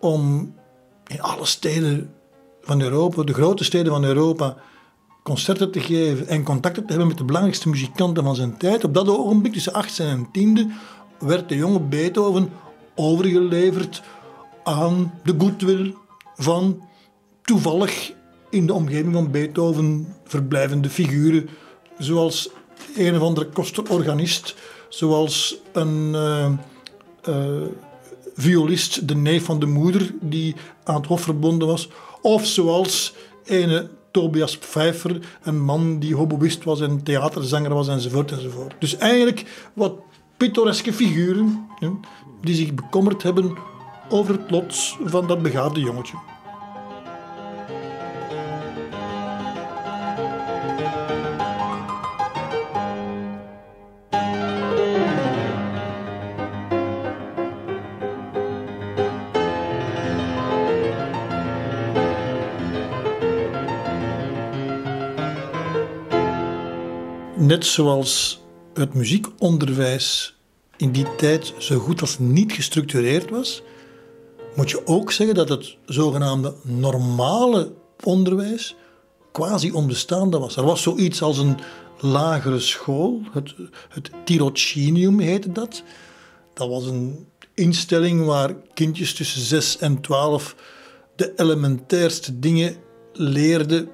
om 0.00 0.54
in 1.06 1.22
alle 1.22 1.44
steden 1.44 2.10
van 2.62 2.80
Europa, 2.80 3.22
de 3.22 3.34
grote 3.34 3.64
steden 3.64 3.92
van 3.92 4.04
Europa, 4.04 4.56
concerten 5.22 5.70
te 5.70 5.80
geven 5.80 6.28
en 6.28 6.42
contacten 6.42 6.82
te 6.82 6.88
hebben 6.88 7.08
met 7.08 7.18
de 7.18 7.24
belangrijkste 7.24 7.68
muzikanten 7.68 8.24
van 8.24 8.34
zijn 8.34 8.56
tijd. 8.56 8.84
Op 8.84 8.94
dat 8.94 9.08
ogenblik, 9.08 9.52
tussen 9.52 9.72
8 9.72 9.98
en 9.98 10.26
10e, 10.26 10.60
werd 11.18 11.48
de 11.48 11.56
jonge 11.56 11.80
Beethoven 11.80 12.50
overgeleverd 12.94 14.02
aan 14.64 15.12
de 15.24 15.34
goodwill 15.38 15.94
van 16.34 16.82
toevallig 17.42 18.12
in 18.50 18.66
de 18.66 18.72
omgeving 18.72 19.12
van 19.12 19.30
Beethoven 19.30 20.14
verblijvende 20.24 20.90
figuren, 20.90 21.48
zoals 21.98 22.50
een 22.96 23.16
of 23.16 23.22
andere 23.22 23.46
kosterorganist 23.46 24.54
zoals 24.88 25.56
een 25.72 26.12
uh, 26.14 26.48
uh, 27.28 27.62
violist, 28.34 29.08
de 29.08 29.14
neef 29.14 29.44
van 29.44 29.58
de 29.58 29.66
moeder, 29.66 30.14
die 30.20 30.54
aan 30.86 30.94
het 30.94 31.06
hof 31.06 31.20
verbonden 31.20 31.68
was. 31.68 31.88
Of 32.20 32.46
zoals 32.46 33.14
een 33.44 33.88
Tobias 34.10 34.58
Pfeiffer, 34.58 35.38
een 35.42 35.60
man 35.60 35.98
die 35.98 36.14
hoboïst 36.14 36.64
was 36.64 36.80
en 36.80 37.02
theaterzanger 37.02 37.74
was 37.74 37.88
enzovoort 37.88 38.32
enzovoort. 38.32 38.74
Dus 38.78 38.96
eigenlijk 38.96 39.70
wat 39.74 39.94
pittoreske 40.36 40.92
figuren 40.92 41.66
die 42.40 42.54
zich 42.54 42.74
bekommerd 42.74 43.22
hebben 43.22 43.56
over 44.08 44.34
het 44.34 44.50
lot 44.50 44.96
van 45.04 45.26
dat 45.26 45.42
begaafde 45.42 45.80
jongetje. 45.80 46.16
Net 67.46 67.66
zoals 67.66 68.40
het 68.74 68.94
muziekonderwijs 68.94 70.36
in 70.76 70.92
die 70.92 71.06
tijd 71.16 71.54
zo 71.58 71.78
goed 71.78 72.00
als 72.00 72.18
niet 72.18 72.52
gestructureerd 72.52 73.30
was, 73.30 73.62
moet 74.56 74.70
je 74.70 74.86
ook 74.86 75.12
zeggen 75.12 75.36
dat 75.36 75.48
het 75.48 75.76
zogenaamde 75.84 76.54
normale 76.62 77.72
onderwijs 78.02 78.74
quasi 79.32 79.72
onbestaande 79.72 80.38
was. 80.38 80.56
Er 80.56 80.64
was 80.64 80.82
zoiets 80.82 81.22
als 81.22 81.38
een 81.38 81.58
lagere 82.00 82.60
school, 82.60 83.20
het, 83.32 83.54
het 83.88 84.10
tirocinium 84.24 85.18
heette 85.18 85.52
dat. 85.52 85.82
Dat 86.54 86.68
was 86.68 86.86
een 86.86 87.26
instelling 87.54 88.24
waar 88.24 88.54
kindjes 88.74 89.14
tussen 89.14 89.40
6 89.40 89.78
en 89.78 90.00
12 90.00 90.56
de 91.16 91.32
elementairste 91.36 92.38
dingen 92.38 92.76
leerden 93.12 93.88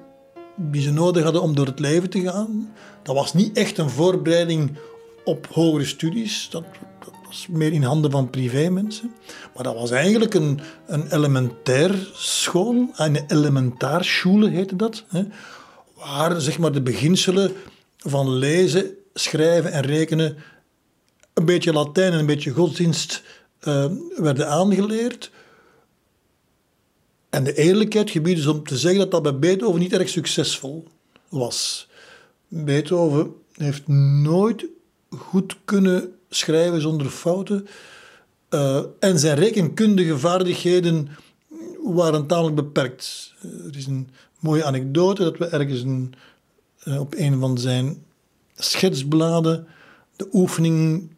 die 0.55 0.81
ze 0.81 0.91
nodig 0.91 1.23
hadden 1.23 1.41
om 1.41 1.55
door 1.55 1.65
het 1.65 1.79
leven 1.79 2.09
te 2.09 2.21
gaan. 2.21 2.73
Dat 3.03 3.15
was 3.15 3.33
niet 3.33 3.57
echt 3.57 3.77
een 3.77 3.89
voorbereiding 3.89 4.77
op 5.23 5.47
hogere 5.47 5.85
studies. 5.85 6.47
Dat, 6.51 6.63
dat 6.99 7.13
was 7.25 7.47
meer 7.49 7.73
in 7.73 7.83
handen 7.83 8.11
van 8.11 8.29
privémensen. 8.29 9.13
Maar 9.55 9.63
dat 9.63 9.75
was 9.75 9.91
eigenlijk 9.91 10.33
een, 10.33 10.59
een 10.87 11.13
elementair 11.13 12.09
school, 12.13 12.89
een 12.95 13.25
elementaarschool 13.27 14.47
heette 14.47 14.75
dat. 14.75 15.03
Hè, 15.07 15.23
waar 15.95 16.41
zeg 16.41 16.57
maar, 16.57 16.71
de 16.71 16.81
beginselen 16.81 17.53
van 17.97 18.33
lezen, 18.33 18.95
schrijven 19.13 19.71
en 19.71 19.81
rekenen, 19.81 20.37
een 21.33 21.45
beetje 21.45 21.73
Latijn 21.73 22.13
en 22.13 22.19
een 22.19 22.25
beetje 22.25 22.51
godsdienst 22.51 23.23
uh, 23.67 23.85
werden 24.15 24.49
aangeleerd. 24.49 25.31
En 27.29 27.43
de 27.43 27.53
eerlijkheid 27.53 28.09
gebiedt 28.09 28.37
dus 28.37 28.47
om 28.47 28.63
te 28.63 28.77
zeggen 28.77 28.99
dat 28.99 29.11
dat 29.11 29.23
bij 29.23 29.39
Beethoven 29.39 29.79
niet 29.79 29.93
erg 29.93 30.09
succesvol 30.09 30.87
was. 31.29 31.87
Beethoven 32.55 33.33
heeft 33.53 33.87
nooit 33.87 34.65
goed 35.09 35.57
kunnen 35.65 36.15
schrijven 36.29 36.81
zonder 36.81 37.09
fouten. 37.09 37.67
Uh, 38.49 38.83
en 38.99 39.19
zijn 39.19 39.37
rekenkundige 39.37 40.17
vaardigheden 40.17 41.09
waren 41.83 42.27
tamelijk 42.27 42.55
beperkt. 42.55 43.33
Er 43.41 43.77
is 43.77 43.85
een 43.85 44.09
mooie 44.39 44.63
anekdote 44.63 45.23
dat 45.23 45.37
we 45.37 45.45
ergens 45.45 45.81
een, 45.81 46.13
uh, 46.85 46.99
op 46.99 47.13
een 47.17 47.39
van 47.39 47.57
zijn 47.57 48.03
schetsbladen 48.55 49.67
de 50.15 50.27
oefening 50.31 51.11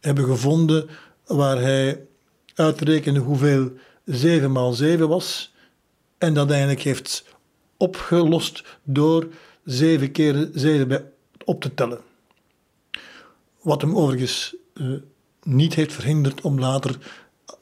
hebben 0.00 0.24
gevonden 0.24 0.88
waar 1.26 1.60
hij 1.60 2.06
uitrekende 2.54 3.20
hoeveel 3.20 3.72
7 4.04 4.52
maal 4.52 4.72
7 4.72 5.08
was 5.08 5.54
en 6.18 6.34
dat 6.34 6.50
eigenlijk 6.50 6.82
heeft 6.82 7.24
opgelost 7.76 8.64
door 8.82 9.28
7 9.70 10.12
keer 10.12 10.48
7 10.52 11.12
op 11.44 11.60
te 11.60 11.74
tellen. 11.74 12.00
Wat 13.62 13.80
hem 13.80 13.96
overigens 13.96 14.56
uh, 14.74 14.98
niet 15.42 15.74
heeft 15.74 15.92
verhinderd 15.92 16.40
om 16.40 16.58
later 16.58 16.98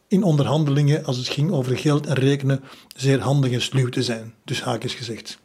in 0.08 0.22
onderhandelingen, 0.22 1.04
als 1.04 1.16
het 1.16 1.28
ging 1.28 1.50
over 1.50 1.76
geld 1.76 2.06
en 2.06 2.14
rekenen, 2.14 2.60
zeer 2.96 3.20
handig 3.20 3.52
en 3.52 3.62
sluw 3.62 3.88
te 3.88 4.02
zijn. 4.02 4.34
Dus 4.44 4.62
haakjes 4.62 4.94
gezegd. 4.94 5.38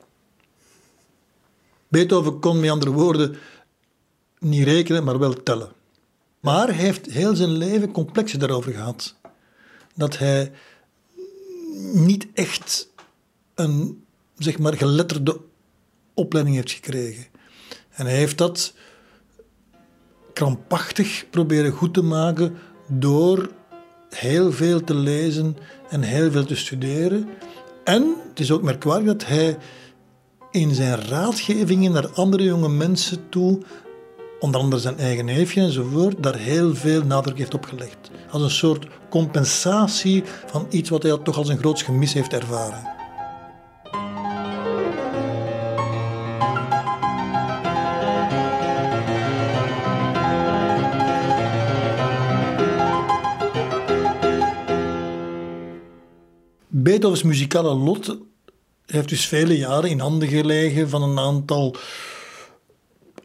Beethoven 1.88 2.40
kon 2.40 2.60
met 2.60 2.70
andere 2.70 2.92
woorden 2.92 3.36
niet 4.40 4.64
rekenen, 4.64 5.04
maar 5.04 5.20
wel 5.20 5.44
tellen. 5.44 5.72
Maar 6.40 6.70
heeft 6.70 7.06
heel 7.06 7.36
zijn 7.36 7.52
leven 7.52 7.92
complexen 7.92 8.40
daarover 8.40 8.72
gehad. 8.72 9.16
Dat 9.96 10.18
hij 10.18 10.52
niet 11.94 12.28
echt 12.34 12.90
een 13.56 14.04
zeg 14.38 14.60
maar, 14.60 14.74
geletterde 14.74 15.40
opleiding 16.14 16.56
heeft 16.56 16.72
gekregen. 16.72 17.26
En 17.90 18.06
hij 18.06 18.16
heeft 18.16 18.38
dat 18.38 18.74
krampachtig 20.34 21.26
proberen 21.30 21.72
goed 21.72 21.94
te 21.94 22.04
maken 22.04 22.56
door 22.88 23.52
heel 24.10 24.52
veel 24.52 24.84
te 24.84 24.96
lezen 24.96 25.58
en 25.90 26.02
heel 26.02 26.32
veel 26.32 26.46
te 26.46 26.56
studeren. 26.56 27.30
En 27.84 28.16
het 28.30 28.40
is 28.40 28.52
ook 28.52 28.62
merkwaardig 28.62 29.08
dat 29.08 29.26
hij 29.26 29.58
in 30.52 30.74
zijn 30.74 31.02
raadgevingen 31.02 31.92
naar 31.92 32.10
andere 32.10 32.44
jonge 32.44 32.70
mensen 32.70 33.30
toe, 33.30 33.60
onder 34.40 34.62
andere 34.62 34.82
zijn 34.82 34.98
eigen 34.98 35.26
neefje 35.26 35.62
enzovoort, 35.62 36.24
daar 36.24 36.36
heel 36.36 36.76
veel 36.76 37.04
nadruk 37.04 37.38
heeft 37.38 37.54
opgelegd. 37.54 38.12
Als 38.30 38.42
een 38.42 38.50
soort 38.50 38.88
compensatie 39.10 40.24
van 40.46 40.68
iets 40.70 40.90
wat 40.90 41.04
hij 41.04 41.18
toch 41.18 41.38
als 41.38 41.50
een 41.50 41.58
groot 41.58 41.82
gemis 41.82 42.14
heeft 42.14 42.34
ervaren. 42.34 42.93
Beethovens 56.84 57.24
muzikale 57.24 57.74
lot 57.74 58.18
heeft 58.86 59.10
dus 59.10 59.26
vele 59.26 59.58
jaren 59.58 59.90
in 59.90 60.00
handen 60.00 60.28
gelegen 60.28 60.90
van 60.90 61.04
een 61.04 61.20
aantal 61.20 61.76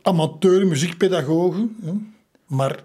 amateur 0.03 0.67
muziekpedagogen. 0.67 1.77
Maar 2.47 2.85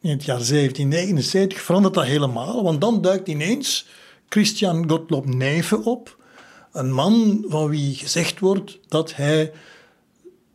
in 0.00 0.10
het 0.10 0.24
jaar 0.24 0.36
1779 0.36 1.60
verandert 1.60 1.94
dat 1.94 2.04
helemaal, 2.04 2.62
want 2.62 2.80
dan 2.80 3.02
duikt 3.02 3.28
ineens 3.28 3.86
Christian 4.28 4.90
Gottlob 4.90 5.34
Neefe 5.34 5.84
op. 5.84 6.18
Een 6.72 6.92
man 6.92 7.44
van 7.48 7.68
wie 7.68 7.94
gezegd 7.94 8.40
wordt 8.40 8.78
dat 8.88 9.14
hij 9.14 9.52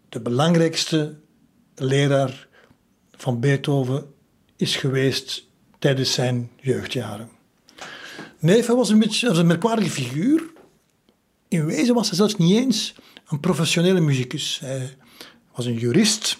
de 0.09 0.19
belangrijkste 0.19 1.15
leraar 1.75 2.47
van 3.11 3.39
Beethoven 3.39 4.13
is 4.55 4.75
geweest 4.75 5.47
tijdens 5.79 6.13
zijn 6.13 6.51
jeugdjaren. 6.61 7.34
Neefe 8.45 8.75
was 8.75 8.89
een 8.89 8.99
beetje 8.99 9.27
was 9.27 9.37
een 9.37 9.47
merkwaardige 9.47 9.89
figuur. 9.89 10.43
In 11.47 11.65
wezen 11.65 11.95
was 11.95 12.07
hij 12.07 12.17
zelfs 12.17 12.35
niet 12.35 12.57
eens 12.57 12.95
een 13.27 13.39
professionele 13.39 13.99
muzikus. 13.99 14.59
Hij 14.59 14.97
was 15.55 15.65
een 15.65 15.77
jurist 15.77 16.37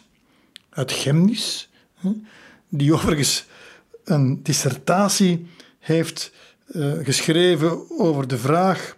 uit 0.69 0.91
Chemnis 0.91 1.69
die 2.69 2.93
overigens 2.95 3.45
een 4.03 4.43
dissertatie 4.43 5.47
heeft 5.79 6.31
uh, 6.67 6.93
geschreven 7.03 7.99
over 7.99 8.27
de 8.27 8.37
vraag 8.37 8.97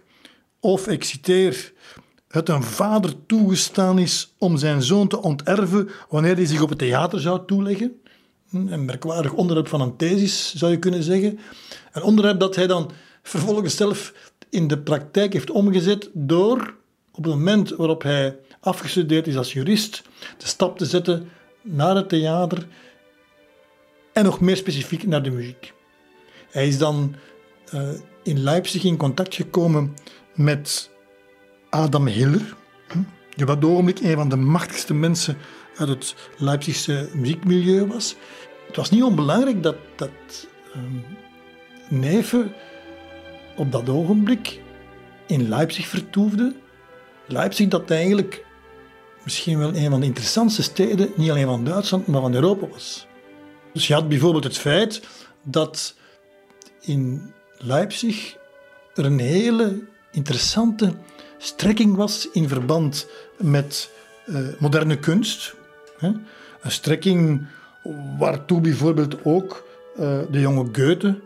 of, 0.60 0.88
ik 0.88 1.04
citeer, 1.04 1.72
het 2.28 2.48
een 2.48 2.62
vader 2.62 3.26
toegestaan 3.26 3.98
is 3.98 4.34
om 4.38 4.56
zijn 4.56 4.82
zoon 4.82 5.08
te 5.08 5.22
onterven 5.22 5.88
wanneer 6.08 6.36
hij 6.36 6.46
zich 6.46 6.60
op 6.60 6.68
het 6.68 6.78
theater 6.78 7.20
zou 7.20 7.46
toeleggen. 7.46 8.00
Een 8.52 8.84
merkwaardig 8.84 9.32
onderwerp 9.32 9.68
van 9.68 9.80
een 9.80 9.96
thesis, 9.96 10.54
zou 10.54 10.72
je 10.72 10.78
kunnen 10.78 11.02
zeggen. 11.02 11.38
Een 11.92 12.02
onderwerp 12.02 12.40
dat 12.40 12.56
hij 12.56 12.66
dan 12.66 12.90
vervolgens 13.22 13.76
zelf 13.76 14.12
in 14.50 14.66
de 14.66 14.78
praktijk 14.78 15.32
heeft 15.32 15.50
omgezet 15.50 16.10
door 16.12 16.74
op 17.12 17.24
het 17.24 17.32
moment 17.32 17.70
waarop 17.70 18.02
hij 18.02 18.36
afgestudeerd 18.60 19.26
is 19.26 19.36
als 19.36 19.52
jurist, 19.52 20.02
de 20.38 20.46
stap 20.46 20.78
te 20.78 20.86
zetten 20.86 21.28
naar 21.62 21.96
het 21.96 22.08
theater 22.08 22.66
en 24.12 24.24
nog 24.24 24.40
meer 24.40 24.56
specifiek 24.56 25.06
naar 25.06 25.22
de 25.22 25.30
muziek. 25.30 25.72
Hij 26.50 26.68
is 26.68 26.78
dan 26.78 27.14
uh, 27.74 27.88
in 28.22 28.38
Leipzig 28.42 28.84
in 28.84 28.96
contact 28.96 29.34
gekomen 29.34 29.94
met 30.34 30.90
Adam 31.70 32.06
Hiller, 32.06 32.56
die 33.34 33.48
op 33.48 33.60
dat 33.60 33.70
ogenblik 33.70 34.00
een 34.00 34.14
van 34.14 34.28
de 34.28 34.36
machtigste 34.36 34.94
mensen 34.94 35.36
uit 35.78 35.88
het 35.88 36.14
Leipzigse 36.36 37.08
muziekmilieu 37.14 37.86
was. 37.86 38.16
Het 38.66 38.76
was 38.76 38.90
niet 38.90 39.02
onbelangrijk 39.02 39.62
dat, 39.62 39.76
dat 39.96 40.10
um, 40.76 41.04
Neven 41.88 42.52
op 43.56 43.72
dat 43.72 43.88
ogenblik 43.88 44.60
in 45.26 45.48
Leipzig 45.48 45.86
vertoefde. 45.86 46.54
Leipzig 47.26 47.68
dat 47.68 47.90
eigenlijk 47.90 48.44
misschien 49.24 49.58
wel 49.58 49.74
een 49.74 49.90
van 49.90 50.00
de 50.00 50.06
interessantste 50.06 50.62
steden, 50.62 51.10
niet 51.16 51.30
alleen 51.30 51.46
van 51.46 51.64
Duitsland, 51.64 52.06
maar 52.06 52.20
van 52.20 52.34
Europa 52.34 52.66
was. 52.66 53.06
Dus 53.72 53.86
je 53.86 53.94
had 53.94 54.08
bijvoorbeeld 54.08 54.44
het 54.44 54.58
feit 54.58 55.02
dat 55.42 55.94
in 56.80 57.32
Leipzig 57.58 58.36
er 58.94 59.04
een 59.04 59.18
hele 59.18 59.80
interessante 60.12 60.94
strekking 61.38 61.96
was 61.96 62.28
in 62.32 62.48
verband 62.48 63.06
met 63.36 63.90
uh, 64.26 64.48
moderne 64.58 64.98
kunst. 64.98 65.54
Een 66.00 66.70
strekking 66.70 67.46
waartoe 68.18 68.60
bijvoorbeeld 68.60 69.24
ook 69.24 69.66
uh, 69.98 70.18
de 70.30 70.40
jonge 70.40 70.68
Goethe 70.72 71.20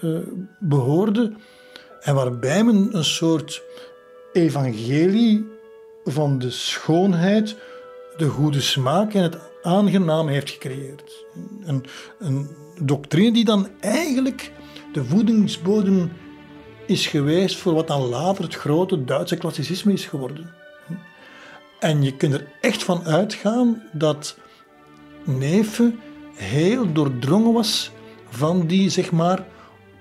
uh, 0.00 0.18
behoorde 0.58 1.32
en 2.00 2.14
waarbij 2.14 2.64
men 2.64 2.88
een 2.96 3.04
soort 3.04 3.62
evangelie 4.32 5.46
van 6.04 6.38
de 6.38 6.50
schoonheid, 6.50 7.56
de 8.16 8.28
goede 8.28 8.60
smaak 8.60 9.14
en 9.14 9.22
het 9.22 9.38
aangenaam 9.62 10.28
heeft 10.28 10.50
gecreëerd. 10.50 11.24
Een, 11.64 11.84
een 12.18 12.48
doctrine 12.80 13.32
die 13.32 13.44
dan 13.44 13.68
eigenlijk 13.80 14.52
de 14.92 15.04
voedingsbodem 15.04 16.12
is 16.86 17.06
geweest 17.06 17.56
voor 17.56 17.74
wat 17.74 17.86
dan 17.86 18.00
later 18.00 18.44
het 18.44 18.54
grote 18.54 19.04
Duitse 19.04 19.36
klassicisme 19.36 19.92
is 19.92 20.06
geworden. 20.06 20.61
En 21.82 22.02
je 22.02 22.16
kunt 22.16 22.32
er 22.32 22.46
echt 22.60 22.82
van 22.82 23.04
uitgaan 23.04 23.82
dat 23.92 24.36
Neven 25.24 26.00
heel 26.34 26.92
doordrongen 26.92 27.52
was 27.52 27.90
van 28.28 28.66
die, 28.66 28.90
zeg 28.90 29.12
maar, 29.12 29.46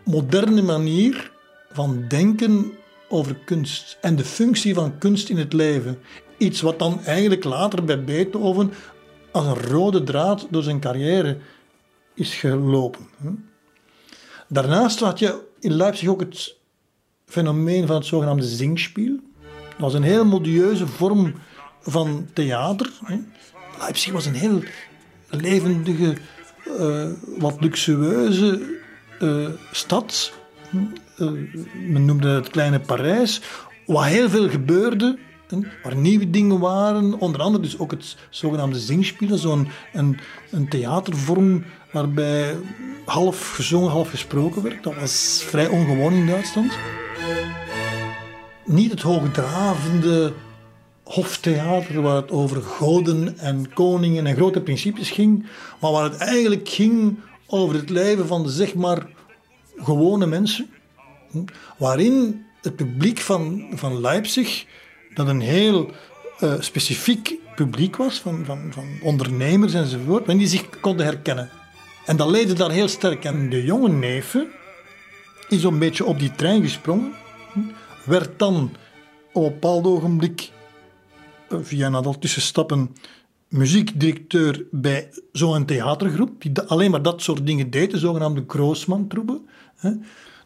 moderne 0.06 0.62
manier 0.62 1.32
van 1.72 2.06
denken 2.08 2.72
over 3.10 3.36
kunst 3.36 3.98
en 4.02 4.16
de 4.16 4.24
functie 4.24 4.74
van 4.74 4.98
kunst 4.98 5.30
in 5.30 5.38
het 5.38 5.54
leven. 5.54 6.00
Iets 6.38 6.62
wat 6.62 6.80
dan 6.80 7.04
eigenlijk 7.04 7.44
later 7.44 7.84
bij 7.84 8.04
Beethoven 8.04 8.74
als 9.32 9.46
een 9.46 9.62
rode 9.62 10.04
draad 10.04 10.48
door 10.50 10.64
zijn 10.64 10.80
carrière 10.80 11.38
is 12.14 12.34
gelopen. 12.34 13.08
Daarnaast 14.48 15.00
had 15.00 15.20
je 15.20 15.42
in 15.60 15.74
Leipzig 15.74 16.08
ook 16.08 16.20
het 16.20 16.56
fenomeen 17.26 17.88
van 17.88 17.96
het 17.96 18.06
zogenaamde 18.06 18.46
zingspiel. 18.46 19.20
Dat 19.70 19.80
was 19.80 19.94
een 19.94 20.04
heel 20.04 20.26
modieuze 20.26 20.88
vorm 20.88 21.34
van 21.82 22.28
theater. 22.34 22.90
Leipzig 23.80 24.12
was 24.12 24.26
een 24.26 24.34
heel 24.34 24.64
levendige, 25.30 26.18
uh, 26.80 27.06
wat 27.38 27.62
luxueuze 27.62 28.80
uh, 29.20 29.48
stad. 29.72 30.34
Uh, 31.18 31.32
men 31.88 32.06
noemde 32.06 32.30
het 32.30 32.50
kleine 32.50 32.80
Parijs, 32.80 33.42
waar 33.86 34.08
heel 34.08 34.30
veel 34.30 34.50
gebeurde, 34.50 35.18
waar 35.84 35.96
nieuwe 35.96 36.30
dingen 36.30 36.60
waren. 36.60 37.20
Onder 37.20 37.42
andere 37.42 37.64
dus 37.64 37.80
ook 37.80 37.92
het 37.92 38.16
zogenaamde 38.30 38.80
zingspielen, 38.80 39.38
zo'n 39.38 39.68
een, 39.94 40.20
een 40.52 40.70
theatervorm 40.70 41.64
waarbij 41.92 42.56
half 43.06 43.52
gezongen, 43.52 43.92
half 43.92 44.10
gesproken 44.10 44.64
werd. 44.64 44.84
Dat 44.84 44.96
was 44.96 45.44
vrij 45.48 45.68
ongewoon 45.68 46.14
in 46.14 46.28
Duitsland. 46.28 46.78
Niet 48.66 48.92
het 48.92 49.02
hoogdravende 49.02 50.34
hoftheater 51.14 52.02
waar 52.02 52.16
het 52.16 52.32
over 52.32 52.62
goden 52.62 53.38
en 53.38 53.74
koningen 53.74 54.28
en 54.28 54.36
grote 54.36 54.62
principes 54.62 55.10
ging, 55.10 55.46
maar 55.80 55.92
waar 55.92 56.04
het 56.04 56.18
eigenlijk 56.18 56.70
ging 56.70 57.20
over 57.48 57.76
het 57.76 57.90
leven 57.90 58.28
van 58.28 58.44
de 58.44 58.50
zeg 58.50 58.74
maar 58.76 59.08
gewone 59.78 60.26
mensen, 60.26 60.70
waarin 61.78 62.46
het 62.62 62.76
publiek 62.76 63.20
van, 63.20 63.68
van 63.74 64.02
Leipzig, 64.02 64.66
dat 65.14 65.28
een 65.28 65.42
heel 65.42 65.92
uh, 66.44 66.54
specifiek 66.60 67.36
publiek 67.56 67.96
was, 67.96 68.20
van, 68.20 68.46
van, 68.46 68.72
van 68.74 68.86
ondernemers 69.02 69.74
enzovoort, 69.74 70.20
waarin 70.20 70.38
die 70.38 70.48
zich 70.48 70.80
konden 70.80 71.06
herkennen. 71.06 71.50
En 72.06 72.18
dat 72.18 72.30
leidde 72.30 72.54
daar 72.54 72.72
heel 72.72 72.88
sterk. 72.88 73.26
En 73.26 73.50
de 73.50 73.64
jonge 73.64 73.90
neven 73.90 74.48
is 75.50 75.64
een 75.64 75.80
beetje 75.80 76.06
op 76.06 76.20
die 76.20 76.32
trein 76.36 76.62
gesprongen, 76.62 77.14
werd 78.06 78.40
dan 78.40 78.72
op 79.34 79.44
een 79.44 79.52
bepaald 79.52 79.86
ogenblik 79.86 80.50
via 81.62 81.88
een 81.88 81.96
aantal 81.96 82.20
tussenstappen 82.20 82.96
muziekdirecteur 83.48 84.66
bij 84.72 85.10
zo'n 85.32 85.66
theatergroep, 85.66 86.42
die 86.42 86.62
alleen 86.62 86.92
maar 86.92 87.02
dat 87.02 87.22
soort 87.22 87.46
dingen 87.46 87.70
deed, 87.70 87.92
de 87.92 87.98
zogenaamde 87.98 88.44
Groosman-troepen. 88.48 89.48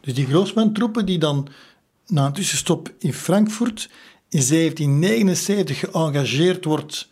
Dus 0.01 0.13
die 0.13 0.25
Groosman-troepen 0.25 1.05
die 1.05 1.17
dan 1.17 1.47
na 2.07 2.25
een 2.25 2.33
tussenstop 2.33 2.93
in 2.99 3.13
Frankfurt 3.13 3.89
in 4.29 4.47
1779 4.47 5.79
geëngageerd 5.79 6.65
wordt 6.65 7.09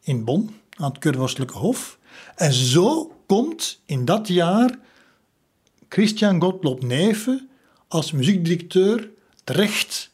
in 0.00 0.24
Bonn, 0.24 0.50
aan 0.76 0.90
het 0.90 0.98
Keurvorstelijke 0.98 1.58
Hof. 1.58 1.98
En 2.36 2.52
zo 2.52 3.12
komt 3.26 3.80
in 3.86 4.04
dat 4.04 4.28
jaar 4.28 4.78
Christian 5.88 6.40
Gottlob 6.40 6.82
Neven 6.82 7.48
als 7.88 8.12
muziekdirecteur 8.12 9.10
terecht 9.44 10.10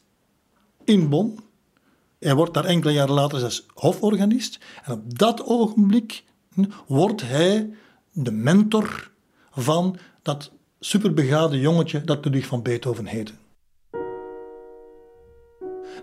in 0.83 1.09
Bonn 1.09 1.39
hij 2.19 2.35
wordt 2.35 2.53
daar 2.53 2.65
enkele 2.65 2.93
jaren 2.93 3.13
later 3.13 3.39
zelfs 3.39 3.65
hoforganist. 3.73 4.59
En 4.83 4.93
op 4.93 5.17
dat 5.17 5.45
ogenblik 5.45 6.23
wordt 6.87 7.21
hij 7.21 7.69
de 8.11 8.31
mentor 8.31 9.11
van 9.51 9.97
dat 10.21 10.51
superbegaafde 10.79 11.59
jongetje 11.59 12.01
dat 12.01 12.25
Ludwig 12.25 12.45
van 12.45 12.61
Beethoven 12.61 13.05
heette. 13.05 13.33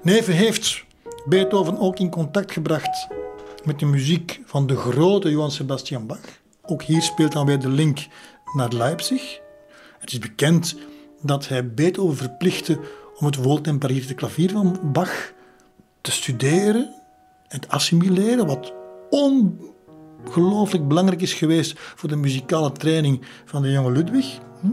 Neven 0.03 0.35
heeft 0.35 0.85
Beethoven 1.25 1.79
ook 1.79 1.99
in 1.99 2.11
contact 2.11 2.53
gebracht 2.53 3.09
met 3.65 3.79
de 3.79 3.87
muziek 3.87 4.41
van 4.45 4.67
de 4.67 4.77
grote 4.77 5.31
Johann 5.31 5.51
Sebastian 5.51 6.07
Bach. 6.07 6.43
Ook 6.63 6.83
hier 6.83 7.03
speelt 7.03 7.33
dan 7.33 7.47
weer 7.47 7.61
de 7.61 7.69
link 7.69 8.07
naar 8.55 8.73
Leipzig. 8.73 9.41
Het 9.99 10.13
is 10.13 10.19
bekend 10.19 10.77
dat 11.23 11.49
hij 11.49 11.75
Beethoven 11.75 12.17
verplichtte 12.17 12.81
om 13.19 13.27
het 13.27 13.37
woordtempererte 13.37 14.15
klavier 14.15 14.51
van 14.51 14.79
Bach 14.93 15.33
te 16.05 16.11
studeren 16.11 16.95
en 17.49 17.61
te 17.61 17.69
assimileren, 17.69 18.47
wat 18.47 18.73
ongelooflijk 19.11 20.89
belangrijk 20.89 21.23
is 21.23 21.33
geweest 21.33 21.79
voor 21.79 22.09
de 22.09 22.17
muzikale 22.17 22.73
training 22.73 23.21
van 23.45 23.63
de 23.63 23.71
jonge 23.71 23.91
Ludwig. 23.91 24.39
Hm? 24.61 24.69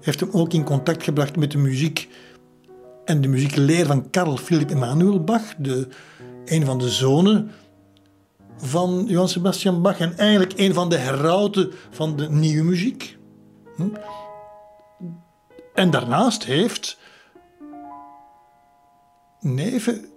heeft 0.00 0.20
hem 0.20 0.28
ook 0.32 0.52
in 0.52 0.64
contact 0.64 1.02
gebracht 1.02 1.36
met 1.36 1.50
de 1.50 1.58
muziek 1.58 2.08
en 3.04 3.20
de 3.20 3.28
muziekleer 3.28 3.86
van 3.86 4.10
Karl 4.10 4.36
Philipp 4.36 4.70
Emanuel 4.70 5.24
Bach, 5.24 5.54
de, 5.58 5.88
een 6.44 6.64
van 6.64 6.78
de 6.78 6.90
zonen 6.90 7.50
van 8.56 9.04
Johann 9.08 9.28
Sebastian 9.28 9.82
Bach 9.82 9.98
en 9.98 10.18
eigenlijk 10.18 10.52
een 10.56 10.74
van 10.74 10.88
de 10.88 10.96
herauten 10.96 11.72
van 11.90 12.16
de 12.16 12.30
nieuwe 12.30 12.64
muziek. 12.64 13.18
Hm? 13.76 13.88
En 15.74 15.90
daarnaast 15.90 16.44
heeft 16.44 16.98
Neven 19.40 20.15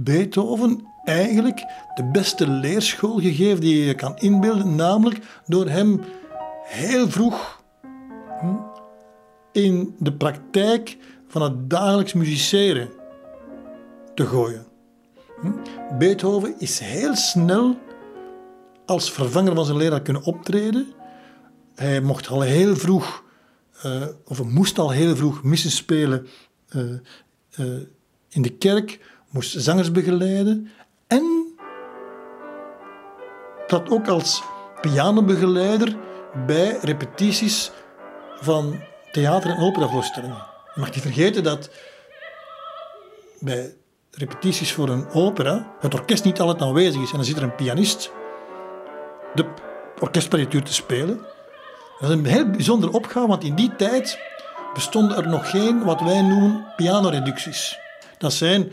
Beethoven 0.00 0.86
eigenlijk 1.04 1.64
de 1.94 2.04
beste 2.04 2.48
leerschool 2.48 3.18
gegeven 3.20 3.60
die 3.60 3.84
je 3.84 3.94
kan 3.94 4.16
inbeelden, 4.16 4.74
namelijk 4.74 5.20
door 5.46 5.68
hem 5.68 6.00
heel 6.62 7.10
vroeg 7.10 7.62
hm, 8.40 8.56
in 9.52 9.94
de 9.98 10.12
praktijk 10.12 10.96
van 11.28 11.42
het 11.42 11.70
dagelijks 11.70 12.12
musiceren 12.12 12.88
te 14.14 14.26
gooien. 14.26 14.66
Hm. 15.40 15.52
Beethoven 15.98 16.54
is 16.58 16.78
heel 16.78 17.16
snel 17.16 17.78
als 18.86 19.12
vervanger 19.12 19.54
van 19.54 19.64
zijn 19.64 19.76
leraar 19.76 20.02
kunnen 20.02 20.22
optreden. 20.22 20.86
Hij 21.74 22.00
mocht 22.00 22.28
al 22.28 22.40
heel 22.40 22.76
vroeg, 22.76 23.24
uh, 23.86 24.06
of 24.24 24.44
moest 24.44 24.78
al 24.78 24.90
heel 24.90 25.16
vroeg 25.16 25.42
missen 25.42 25.70
spelen 25.70 26.26
uh, 26.76 26.82
uh, 27.56 27.80
in 28.28 28.42
de 28.42 28.56
kerk 28.56 29.16
moest 29.30 29.54
zangers 29.60 29.90
begeleiden 29.90 30.70
en 31.06 31.54
trad 33.66 33.90
ook 33.90 34.08
als 34.08 34.42
pianobegeleider 34.80 35.96
bij 36.46 36.78
repetities 36.82 37.70
van 38.40 38.80
theater- 39.12 39.50
en 39.50 39.62
operavoorstellingen. 39.62 40.46
Je 40.74 40.80
mag 40.80 40.90
niet 40.90 41.02
vergeten 41.02 41.42
dat 41.42 41.70
bij 43.40 43.74
repetities 44.10 44.72
voor 44.72 44.88
een 44.88 45.10
opera 45.10 45.76
het 45.80 45.94
orkest 45.94 46.24
niet 46.24 46.40
altijd 46.40 46.62
aanwezig 46.62 47.02
is. 47.02 47.10
En 47.10 47.16
dan 47.16 47.24
zit 47.24 47.36
er 47.36 47.42
een 47.42 47.54
pianist 47.54 48.10
de 49.34 49.46
orkestpartituur 49.98 50.62
te 50.62 50.74
spelen. 50.74 51.20
Dat 52.00 52.10
is 52.10 52.16
een 52.16 52.24
heel 52.24 52.50
bijzondere 52.50 52.92
opgave, 52.92 53.26
want 53.26 53.44
in 53.44 53.54
die 53.54 53.76
tijd 53.76 54.18
bestonden 54.74 55.16
er 55.16 55.28
nog 55.28 55.50
geen 55.50 55.84
wat 55.84 56.00
wij 56.00 56.22
noemen 56.22 56.66
pianoreducties. 56.76 57.78
Dat 58.18 58.32
zijn 58.32 58.72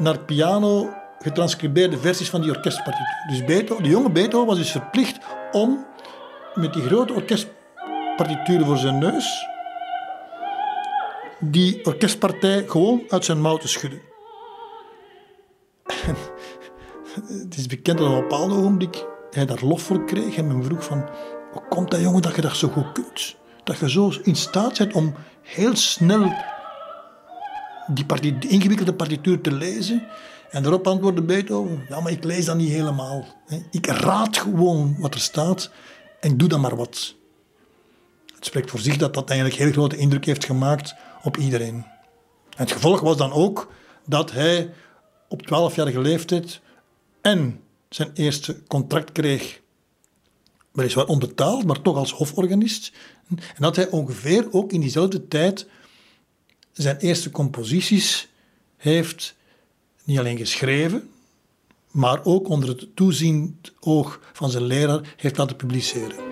naar 0.00 0.18
piano 0.18 0.90
getranscribeerde 1.18 1.98
versies 1.98 2.30
van 2.30 2.40
die 2.40 2.50
orkestpartituur. 2.50 3.24
Dus 3.28 3.44
Beethoven, 3.44 3.84
de 3.84 3.90
jonge 3.90 4.10
Beethoven 4.10 4.46
was 4.46 4.58
dus 4.58 4.70
verplicht 4.70 5.18
om 5.52 5.86
met 6.54 6.72
die 6.72 6.82
grote 6.82 7.12
orkestpartituur 7.12 8.64
voor 8.64 8.76
zijn 8.76 8.98
neus 8.98 9.48
die 11.40 11.84
orkestpartij 11.84 12.64
gewoon 12.66 13.02
uit 13.08 13.24
zijn 13.24 13.40
mouw 13.40 13.56
te 13.56 13.68
schudden. 13.68 14.00
het 17.42 17.56
is 17.56 17.66
bekend 17.66 17.98
dat 17.98 18.06
een 18.06 18.20
bepaald 18.20 18.52
ogenblik 18.52 19.06
hij 19.30 19.46
daar 19.46 19.64
lof 19.64 19.82
voor 19.82 20.04
kreeg 20.04 20.36
en 20.36 20.46
men 20.46 20.64
vroeg 20.64 20.84
van 20.84 21.08
hoe 21.52 21.62
komt 21.68 21.90
dat 21.90 22.00
jongen 22.00 22.22
dat 22.22 22.34
je 22.34 22.40
dat 22.40 22.56
zo 22.56 22.68
goed 22.68 22.92
kunt? 22.92 23.36
Dat 23.64 23.78
je 23.78 23.90
zo 23.90 24.12
in 24.22 24.36
staat 24.36 24.78
bent 24.78 24.92
om 24.92 25.14
heel 25.42 25.76
snel 25.76 26.32
die, 27.94 28.38
ingewikkelde 28.48 28.94
partituur 28.94 29.40
te 29.40 29.52
lezen. 29.52 30.06
En 30.50 30.62
daarop 30.62 30.86
antwoordde 30.86 31.22
Beethoven, 31.22 31.84
ja, 31.88 32.00
maar 32.00 32.12
ik 32.12 32.24
lees 32.24 32.44
dat 32.44 32.56
niet 32.56 32.70
helemaal. 32.70 33.26
Ik 33.70 33.86
raad 33.86 34.38
gewoon 34.38 34.96
wat 34.98 35.14
er 35.14 35.20
staat 35.20 35.70
en 36.20 36.36
doe 36.36 36.48
dan 36.48 36.60
maar 36.60 36.76
wat. 36.76 37.14
Het 38.34 38.44
spreekt 38.44 38.70
voor 38.70 38.80
zich 38.80 38.96
dat 38.96 39.14
dat 39.14 39.30
eigenlijk 39.30 39.60
heel 39.60 39.72
grote 39.72 39.96
indruk 39.96 40.24
heeft 40.24 40.44
gemaakt 40.44 40.94
op 41.22 41.36
iedereen. 41.36 41.74
En 41.74 42.66
het 42.66 42.72
gevolg 42.72 43.00
was 43.00 43.16
dan 43.16 43.32
ook 43.32 43.72
dat 44.06 44.32
hij 44.32 44.72
op 45.28 45.46
12-jarige 45.46 46.00
leeftijd 46.00 46.60
en 47.20 47.60
zijn 47.88 48.10
eerste 48.14 48.62
contract 48.66 49.12
kreeg, 49.12 49.60
weliswaar 50.72 51.06
onbetaald, 51.06 51.64
maar 51.64 51.82
toch 51.82 51.96
als 51.96 52.12
hoforganist. 52.12 52.92
En 53.28 53.38
dat 53.58 53.76
hij 53.76 53.88
ongeveer 53.88 54.46
ook 54.50 54.72
in 54.72 54.80
diezelfde 54.80 55.28
tijd 55.28 55.66
zijn 56.82 56.98
eerste 56.98 57.30
composities 57.30 58.28
heeft 58.76 59.36
niet 60.04 60.18
alleen 60.18 60.36
geschreven, 60.36 61.10
maar 61.90 62.24
ook 62.24 62.48
onder 62.48 62.68
het 62.68 62.96
toeziend 62.96 63.72
oog 63.80 64.20
van 64.32 64.50
zijn 64.50 64.64
leraar 64.64 65.14
heeft 65.16 65.36
laten 65.36 65.56
publiceren. 65.56 66.28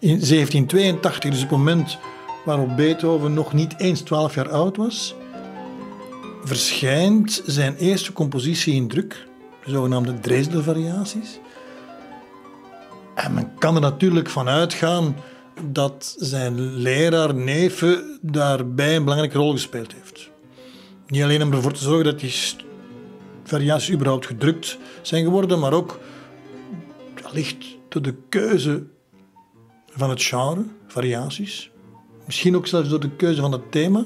In 0.00 0.18
1782, 0.18 1.30
dus 1.30 1.40
het 1.40 1.50
moment 1.50 1.98
waarop 2.48 2.76
Beethoven 2.76 3.34
nog 3.34 3.52
niet 3.52 3.74
eens 3.78 4.00
12 4.00 4.34
jaar 4.34 4.48
oud 4.48 4.76
was, 4.76 5.14
verschijnt 6.44 7.42
zijn 7.46 7.76
eerste 7.76 8.12
compositie 8.12 8.74
in 8.74 8.88
druk, 8.88 9.26
de 9.64 9.70
zogenaamde 9.70 10.20
Dresden-variaties. 10.20 11.38
En 13.14 13.34
men 13.34 13.54
kan 13.58 13.74
er 13.74 13.80
natuurlijk 13.80 14.28
van 14.28 14.48
uitgaan 14.48 15.16
dat 15.62 16.16
zijn 16.18 16.76
leraar 16.76 17.34
Neven 17.34 18.18
daarbij 18.22 18.96
een 18.96 19.04
belangrijke 19.04 19.38
rol 19.38 19.52
gespeeld 19.52 19.92
heeft. 19.92 20.30
Niet 21.06 21.22
alleen 21.22 21.42
om 21.42 21.52
ervoor 21.52 21.72
te 21.72 21.82
zorgen 21.82 22.04
dat 22.04 22.20
die 22.20 22.34
variaties 23.44 23.94
überhaupt 23.94 24.26
gedrukt 24.26 24.78
zijn 25.02 25.24
geworden, 25.24 25.58
maar 25.58 25.72
ook 25.72 25.98
wellicht 27.22 27.66
door 27.88 28.02
de 28.02 28.14
keuze 28.28 28.82
van 29.90 30.10
het 30.10 30.22
genre, 30.22 30.64
variaties. 30.86 31.70
Misschien 32.28 32.56
ook 32.56 32.66
zelfs 32.66 32.88
door 32.88 33.00
de 33.00 33.10
keuze 33.10 33.40
van 33.40 33.52
het 33.52 33.72
thema. 33.72 34.04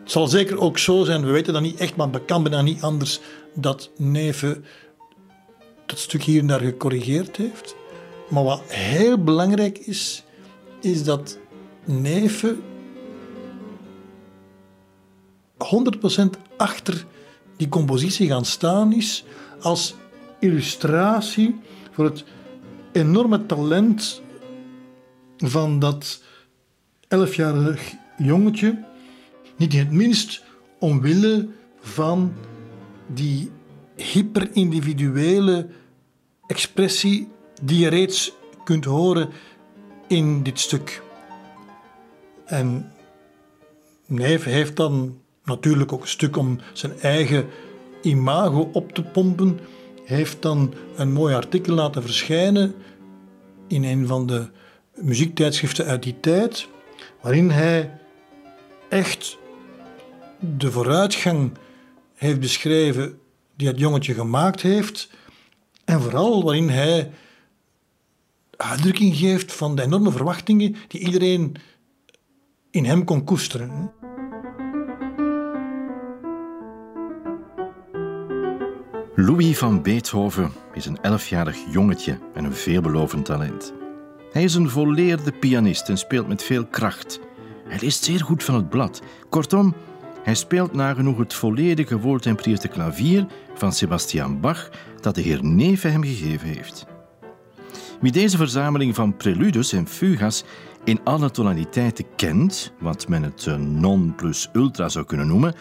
Het 0.00 0.10
zal 0.10 0.26
zeker 0.26 0.60
ook 0.60 0.78
zo 0.78 1.04
zijn, 1.04 1.24
we 1.24 1.30
weten 1.30 1.52
dat 1.52 1.62
niet 1.62 1.78
echt, 1.78 1.96
maar 1.96 2.08
het 2.10 2.24
kan 2.24 2.42
bijna 2.42 2.62
niet 2.62 2.82
anders, 2.82 3.20
dat 3.54 3.90
Neven 3.96 4.64
dat 5.86 5.98
stuk 5.98 6.22
hier 6.22 6.40
en 6.40 6.46
daar 6.46 6.60
gecorrigeerd 6.60 7.36
heeft. 7.36 7.76
Maar 8.28 8.44
wat 8.44 8.62
heel 8.66 9.22
belangrijk 9.22 9.78
is, 9.78 10.24
is 10.80 11.04
dat 11.04 11.38
Neven 11.84 12.62
100% 15.58 16.24
achter 16.56 17.06
die 17.56 17.68
compositie 17.68 18.28
gaan 18.28 18.44
staan 18.44 18.92
is 18.92 19.24
als 19.60 19.94
illustratie 20.40 21.60
voor 21.90 22.04
het 22.04 22.24
enorme 22.92 23.46
talent 23.46 24.22
van 25.36 25.78
dat 25.78 26.22
elfjarig 27.08 27.92
jongetje. 28.16 28.84
Niet 29.56 29.72
in 29.72 29.78
het 29.78 29.90
minst 29.90 30.44
omwille 30.78 31.48
van 31.80 32.32
die 33.06 33.50
hyperindividuele 33.96 35.68
expressie 36.46 37.28
die 37.62 37.78
je 37.78 37.88
reeds 37.88 38.32
kunt 38.64 38.84
horen 38.84 39.28
in 40.06 40.42
dit 40.42 40.60
stuk. 40.60 41.02
En 42.44 42.92
Neef 44.06 44.44
heeft 44.44 44.76
dan 44.76 45.18
natuurlijk 45.44 45.92
ook 45.92 46.02
een 46.02 46.08
stuk 46.08 46.36
om 46.36 46.58
zijn 46.72 46.92
eigen 47.00 47.46
imago 48.02 48.70
op 48.72 48.92
te 48.92 49.02
pompen, 49.02 49.58
heeft 50.04 50.42
dan 50.42 50.74
een 50.96 51.12
mooi 51.12 51.34
artikel 51.34 51.74
laten 51.74 52.02
verschijnen 52.02 52.74
in 53.66 53.84
een 53.84 54.06
van 54.06 54.26
de 54.26 54.48
muziektijdschriften 54.94 55.86
uit 55.86 56.02
die 56.02 56.20
tijd, 56.20 56.68
waarin 57.20 57.50
hij 57.50 57.98
echt 58.88 59.38
de 60.38 60.70
vooruitgang 60.70 61.52
heeft 62.14 62.40
beschreven 62.40 63.18
die 63.56 63.68
het 63.68 63.78
jongetje 63.78 64.14
gemaakt 64.14 64.62
heeft, 64.62 65.10
en 65.84 66.00
vooral 66.00 66.44
waarin 66.44 66.68
hij 66.68 67.10
uitdrukking 68.56 69.16
geeft 69.16 69.52
van 69.52 69.76
de 69.76 69.82
enorme 69.82 70.10
verwachtingen 70.10 70.76
die 70.88 71.00
iedereen 71.00 71.56
in 72.70 72.84
hem 72.84 73.04
kon 73.04 73.24
koesteren. 73.24 73.92
Louis 79.14 79.58
van 79.58 79.82
Beethoven 79.82 80.52
is 80.72 80.86
een 80.86 81.00
elfjarig 81.02 81.56
jongetje 81.72 82.18
en 82.34 82.44
een 82.44 82.54
veelbelovend 82.54 83.24
talent. 83.24 83.77
Hij 84.32 84.42
is 84.42 84.54
een 84.54 84.70
volleerde 84.70 85.32
pianist 85.32 85.88
en 85.88 85.98
speelt 85.98 86.28
met 86.28 86.42
veel 86.42 86.66
kracht. 86.66 87.20
Hij 87.68 87.78
leest 87.80 88.04
zeer 88.04 88.20
goed 88.20 88.44
van 88.44 88.54
het 88.54 88.68
blad. 88.68 89.02
Kortom, 89.28 89.74
hij 90.22 90.34
speelt 90.34 90.72
nagenoeg 90.72 91.18
het 91.18 91.34
volledige 91.34 91.98
woordtempereerde 91.98 92.68
klavier 92.68 93.26
van 93.54 93.72
Sebastian 93.72 94.40
Bach 94.40 94.70
dat 95.00 95.14
de 95.14 95.20
heer 95.20 95.44
Neve 95.44 95.88
hem 95.88 96.02
gegeven 96.02 96.48
heeft. 96.48 96.86
Wie 98.00 98.12
deze 98.12 98.36
verzameling 98.36 98.94
van 98.94 99.16
preludes 99.16 99.72
en 99.72 99.88
fugas 99.88 100.44
in 100.84 101.00
alle 101.04 101.30
tonaliteiten 101.30 102.04
kent, 102.16 102.72
wat 102.78 103.08
men 103.08 103.22
het 103.22 103.46
non 103.58 104.14
plus 104.14 104.48
ultra 104.52 104.88
zou 104.88 105.04
kunnen 105.04 105.26
noemen, 105.26 105.54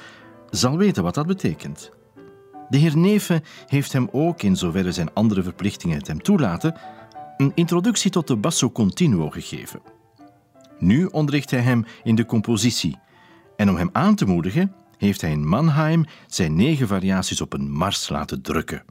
zal 0.50 0.78
weten 0.78 1.04
wat 1.04 1.14
dat 1.14 1.28
betekent. 1.28 1.92
De 2.70 2.78
heer 2.78 2.98
Neven 2.98 3.44
heeft 3.66 3.94
hem 3.94 4.08
ook, 4.12 4.42
in 4.42 4.56
zoverre 4.56 4.92
zijn 4.92 5.14
andere 5.14 5.44
verplichtingen 5.44 5.98
het 5.98 6.08
hem 6.08 6.22
toelaten, 6.22 6.76
een 7.38 7.52
introductie 7.56 8.12
tot 8.12 8.28
de 8.28 8.36
basso 8.36 8.72
continuo 8.72 9.30
gegeven. 9.30 9.82
Nu 10.80 11.06
onderricht 11.06 11.52
hij 11.52 11.60
hem 11.60 11.86
in 12.04 12.16
de 12.16 12.26
compositie 12.26 12.98
en 13.56 13.70
om 13.70 13.76
hem 13.76 13.90
aan 13.92 14.16
te 14.16 14.26
moedigen 14.26 14.76
heeft 14.98 15.22
hij 15.22 15.32
in 15.32 15.48
Mannheim 15.48 16.06
zijn 16.28 16.56
negen 16.56 16.88
variaties 16.88 17.42
op 17.42 17.54
een 17.54 17.72
mars 17.72 18.10
laten 18.10 18.42
drukken. 18.42 18.84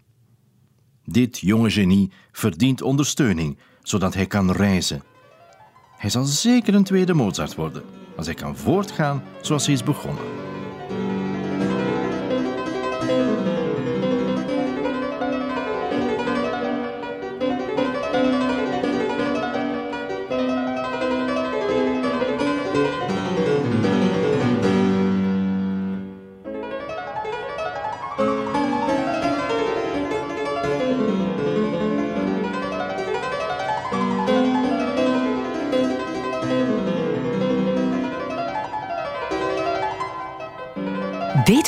Dit 1.04 1.38
jonge 1.38 1.70
genie 1.70 2.12
verdient 2.32 2.82
ondersteuning, 2.82 3.58
zodat 3.82 4.14
hij 4.14 4.26
kan 4.26 4.50
reizen. 4.50 5.02
Hij 5.96 6.10
zal 6.10 6.24
zeker 6.24 6.74
een 6.74 6.84
tweede 6.84 7.14
Mozart 7.14 7.54
worden, 7.54 7.82
als 8.16 8.26
hij 8.26 8.34
kan 8.34 8.56
voortgaan 8.56 9.22
zoals 9.40 9.66
hij 9.66 9.74
is 9.74 9.82
begonnen. 9.82 10.24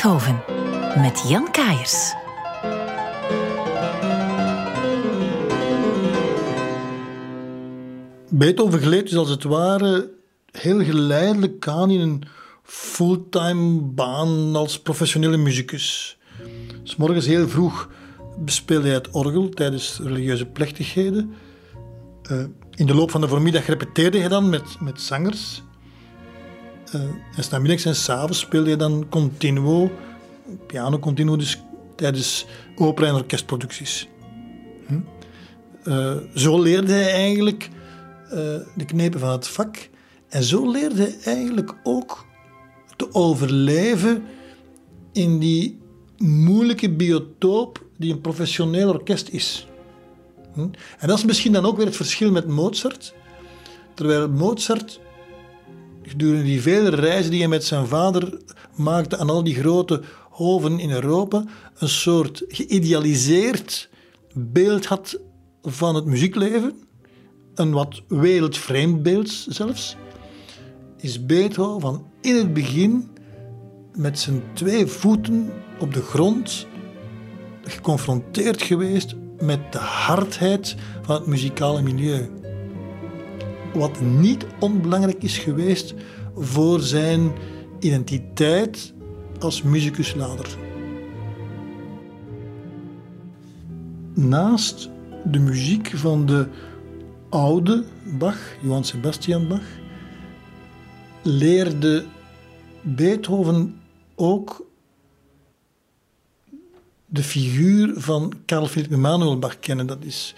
Beethoven 0.08 0.42
met 1.02 1.24
Jan 1.28 1.50
Kaiers. 1.50 2.14
Beethoven 8.30 8.80
gleed 8.80 9.08
dus 9.08 9.16
als 9.16 9.28
het 9.28 9.42
ware 9.42 10.10
heel 10.50 10.84
geleidelijk 10.84 11.68
aan 11.68 11.90
in 11.90 12.00
een 12.00 12.22
fulltime 12.62 13.80
baan 13.80 14.56
als 14.56 14.80
professionele 14.80 15.36
muzikus. 15.36 16.18
S 16.82 16.96
morgens 16.96 17.26
heel 17.26 17.48
vroeg 17.48 17.90
bespeelde 18.38 18.86
hij 18.86 18.94
het 18.94 19.10
orgel 19.10 19.48
tijdens 19.48 20.00
religieuze 20.02 20.46
plechtigheden. 20.46 21.34
Uh, 22.30 22.44
in 22.74 22.86
de 22.86 22.94
loop 22.94 23.10
van 23.10 23.20
de 23.20 23.28
voormiddag 23.28 23.66
repeteerde 23.66 24.18
hij 24.18 24.28
dan 24.28 24.48
met, 24.48 24.80
met 24.80 25.00
zangers. 25.00 25.62
Uh, 26.94 27.00
en 27.36 27.44
s'namiddags 27.44 27.84
en 27.84 27.96
s'avonds 27.96 28.38
speelde 28.38 28.68
hij 28.68 28.78
dan 28.78 29.06
continuo, 29.08 29.90
piano 30.66 30.98
continuo, 30.98 31.36
dus 31.36 31.62
tijdens 31.96 32.46
opera- 32.76 33.06
en 33.06 33.14
orkestproducties. 33.14 34.08
Hm? 34.86 35.00
Uh, 35.84 36.16
zo 36.34 36.62
leerde 36.62 36.92
hij 36.92 37.12
eigenlijk 37.12 37.68
uh, 38.24 38.30
de 38.76 38.84
knepen 38.86 39.20
van 39.20 39.30
het 39.30 39.48
vak. 39.48 39.88
En 40.28 40.42
zo 40.42 40.70
leerde 40.70 41.02
hij 41.02 41.34
eigenlijk 41.34 41.74
ook 41.82 42.26
te 42.96 43.14
overleven 43.14 44.22
in 45.12 45.38
die 45.38 45.78
moeilijke 46.16 46.90
biotoop 46.90 47.84
die 47.96 48.12
een 48.12 48.20
professioneel 48.20 48.88
orkest 48.88 49.28
is. 49.28 49.66
Hm? 50.54 50.68
En 50.98 51.08
dat 51.08 51.18
is 51.18 51.24
misschien 51.24 51.52
dan 51.52 51.64
ook 51.64 51.76
weer 51.76 51.86
het 51.86 51.96
verschil 51.96 52.30
met 52.30 52.46
Mozart. 52.46 53.14
Terwijl 53.94 54.28
Mozart 54.28 55.00
gedurende 56.08 56.44
die 56.44 56.62
vele 56.62 56.88
reizen 56.88 57.30
die 57.30 57.40
hij 57.40 57.48
met 57.48 57.64
zijn 57.64 57.86
vader 57.86 58.38
maakte 58.74 59.16
aan 59.18 59.30
al 59.30 59.44
die 59.44 59.54
grote 59.54 60.02
hoven 60.30 60.78
in 60.78 60.90
Europa, 60.90 61.44
een 61.78 61.88
soort 61.88 62.44
geïdealiseerd 62.48 63.88
beeld 64.34 64.86
had 64.86 65.20
van 65.62 65.94
het 65.94 66.04
muziekleven, 66.04 66.74
een 67.54 67.72
wat 67.72 68.02
wereldvreemd 68.08 69.02
beeld 69.02 69.46
zelfs, 69.48 69.96
is 70.96 71.26
Beethoven 71.26 72.02
in 72.20 72.36
het 72.36 72.52
begin 72.52 73.10
met 73.94 74.18
zijn 74.18 74.42
twee 74.52 74.86
voeten 74.86 75.52
op 75.78 75.94
de 75.94 76.02
grond 76.02 76.66
geconfronteerd 77.62 78.62
geweest 78.62 79.14
met 79.40 79.72
de 79.72 79.78
hardheid 79.78 80.76
van 81.02 81.14
het 81.14 81.26
muzikale 81.26 81.82
milieu. 81.82 82.37
Wat 83.74 84.00
niet 84.00 84.46
onbelangrijk 84.60 85.22
is 85.22 85.38
geweest 85.38 85.94
voor 86.36 86.80
zijn 86.80 87.32
identiteit 87.80 88.92
als 89.40 89.62
muziekuslader. 89.62 90.56
Naast 94.14 94.90
de 95.24 95.38
muziek 95.38 95.90
van 95.94 96.26
de 96.26 96.48
oude 97.28 97.84
Bach, 98.18 98.38
Johann 98.62 98.84
Sebastian 98.84 99.48
Bach, 99.48 99.66
leerde 101.22 102.04
Beethoven 102.82 103.80
ook 104.14 104.66
de 107.06 107.22
figuur 107.22 107.92
van 107.96 108.32
Carl 108.46 108.66
Philipp 108.66 108.92
Emanuel 108.92 109.38
Bach 109.38 109.58
kennen. 109.58 109.86
Dat 109.86 110.04
is, 110.04 110.34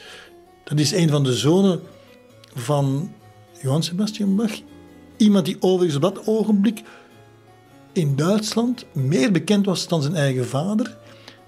dat 0.65 0.79
is 0.79 0.93
een 0.93 1.09
van 1.09 1.25
de 1.25 1.35
zonen 1.35 1.81
van 2.55 3.13
Johann 3.63 3.83
Sebastian 3.83 4.37
Bach. 4.37 4.61
Iemand 5.17 5.45
die 5.45 5.57
overigens 5.61 5.97
op 5.97 6.15
dat 6.15 6.27
ogenblik 6.27 6.83
in 7.93 8.17
Duitsland 8.17 8.87
meer 8.93 9.33
bekend 9.33 9.67
was 9.67 9.89
dan 9.89 10.03
zijn 10.03 10.15
eigen 10.15 10.47
vader. 10.47 10.97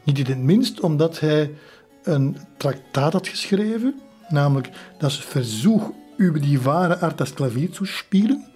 Niet 0.05 0.18
in 0.18 0.26
het 0.26 0.39
minst 0.39 0.80
omdat 0.80 1.20
hij 1.20 1.55
een 2.02 2.36
traktaat 2.56 3.12
had 3.12 3.28
geschreven, 3.28 4.01
namelijk 4.28 4.70
dat 4.98 5.12
Versuch 5.12 5.90
über 6.16 6.40
die 6.40 6.60
wahre 6.60 6.98
Art 6.98 7.18
das 7.18 7.34
Klavier 7.34 7.68
zu 7.72 7.84
spielen. 7.84 8.47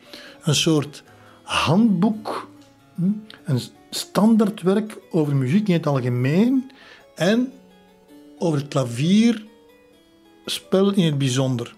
Een 0.42 0.54
soort 0.54 1.02
handboek, 1.42 2.50
hm, 2.94 3.10
een 3.44 3.60
standaardwerk 3.90 4.98
over 5.10 5.36
muziek 5.36 5.68
in 5.68 5.74
het 5.74 5.86
algemeen 5.86 6.70
en 7.14 7.52
over 8.38 8.58
het 8.58 8.68
klavierspel 8.68 10.92
in 10.92 11.04
het 11.04 11.18
bijzonder. 11.18 11.74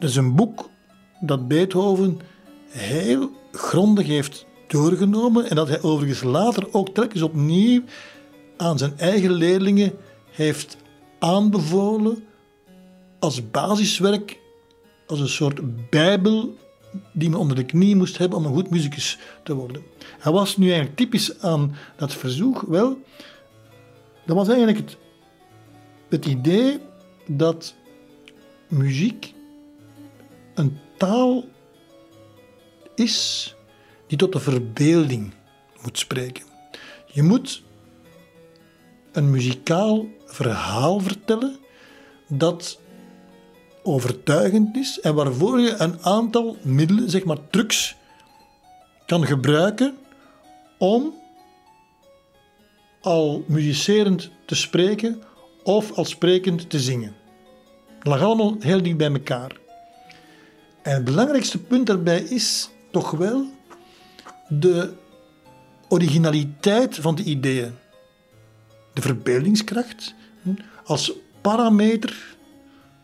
Is 0.00 0.16
een 0.16 0.34
boek 0.34 0.68
dat 1.20 1.48
Beethoven 1.48 2.20
heel 2.68 3.30
grondig 3.52 4.06
heeft 4.06 4.46
doorgenomen 4.66 5.50
en 5.50 5.56
dat 5.56 5.68
hij 5.68 5.82
overigens 5.82 6.22
later 6.22 6.66
ook 6.72 6.88
telkens 6.88 7.22
opnieuw 7.22 7.82
aan 8.56 8.78
zijn 8.78 8.98
eigen 8.98 9.32
leerlingen 9.32 9.92
heeft 10.30 10.76
aanbevolen 11.18 12.24
als 13.18 13.50
basiswerk, 13.50 14.38
als 15.06 15.20
een 15.20 15.28
soort 15.28 15.90
bijbel 15.90 16.54
die 17.12 17.30
men 17.30 17.38
onder 17.38 17.56
de 17.56 17.64
knie 17.64 17.96
moest 17.96 18.18
hebben 18.18 18.38
om 18.38 18.44
een 18.44 18.54
goed 18.54 18.70
muzikus 18.70 19.18
te 19.42 19.54
worden. 19.54 19.82
Hij 20.18 20.32
was 20.32 20.56
nu 20.56 20.66
eigenlijk 20.66 20.96
typisch 20.96 21.40
aan 21.40 21.74
dat 21.96 22.14
verzoek. 22.14 22.60
Wel, 22.60 22.98
dat 24.26 24.36
was 24.36 24.48
eigenlijk 24.48 24.78
het, 24.78 24.96
het 26.08 26.26
idee 26.26 26.78
dat 27.26 27.74
muziek 28.68 29.34
een 30.54 30.78
taal 30.96 31.44
is 32.94 33.54
die 34.06 34.18
tot 34.18 34.32
de 34.32 34.40
verbeelding 34.40 35.32
moet 35.82 35.98
spreken. 35.98 36.44
Je 37.06 37.22
moet 37.22 37.62
een 39.12 39.30
muzikaal 39.30 40.06
verhaal 40.26 41.00
vertellen 41.00 41.58
dat 42.28 42.80
overtuigend 43.82 44.76
is 44.76 45.00
en 45.00 45.14
waarvoor 45.14 45.60
je 45.60 45.74
een 45.78 46.02
aantal 46.02 46.56
middelen, 46.62 47.10
zeg 47.10 47.24
maar 47.24 47.48
trucs, 47.50 47.96
kan 49.06 49.26
gebruiken 49.26 49.98
om 50.78 51.14
al 53.00 53.44
muzicerend 53.46 54.30
te 54.46 54.54
spreken 54.54 55.22
of 55.62 55.92
al 55.92 56.04
sprekend 56.04 56.70
te 56.70 56.80
zingen. 56.80 57.16
Dat 57.98 58.06
lag 58.06 58.22
allemaal 58.22 58.56
heel 58.58 58.82
dicht 58.82 58.96
bij 58.96 59.12
elkaar. 59.12 59.59
En 60.82 60.94
het 60.94 61.04
belangrijkste 61.04 61.58
punt 61.58 61.86
daarbij 61.86 62.20
is 62.20 62.70
toch 62.90 63.10
wel 63.10 63.46
de 64.48 64.92
originaliteit 65.88 66.96
van 66.96 67.14
de 67.14 67.22
ideeën. 67.22 67.74
De 68.92 69.00
verbeeldingskracht 69.00 70.14
als 70.84 71.12
parameter 71.40 72.36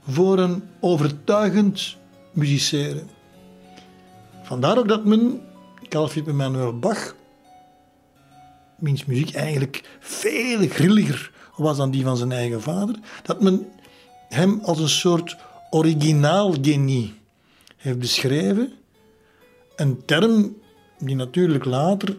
voor 0.09 0.39
een 0.39 0.63
overtuigend 0.81 1.97
musiceren. 2.33 3.09
Vandaar 4.43 4.79
ook 4.79 4.89
dat 4.89 5.05
men 5.05 5.41
Carl 5.89 6.09
Philipp 6.09 6.29
Emanuel 6.29 6.79
Bach, 6.79 7.15
wiens 8.77 9.05
muziek 9.05 9.35
eigenlijk 9.35 9.99
veel 10.01 10.69
grilliger 10.69 11.31
was 11.57 11.77
dan 11.77 11.91
die 11.91 12.05
van 12.05 12.17
zijn 12.17 12.33
eigen 12.33 12.63
vader, 12.63 12.97
dat 13.23 13.43
men 13.43 13.67
hem 14.29 14.61
als 14.63 14.79
een 14.79 14.89
soort 14.89 15.37
originaal 15.71 16.55
genie 16.63 17.15
heeft 17.87 17.99
beschreven. 17.99 18.73
Een 19.77 20.05
term 20.05 20.57
die 20.99 21.17
natuurlijk 21.17 21.65
later 21.65 22.17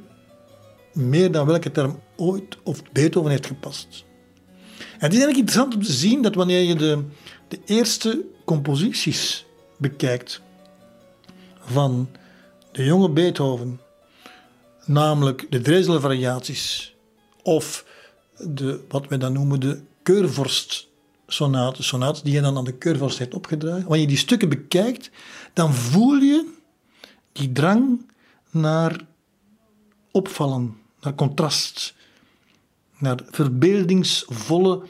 meer 0.93 1.31
dan 1.31 1.45
welke 1.45 1.71
term 1.71 1.99
ooit 2.15 2.57
of 2.63 2.81
Beethoven 2.91 3.31
heeft 3.31 3.45
gepast. 3.45 4.05
En 4.77 5.03
het 5.05 5.13
is 5.13 5.19
eigenlijk 5.19 5.37
interessant 5.37 5.75
om 5.75 5.83
te 5.83 5.91
zien 5.91 6.21
dat 6.21 6.35
wanneer 6.35 6.61
je 6.61 6.75
de, 6.75 7.03
de 7.47 7.59
eerste 7.65 8.25
composities 8.45 9.45
bekijkt 9.77 10.41
van 11.59 12.09
de 12.71 12.83
jonge 12.83 13.09
Beethoven, 13.09 13.79
namelijk 14.85 15.47
de 15.49 15.61
Dresel-variaties 15.61 16.95
of 17.43 17.85
de, 18.37 18.79
wat 18.87 19.07
wij 19.07 19.17
dan 19.17 19.33
noemen 19.33 19.59
de 19.59 19.81
keurvorst-sonaten, 20.03 21.83
sonaten 21.83 22.23
die 22.23 22.33
je 22.33 22.41
dan 22.41 22.57
aan 22.57 22.63
de 22.63 22.77
keurvorst 22.77 23.17
heeft 23.17 23.33
opgedragen. 23.33 23.81
Wanneer 23.81 24.01
je 24.01 24.07
die 24.07 24.17
stukken 24.17 24.49
bekijkt, 24.49 25.09
dan 25.57 25.73
voel 25.73 26.15
je 26.15 26.53
die 27.31 27.51
drang 27.51 28.11
naar 28.51 29.07
opvallen, 30.11 30.77
naar 30.99 31.15
contrast, 31.15 31.95
naar 32.97 33.19
verbeeldingsvolle 33.29 34.83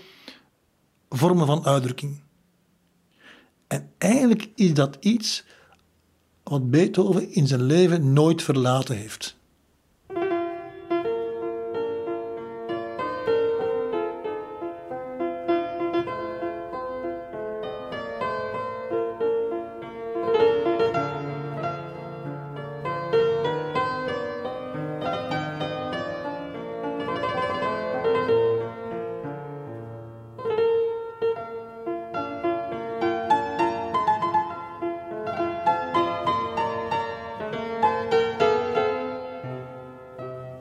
vormen 1.10 1.46
van 1.46 1.66
uitdrukking. 1.66 2.22
En 3.68 3.92
eigenlijk 3.98 4.50
is 4.56 4.74
dat 4.74 4.98
iets 5.00 5.44
wat 6.44 6.70
Beethoven 6.72 7.32
in 7.32 7.48
zijn 7.48 7.64
leven 7.64 8.14
nooit 8.14 8.44
verlaten 8.44 8.98
heeft. 8.98 9.37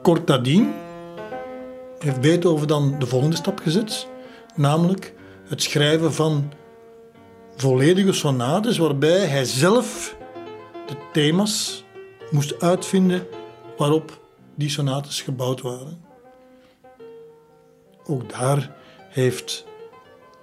Kort 0.07 0.27
nadien 0.27 0.75
heeft 1.99 2.21
Beethoven 2.21 2.69
dan 2.69 2.99
de 2.99 3.07
volgende 3.07 3.37
stap 3.37 3.59
gezet, 3.59 4.09
namelijk 4.55 5.15
het 5.49 5.63
schrijven 5.63 6.15
van 6.15 6.53
volledige 7.57 8.13
sonates 8.13 8.79
waarbij 8.79 9.27
hij 9.27 9.45
zelf 9.45 10.17
de 10.87 10.97
thema's 11.13 11.85
moest 12.31 12.61
uitvinden 12.63 13.27
waarop 13.77 14.21
die 14.55 14.69
sonates 14.69 15.23
gebouwd 15.23 15.61
waren. 15.61 16.05
Ook 18.05 18.33
daar 18.33 18.77
heeft 19.09 19.65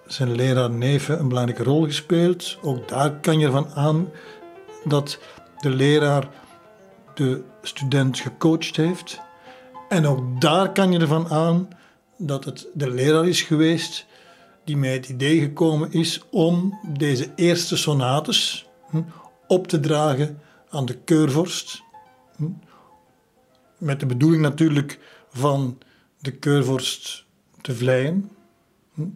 zijn 0.08 0.36
leraar 0.36 0.70
Neven 0.70 1.20
een 1.20 1.28
belangrijke 1.28 1.64
rol 1.64 1.84
gespeeld. 1.84 2.58
Ook 2.62 2.88
daar 2.88 3.20
kan 3.20 3.40
je 3.40 3.46
ervan 3.46 3.68
aan 3.76 4.12
dat 4.84 5.20
de 5.60 5.70
leraar 5.70 6.30
de 7.14 7.44
student 7.62 8.20
gecoacht 8.20 8.76
heeft. 8.76 9.22
En 9.90 10.06
ook 10.06 10.42
daar 10.42 10.72
kan 10.72 10.92
je 10.92 11.00
ervan 11.00 11.28
aan 11.28 11.68
dat 12.18 12.46
het 12.46 12.68
de 12.74 12.90
leraar 12.90 13.28
is 13.28 13.42
geweest 13.42 14.06
die 14.64 14.78
mij 14.78 14.94
het 14.94 15.10
idee 15.10 15.40
gekomen 15.40 15.92
is 15.92 16.22
om 16.32 16.80
deze 16.98 17.32
eerste 17.36 17.78
sonates 17.78 18.68
hm, 18.90 19.02
op 19.48 19.68
te 19.68 19.80
dragen 19.80 20.40
aan 20.70 20.86
de 20.86 20.98
keurvorst. 20.98 21.82
Hm, 22.36 22.50
met 23.78 24.00
de 24.00 24.06
bedoeling 24.06 24.42
natuurlijk 24.42 25.00
van 25.30 25.78
de 26.20 26.32
keurvorst 26.32 27.26
te 27.62 27.76
vleien. 27.76 28.32
Hm, 28.94 29.08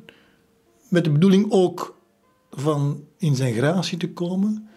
met 0.89 1.03
de 1.03 1.11
bedoeling 1.11 1.52
ook 1.52 1.98
van 2.52 3.03
in 3.18 3.35
zijn 3.35 3.53
gratie 3.53 3.98
te 3.98 4.14
komen. 4.14 4.69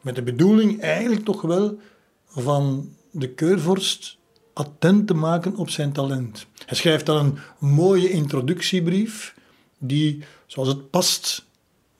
Met 0.00 0.14
de 0.14 0.22
bedoeling 0.22 0.80
eigenlijk 0.80 1.24
toch 1.24 1.42
wel 1.42 1.78
van 2.26 2.88
de 3.10 3.28
keurvorst 3.28 4.18
attent 4.56 5.06
te 5.06 5.14
maken 5.14 5.56
op 5.56 5.70
zijn 5.70 5.92
talent. 5.92 6.46
Hij 6.66 6.76
schrijft 6.76 7.06
dan 7.06 7.38
een 7.60 7.68
mooie 7.68 8.10
introductiebrief, 8.10 9.34
die, 9.78 10.24
zoals 10.46 10.68
het 10.68 10.90
past, 10.90 11.44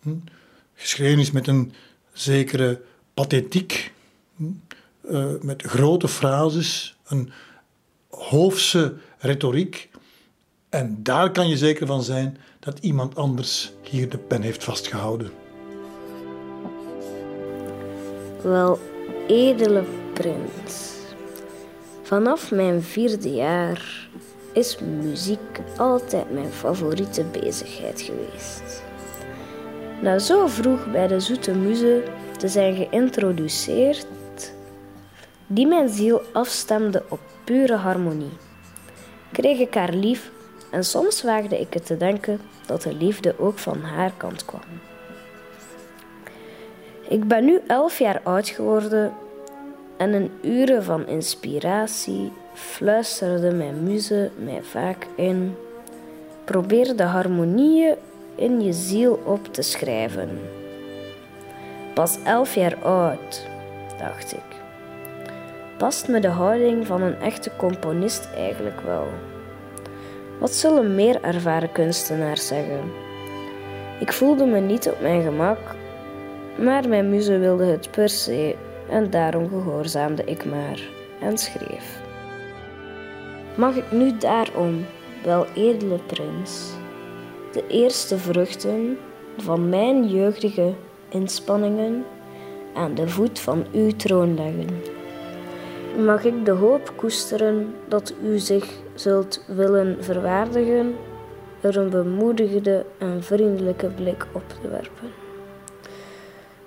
hm, 0.02 0.10
geschreven 0.74 1.18
is 1.18 1.30
met 1.30 1.46
een 1.46 1.72
zekere 2.12 2.80
pathetiek, 3.14 3.92
hm, 4.36 4.44
eh, 5.00 5.26
met 5.40 5.62
grote 5.62 6.08
frases, 6.08 6.96
een 7.06 7.30
hoofse 8.10 8.94
retoriek. 9.18 9.90
En 10.68 11.02
daar 11.02 11.30
kan 11.32 11.48
je 11.48 11.56
zeker 11.56 11.86
van 11.86 12.02
zijn 12.02 12.38
dat 12.60 12.78
iemand 12.78 13.16
anders 13.16 13.72
hier 13.82 14.08
de 14.08 14.18
pen 14.18 14.42
heeft 14.42 14.64
vastgehouden. 14.64 15.30
Wel, 18.42 18.78
edele 19.26 19.84
prins. 20.12 20.95
Vanaf 22.06 22.50
mijn 22.50 22.82
vierde 22.82 23.30
jaar 23.30 24.08
is 24.52 24.78
muziek 24.78 25.60
altijd 25.76 26.30
mijn 26.30 26.50
favoriete 26.50 27.24
bezigheid 27.24 28.00
geweest. 28.00 28.82
Na 30.02 30.18
zo 30.18 30.46
vroeg 30.46 30.90
bij 30.90 31.06
de 31.06 31.20
zoete 31.20 31.54
muze 31.54 32.02
te 32.38 32.48
zijn 32.48 32.74
geïntroduceerd, 32.74 34.06
die 35.46 35.66
mijn 35.66 35.88
ziel 35.88 36.22
afstemde 36.32 37.02
op 37.08 37.20
pure 37.44 37.76
harmonie, 37.76 38.36
kreeg 39.32 39.58
ik 39.58 39.74
haar 39.74 39.92
lief 39.92 40.30
en 40.70 40.84
soms 40.84 41.22
waagde 41.22 41.60
ik 41.60 41.74
het 41.74 41.86
te 41.86 41.96
denken 41.96 42.40
dat 42.66 42.82
de 42.82 42.94
liefde 42.94 43.34
ook 43.38 43.58
van 43.58 43.80
haar 43.80 44.12
kant 44.16 44.44
kwam. 44.44 44.80
Ik 47.08 47.28
ben 47.28 47.44
nu 47.44 47.60
elf 47.66 47.98
jaar 47.98 48.20
oud 48.24 48.48
geworden 48.48 49.12
en 49.96 50.14
in 50.14 50.30
uren 50.42 50.84
van 50.84 51.06
inspiratie 51.06 52.32
fluisterde 52.54 53.50
mijn 53.50 53.82
muze 53.82 54.30
mij 54.44 54.62
vaak 54.62 55.06
in. 55.14 55.54
Probeer 56.44 56.96
de 56.96 57.02
harmonieën 57.02 57.94
in 58.34 58.60
je 58.60 58.72
ziel 58.72 59.20
op 59.24 59.54
te 59.54 59.62
schrijven. 59.62 60.28
Pas 61.94 62.18
elf 62.24 62.54
jaar 62.54 62.76
oud, 62.84 63.46
dacht 63.98 64.32
ik. 64.32 64.56
Past 65.78 66.08
me 66.08 66.20
de 66.20 66.28
houding 66.28 66.86
van 66.86 67.02
een 67.02 67.20
echte 67.20 67.50
componist 67.56 68.28
eigenlijk 68.36 68.80
wel? 68.80 69.06
Wat 70.38 70.54
zullen 70.54 70.94
meer 70.94 71.22
ervaren 71.22 71.72
kunstenaars 71.72 72.46
zeggen? 72.46 72.80
Ik 74.00 74.12
voelde 74.12 74.46
me 74.46 74.60
niet 74.60 74.88
op 74.88 75.00
mijn 75.00 75.22
gemak, 75.22 75.58
maar 76.58 76.88
mijn 76.88 77.10
muze 77.10 77.38
wilde 77.38 77.64
het 77.64 77.90
per 77.90 78.08
se 78.08 78.56
en 78.88 79.10
daarom 79.10 79.48
gehoorzaamde 79.48 80.24
ik 80.24 80.44
maar 80.44 80.80
en 81.20 81.38
schreef. 81.38 82.00
Mag 83.54 83.76
ik 83.76 83.92
nu 83.92 84.16
daarom, 84.18 84.84
wel 85.24 85.46
edele 85.54 85.98
prins, 86.06 86.70
de 87.52 87.66
eerste 87.68 88.18
vruchten 88.18 88.98
van 89.36 89.68
mijn 89.68 90.08
jeugdige 90.08 90.74
inspanningen 91.08 92.04
aan 92.74 92.94
de 92.94 93.08
voet 93.08 93.38
van 93.38 93.66
uw 93.72 93.90
troon 93.90 94.34
leggen? 94.34 94.82
Mag 96.04 96.24
ik 96.24 96.44
de 96.44 96.50
hoop 96.50 96.92
koesteren 96.96 97.74
dat 97.88 98.14
u 98.22 98.38
zich 98.38 98.66
zult 98.94 99.44
willen 99.46 99.96
verwaardigen 100.00 100.94
er 101.60 101.76
een 101.76 101.90
bemoedigende 101.90 102.86
en 102.98 103.22
vriendelijke 103.22 103.86
blik 103.86 104.26
op 104.32 104.42
te 104.48 104.68
werpen? 104.68 105.10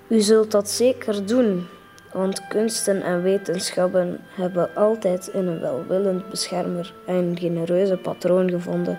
U 0.08 0.20
zult 0.20 0.50
dat 0.50 0.68
zeker 0.68 1.26
doen, 1.26 1.66
want 2.12 2.46
kunsten 2.48 3.02
en 3.02 3.22
wetenschappen 3.22 4.18
hebben 4.28 4.74
altijd 4.74 5.30
een 5.32 5.60
welwillend 5.60 6.28
beschermer 6.28 6.94
en 7.06 7.36
genereuze 7.38 7.96
patroon 7.96 8.50
gevonden. 8.50 8.98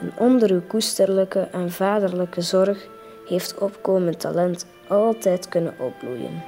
En 0.00 0.12
onder 0.18 0.50
uw 0.50 0.62
koesterlijke 0.66 1.48
en 1.52 1.70
vaderlijke 1.70 2.40
zorg 2.40 2.86
heeft 3.26 3.58
opkomend 3.58 4.20
talent 4.20 4.66
altijd 4.88 5.48
kunnen 5.48 5.74
opbloeien. 5.78 6.42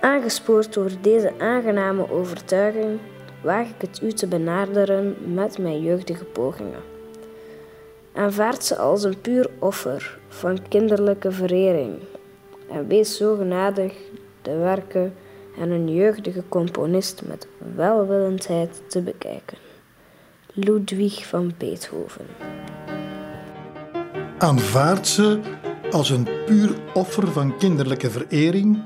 Aangespoord 0.00 0.72
door 0.72 0.90
deze 1.00 1.32
aangename 1.38 2.10
overtuiging, 2.10 2.98
waag 3.42 3.66
ik 3.66 3.80
het 3.80 4.02
u 4.02 4.12
te 4.12 4.26
benaderen 4.26 5.34
met 5.34 5.58
mijn 5.58 5.82
jeugdige 5.82 6.24
pogingen. 6.24 6.80
Aanvaard 8.12 8.64
ze 8.64 8.76
als 8.76 9.04
een 9.04 9.20
puur 9.20 9.50
offer 9.58 10.18
van 10.28 10.58
kinderlijke 10.68 11.32
verering 11.32 11.98
en 12.70 12.86
wees 12.86 13.16
zo 13.16 13.36
genadig 13.36 13.94
de 14.46 14.56
werken 14.56 15.14
en 15.58 15.70
een 15.70 15.94
jeugdige 15.94 16.42
componist 16.48 17.22
met 17.26 17.46
welwillendheid 17.74 18.82
te 18.88 19.00
bekijken. 19.02 19.58
Ludwig 20.52 21.26
van 21.26 21.52
Beethoven. 21.58 22.26
Aanvaard 24.38 25.06
ze 25.06 25.40
als 25.90 26.10
een 26.10 26.28
puur 26.46 26.70
offer 26.94 27.32
van 27.32 27.56
kinderlijke 27.58 28.10
verering 28.10 28.82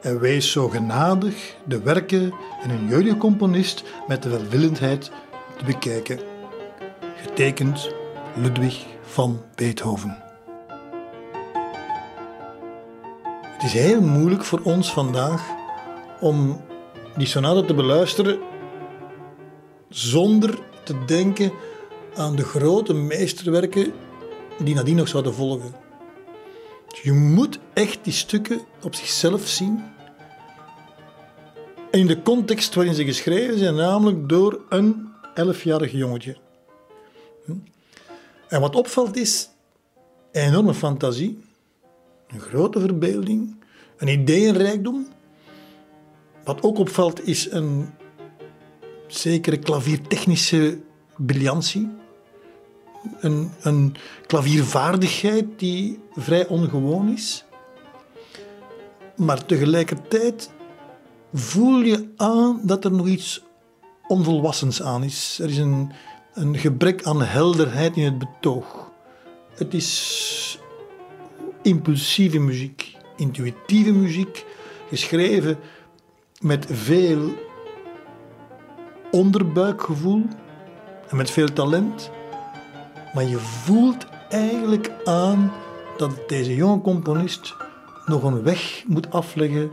en 0.00 0.20
wees 0.20 0.52
zo 0.52 0.68
genadig 0.68 1.56
de 1.64 1.82
werken 1.82 2.32
en 2.62 2.70
een 2.70 2.88
jeugdige 2.88 3.16
componist 3.16 3.84
met 4.06 4.22
de 4.22 4.28
welwillendheid 4.28 5.10
te 5.56 5.64
bekijken. 5.64 6.18
Getekend 7.16 7.94
Ludwig 8.36 8.86
van 9.02 9.40
Beethoven. 9.54 10.27
Het 13.58 13.66
is 13.66 13.72
heel 13.72 14.00
moeilijk 14.00 14.44
voor 14.44 14.60
ons 14.62 14.92
vandaag 14.92 15.46
om 16.20 16.60
die 17.16 17.26
sonate 17.26 17.64
te 17.64 17.74
beluisteren 17.74 18.38
zonder 19.88 20.58
te 20.84 21.04
denken 21.04 21.52
aan 22.14 22.36
de 22.36 22.44
grote 22.44 22.94
meesterwerken 22.94 23.92
die 24.58 24.74
nadien 24.74 24.96
nog 24.96 25.08
zouden 25.08 25.34
volgen. 25.34 25.74
Dus 26.88 27.00
je 27.00 27.12
moet 27.12 27.58
echt 27.72 27.98
die 28.02 28.12
stukken 28.12 28.60
op 28.82 28.94
zichzelf 28.94 29.46
zien. 29.46 29.84
En 31.90 31.98
in 31.98 32.06
de 32.06 32.22
context 32.22 32.74
waarin 32.74 32.94
ze 32.94 33.04
geschreven 33.04 33.58
zijn, 33.58 33.74
namelijk 33.74 34.28
door 34.28 34.60
een 34.68 35.08
elfjarig 35.34 35.92
jongetje. 35.92 36.36
Hm? 37.44 37.52
En 38.48 38.60
wat 38.60 38.76
opvalt 38.76 39.16
is 39.16 39.48
enorme 40.32 40.74
fantasie, 40.74 41.46
een 42.28 42.40
grote 42.40 42.80
verbeelding, 42.80 43.56
een 43.96 44.08
ideeënrijkdom. 44.08 45.06
Wat 46.44 46.62
ook 46.62 46.78
opvalt 46.78 47.26
is 47.26 47.50
een 47.50 47.88
zekere 49.06 49.58
klaviertechnische 49.58 50.78
briljantie. 51.16 51.88
Een, 53.20 53.50
een 53.60 53.94
klaviervaardigheid 54.26 55.46
die 55.56 55.98
vrij 56.14 56.46
ongewoon 56.46 57.08
is. 57.08 57.44
Maar 59.16 59.46
tegelijkertijd 59.46 60.50
voel 61.32 61.80
je 61.80 62.08
aan 62.16 62.60
dat 62.62 62.84
er 62.84 62.92
nog 62.92 63.06
iets 63.06 63.42
onvolwassens 64.06 64.82
aan 64.82 65.04
is. 65.04 65.38
Er 65.42 65.48
is 65.48 65.58
een, 65.58 65.92
een 66.34 66.58
gebrek 66.58 67.04
aan 67.04 67.22
helderheid 67.22 67.96
in 67.96 68.04
het 68.04 68.18
betoog. 68.18 68.90
Het 69.54 69.74
is 69.74 70.58
impulsieve 71.68 72.38
muziek, 72.38 72.96
intuïtieve 73.16 73.92
muziek, 73.92 74.44
geschreven 74.88 75.58
met 76.40 76.66
veel 76.70 77.32
onderbuikgevoel 79.10 80.22
en 81.08 81.16
met 81.16 81.30
veel 81.30 81.52
talent. 81.52 82.10
Maar 83.14 83.24
je 83.24 83.38
voelt 83.38 84.06
eigenlijk 84.28 84.90
aan 85.04 85.52
dat 85.96 86.28
deze 86.28 86.54
jonge 86.54 86.80
componist 86.80 87.54
nog 88.06 88.22
een 88.22 88.42
weg 88.42 88.84
moet 88.86 89.10
afleggen, 89.10 89.70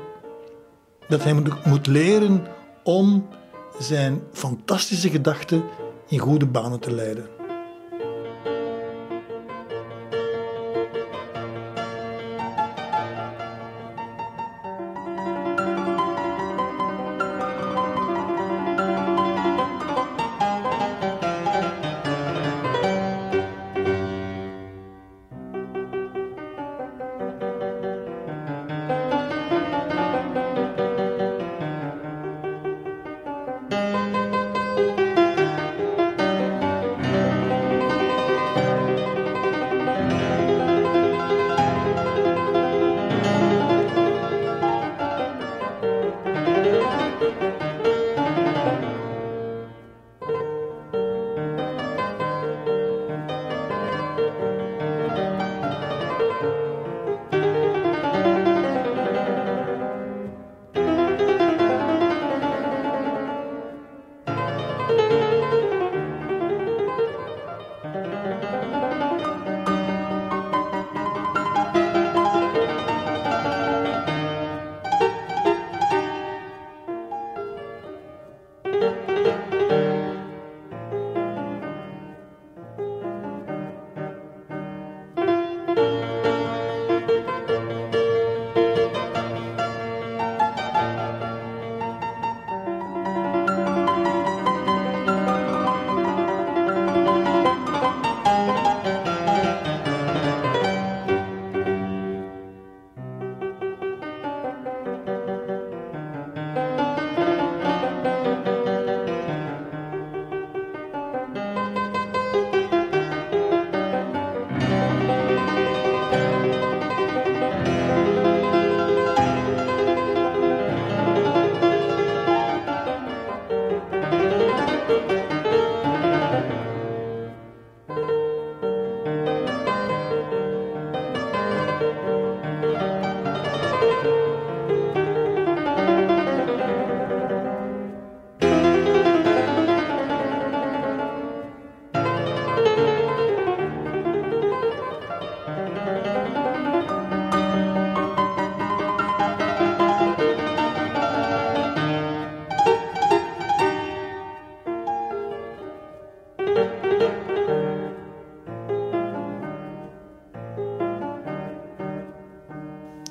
dat 1.07 1.23
hij 1.23 1.33
moet 1.65 1.87
leren 1.87 2.47
om 2.83 3.27
zijn 3.79 4.21
fantastische 4.31 5.09
gedachten 5.09 5.63
in 6.07 6.19
goede 6.19 6.45
banen 6.45 6.79
te 6.79 6.91
leiden. 6.91 7.34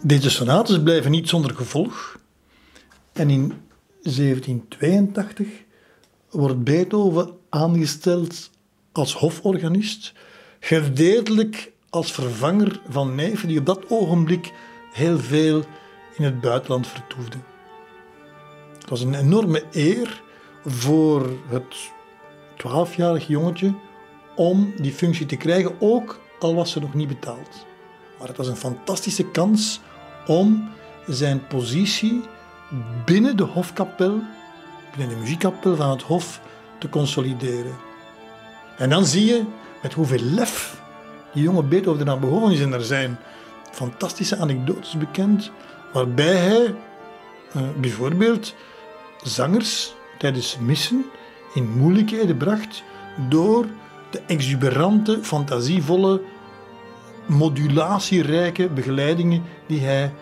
Deze 0.07 0.31
sonates 0.31 0.83
blijven 0.83 1.11
niet 1.11 1.29
zonder 1.29 1.55
gevolg. 1.55 2.19
En 3.13 3.31
in 3.31 3.53
1782 4.03 5.49
wordt 6.31 6.65
Beethoven 6.65 7.31
aangesteld 7.49 8.51
als 8.93 9.15
hoforganist, 9.15 10.13
gedeeltelijk 10.61 11.73
als 11.91 12.13
vervanger 12.13 12.81
van 12.89 13.15
Neven, 13.15 13.49
die 13.49 13.59
op 13.59 13.67
dat 13.67 13.91
ogenblik 13.91 14.53
heel 14.93 15.19
veel 15.19 15.65
in 16.17 16.25
het 16.25 16.41
buitenland 16.41 16.87
vertoefde. 16.87 17.39
Het 18.79 18.89
was 18.89 19.01
een 19.01 19.15
enorme 19.15 19.63
eer 19.73 20.23
voor 20.65 21.31
het 21.49 21.91
twaalfjarig 22.57 23.27
jongetje 23.27 23.75
om 24.37 24.73
die 24.77 24.93
functie 24.93 25.27
te 25.27 25.37
krijgen, 25.37 25.81
ook 25.81 26.21
al 26.39 26.55
was 26.55 26.71
ze 26.71 26.81
nog 26.81 26.95
niet 26.95 27.09
betaald. 27.09 27.67
Maar 28.19 28.29
het 28.29 28.37
was 28.37 28.49
een 28.49 28.57
fantastische 28.57 29.31
kans 29.31 29.81
om 30.27 30.69
zijn 31.07 31.47
positie 31.47 32.23
binnen 33.05 33.37
de 33.37 33.43
hofkapel, 33.43 34.23
binnen 34.97 35.15
de 35.15 35.21
muziekkapel 35.21 35.77
van 35.77 35.91
het 35.91 36.03
hof, 36.03 36.41
te 36.79 36.89
consolideren. 36.89 37.75
En 38.77 38.91
dan 38.91 39.05
zie 39.05 39.25
je 39.25 39.45
met 39.83 39.93
hoeveel 39.93 40.23
lef 40.23 40.83
die 41.33 41.43
jonge 41.43 41.63
Beethoven 41.63 42.07
eraan 42.07 42.21
begonnen 42.21 42.53
is. 42.53 42.61
En 42.61 42.73
er 42.73 42.85
zijn 42.85 43.19
fantastische 43.71 44.37
anekdotes 44.37 44.97
bekend, 44.97 45.51
waarbij 45.93 46.37
hij 46.37 46.75
uh, 47.57 47.63
bijvoorbeeld 47.81 48.55
zangers 49.23 49.95
tijdens 50.19 50.59
missen 50.61 51.05
in 51.55 51.71
moeilijkheden 51.71 52.37
bracht 52.37 52.83
door 53.29 53.67
de 54.11 54.21
exuberante, 54.27 55.19
fantasievolle, 55.23 56.21
modulatierijke 57.27 58.69
begeleidingen 58.69 59.43
die 59.67 59.81
hij 59.81 60.13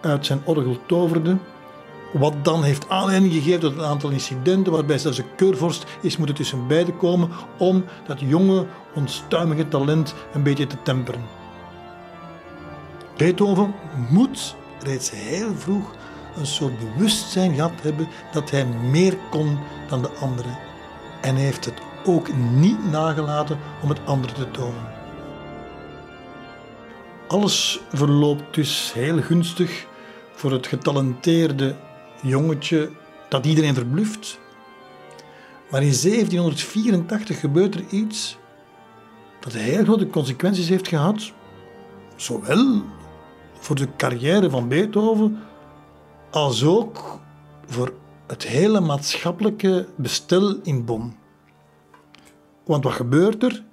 uit 0.00 0.26
zijn 0.26 0.40
orgel 0.44 0.78
toverde. 0.86 1.36
Wat 2.12 2.44
dan 2.44 2.62
heeft 2.62 2.88
aanleiding 2.88 3.32
gegeven 3.32 3.60
tot 3.60 3.72
een 3.72 3.84
aantal 3.84 4.10
incidenten 4.10 4.72
waarbij 4.72 4.98
zelfs 4.98 5.16
de 5.16 5.24
keurvorst 5.36 5.84
is 6.00 6.16
moeten 6.16 6.36
tussen 6.36 6.66
beiden 6.66 6.96
komen 6.96 7.28
om 7.58 7.84
dat 8.06 8.20
jonge, 8.20 8.66
onstuimige 8.94 9.68
talent 9.68 10.14
een 10.32 10.42
beetje 10.42 10.66
te 10.66 10.76
temperen. 10.82 11.24
Beethoven 13.16 13.74
moet 14.10 14.56
reeds 14.82 15.10
heel 15.10 15.54
vroeg 15.54 15.94
een 16.36 16.46
soort 16.46 16.74
bewustzijn 16.78 17.54
gehad 17.54 17.82
hebben 17.82 18.08
dat 18.32 18.50
hij 18.50 18.66
meer 18.66 19.16
kon 19.30 19.58
dan 19.88 20.02
de 20.02 20.10
anderen. 20.20 20.58
En 21.20 21.34
hij 21.34 21.44
heeft 21.44 21.64
het 21.64 21.80
ook 22.04 22.28
niet 22.36 22.90
nagelaten 22.90 23.58
om 23.82 23.88
het 23.88 24.00
anderen 24.04 24.34
te 24.34 24.50
tonen. 24.50 24.95
Alles 27.28 27.80
verloopt 27.92 28.54
dus 28.54 28.92
heel 28.92 29.22
gunstig 29.22 29.86
voor 30.34 30.52
het 30.52 30.66
getalenteerde 30.66 31.76
jongetje 32.22 32.90
dat 33.28 33.46
iedereen 33.46 33.74
verbluft. 33.74 34.38
Maar 35.70 35.82
in 35.82 35.94
1784 36.02 37.40
gebeurt 37.40 37.74
er 37.74 37.84
iets 37.90 38.38
dat 39.40 39.52
heel 39.52 39.84
grote 39.84 40.06
consequenties 40.06 40.68
heeft 40.68 40.88
gehad, 40.88 41.32
zowel 42.16 42.82
voor 43.58 43.76
de 43.76 43.88
carrière 43.96 44.50
van 44.50 44.68
Beethoven 44.68 45.38
als 46.30 46.64
ook 46.64 47.20
voor 47.66 47.92
het 48.26 48.42
hele 48.42 48.80
maatschappelijke 48.80 49.88
bestel 49.96 50.60
in 50.62 50.84
Bonn. 50.84 51.16
Want 52.64 52.84
wat 52.84 52.92
gebeurt 52.92 53.42
er? 53.42 53.64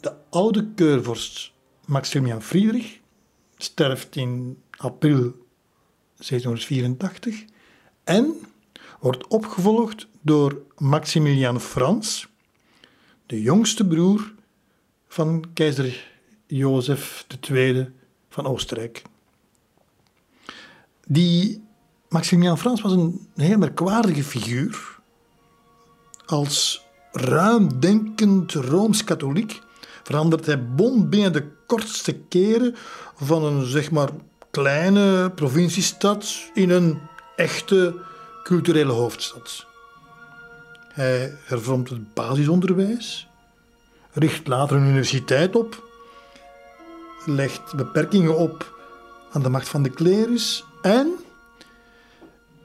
De 0.00 0.12
oude 0.30 0.66
keurvorst 0.74 1.51
Maximilian 1.92 2.42
Friedrich 2.42 3.00
sterft 3.56 4.16
in 4.16 4.62
april 4.76 5.34
1784 6.16 7.44
en 8.04 8.34
wordt 9.00 9.26
opgevolgd 9.26 10.06
door 10.20 10.62
Maximilian 10.76 11.60
Frans, 11.60 12.28
de 13.26 13.42
jongste 13.42 13.86
broer 13.86 14.34
van 15.08 15.44
keizer 15.54 16.10
Jozef 16.46 17.26
II 17.50 17.88
van 18.28 18.46
Oostenrijk. 18.46 19.02
Die 21.06 21.64
Maximilian 22.08 22.58
Frans 22.58 22.80
was 22.80 22.92
een 22.92 23.28
heel 23.34 23.58
merkwaardige 23.58 24.22
figuur. 24.24 24.98
Als 26.26 26.86
ruimdenkend 27.10 28.52
rooms-katholiek 28.52 29.60
verandert 30.12 30.46
hij 30.46 30.64
Bonn 30.64 31.08
binnen 31.08 31.32
de 31.32 31.44
kortste 31.66 32.12
keren 32.12 32.74
van 33.16 33.44
een 33.44 33.66
zeg 33.66 33.90
maar 33.90 34.08
kleine 34.50 35.30
provinciestad 35.30 36.50
in 36.54 36.70
een 36.70 36.98
echte 37.36 37.94
culturele 38.42 38.92
hoofdstad. 38.92 39.66
Hij 40.92 41.38
hervormt 41.44 41.88
het 41.88 42.14
basisonderwijs, 42.14 43.28
richt 44.12 44.46
later 44.46 44.76
een 44.76 44.86
universiteit 44.86 45.56
op, 45.56 45.82
legt 47.26 47.74
beperkingen 47.76 48.36
op 48.36 48.78
aan 49.32 49.42
de 49.42 49.48
macht 49.48 49.68
van 49.68 49.82
de 49.82 49.90
klerus 49.90 50.64
en 50.82 51.14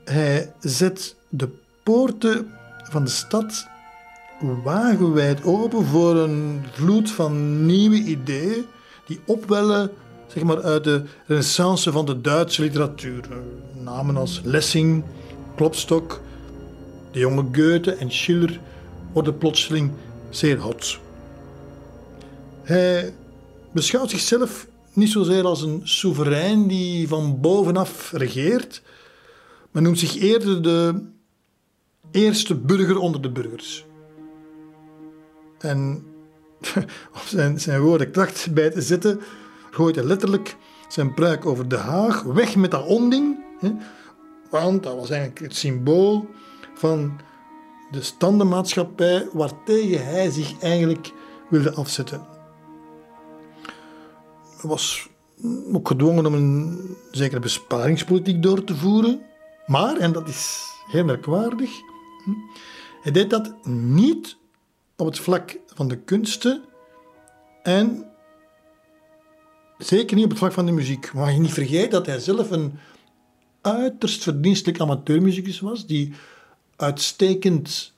hij 0.04 0.54
zet 0.60 1.16
de 1.30 1.50
poorten 1.84 2.54
van 2.84 3.04
de 3.04 3.10
stad 3.10 3.68
wagenwijd 4.40 5.44
open 5.44 5.86
voor 5.86 6.16
een 6.16 6.64
vloed 6.72 7.12
van 7.12 7.66
nieuwe 7.66 7.96
ideeën 7.96 8.66
die 9.06 9.20
opwellen 9.26 9.92
zeg 10.28 10.44
maar, 10.44 10.62
uit 10.62 10.84
de 10.84 11.04
renaissance 11.26 11.92
van 11.92 12.06
de 12.06 12.22
Duitse 12.22 12.62
literatuur. 12.62 13.28
Namen 13.84 14.18
als 14.18 14.42
Lessing, 14.44 15.04
Klopstock, 15.56 16.22
de 17.12 17.20
jonge 17.20 17.46
Goethe 17.52 17.92
en 17.92 18.12
Schiller 18.12 18.60
worden 19.14 19.38
plotseling 19.38 19.92
zeer 20.30 20.60
hot. 20.60 21.00
Hij 22.64 23.14
beschouwt 23.72 24.10
zichzelf 24.10 24.68
niet 24.94 25.10
zozeer 25.10 25.46
als 25.46 25.62
een 25.62 25.82
soeverein 25.84 26.68
die 26.68 27.08
van 27.08 27.42
bovenaf 27.42 28.12
regeert, 28.12 28.82
maar 29.72 29.82
noemt 29.82 30.00
zich 30.00 30.16
eerder 30.16 30.62
de 30.62 31.04
eerste 32.12 32.56
burger 32.56 32.98
onder 32.98 33.22
de 33.22 33.30
burgers. 33.30 33.87
En 35.60 36.06
om 37.14 37.22
zijn, 37.26 37.60
zijn 37.60 37.82
woorden 37.82 38.12
kracht 38.12 38.54
bij 38.54 38.70
te 38.70 38.82
zetten, 38.82 39.22
gooit 39.72 39.96
hij 39.96 40.04
letterlijk 40.04 40.56
zijn 40.88 41.14
pruik 41.14 41.46
over 41.46 41.68
de 41.68 41.78
Haag, 41.78 42.24
weg 42.24 42.56
met 42.56 42.72
dat 42.72 42.86
onding. 42.86 43.38
Hè, 43.60 43.72
want 44.50 44.84
dat 44.84 44.96
was 44.96 45.10
eigenlijk 45.10 45.42
het 45.42 45.56
symbool 45.56 46.30
van 46.74 47.20
de 47.92 48.02
standenmaatschappij 48.02 49.28
waartegen 49.34 50.06
hij 50.06 50.30
zich 50.30 50.60
eigenlijk 50.60 51.12
wilde 51.50 51.74
afzetten. 51.74 52.26
Hij 54.62 54.70
was 54.70 55.10
ook 55.74 55.88
gedwongen 55.88 56.26
om 56.26 56.34
een 56.34 56.80
zekere 57.12 57.40
besparingspolitiek 57.40 58.44
door 58.44 58.64
te 58.64 58.76
voeren. 58.76 59.22
Maar, 59.66 59.98
en 59.98 60.12
dat 60.12 60.28
is 60.28 60.64
heel 60.88 61.04
merkwaardig, 61.04 61.72
hij 63.02 63.12
deed 63.12 63.30
dat 63.30 63.66
niet 63.66 64.38
op 64.98 65.06
het 65.06 65.20
vlak 65.20 65.60
van 65.66 65.88
de 65.88 65.98
kunsten 65.98 66.64
en 67.64 68.06
zeker 69.78 70.16
niet 70.16 70.26
op 70.26 70.32
het 70.32 70.40
vlak 70.40 70.54
van 70.54 70.66
de 70.66 70.72
muziek. 70.72 71.14
Maar 71.14 71.34
je 71.34 71.40
niet 71.40 71.54
vergeten 71.54 71.90
dat 71.90 72.06
hij 72.06 72.20
zelf 72.20 72.52
een 72.52 72.80
uiterst 73.62 74.24
verdienstelijk 74.24 74.80
amateurmuzikus 74.80 75.60
was, 75.60 75.86
die 75.86 76.14
uitstekend 76.76 77.94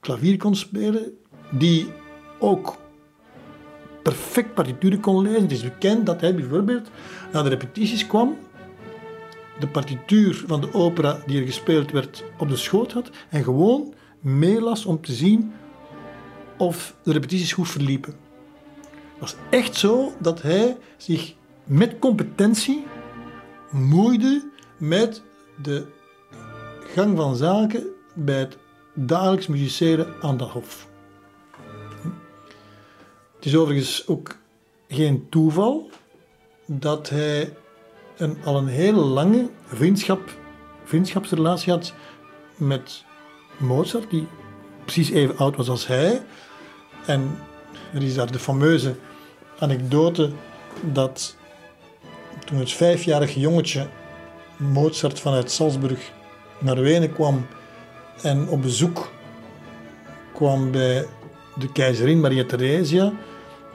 klavier 0.00 0.36
kon 0.36 0.56
spelen, 0.56 1.18
die 1.50 1.92
ook 2.38 2.76
perfect 4.02 4.54
partituren 4.54 5.00
kon 5.00 5.22
lezen. 5.22 5.42
Het 5.42 5.52
is 5.52 5.62
bekend 5.62 6.06
dat 6.06 6.20
hij 6.20 6.34
bijvoorbeeld 6.34 6.88
naar 7.32 7.42
de 7.42 7.48
repetities 7.48 8.06
kwam, 8.06 8.36
de 9.60 9.68
partituur 9.68 10.44
van 10.46 10.60
de 10.60 10.74
opera 10.74 11.22
die 11.26 11.40
er 11.40 11.46
gespeeld 11.46 11.90
werd 11.90 12.24
op 12.38 12.48
de 12.48 12.56
schoot 12.56 12.92
had 12.92 13.10
en 13.30 13.44
gewoon 13.44 13.94
meelas 14.20 14.84
om 14.84 15.00
te 15.00 15.12
zien 15.12 15.52
of 16.58 16.94
de 17.02 17.12
repetities 17.12 17.52
goed 17.52 17.68
verliepen. 17.68 18.14
Het 18.90 19.20
was 19.20 19.34
echt 19.50 19.76
zo 19.76 20.12
dat 20.18 20.42
hij 20.42 20.76
zich 20.96 21.34
met 21.64 21.98
competentie 21.98 22.86
moeide 23.70 24.50
met 24.76 25.22
de 25.62 25.86
gang 26.94 27.16
van 27.16 27.36
zaken 27.36 27.86
bij 28.14 28.38
het 28.38 28.58
dagelijks 28.94 29.46
musiceren 29.46 30.14
aan 30.20 30.36
de 30.36 30.44
hof. 30.44 30.88
Het 33.34 33.44
is 33.44 33.56
overigens 33.56 34.06
ook 34.06 34.36
geen 34.88 35.26
toeval 35.28 35.90
dat 36.66 37.10
hij 37.10 37.56
een, 38.16 38.36
al 38.44 38.56
een 38.56 38.66
hele 38.66 39.00
lange 39.00 39.48
vriendschap, 39.64 40.38
vriendschapsrelatie 40.84 41.72
had 41.72 41.94
met 42.56 43.04
Mozart, 43.58 44.10
die 44.10 44.26
precies 44.84 45.10
even 45.10 45.36
oud 45.36 45.56
was 45.56 45.68
als 45.68 45.86
hij. 45.86 46.22
En 47.06 47.38
er 47.94 48.02
is 48.02 48.14
daar 48.14 48.32
de 48.32 48.38
fameuze 48.38 48.94
anekdote 49.58 50.30
dat 50.92 51.36
toen 52.44 52.58
het 52.58 52.72
vijfjarige 52.72 53.40
jongetje 53.40 53.86
Mozart 54.56 55.20
vanuit 55.20 55.50
Salzburg 55.50 56.12
naar 56.58 56.80
Wenen 56.80 57.12
kwam 57.12 57.46
en 58.22 58.48
op 58.48 58.62
bezoek 58.62 59.12
kwam 60.32 60.70
bij 60.70 61.06
de 61.58 61.72
keizerin 61.72 62.20
Maria 62.20 62.44
Theresia, 62.44 63.12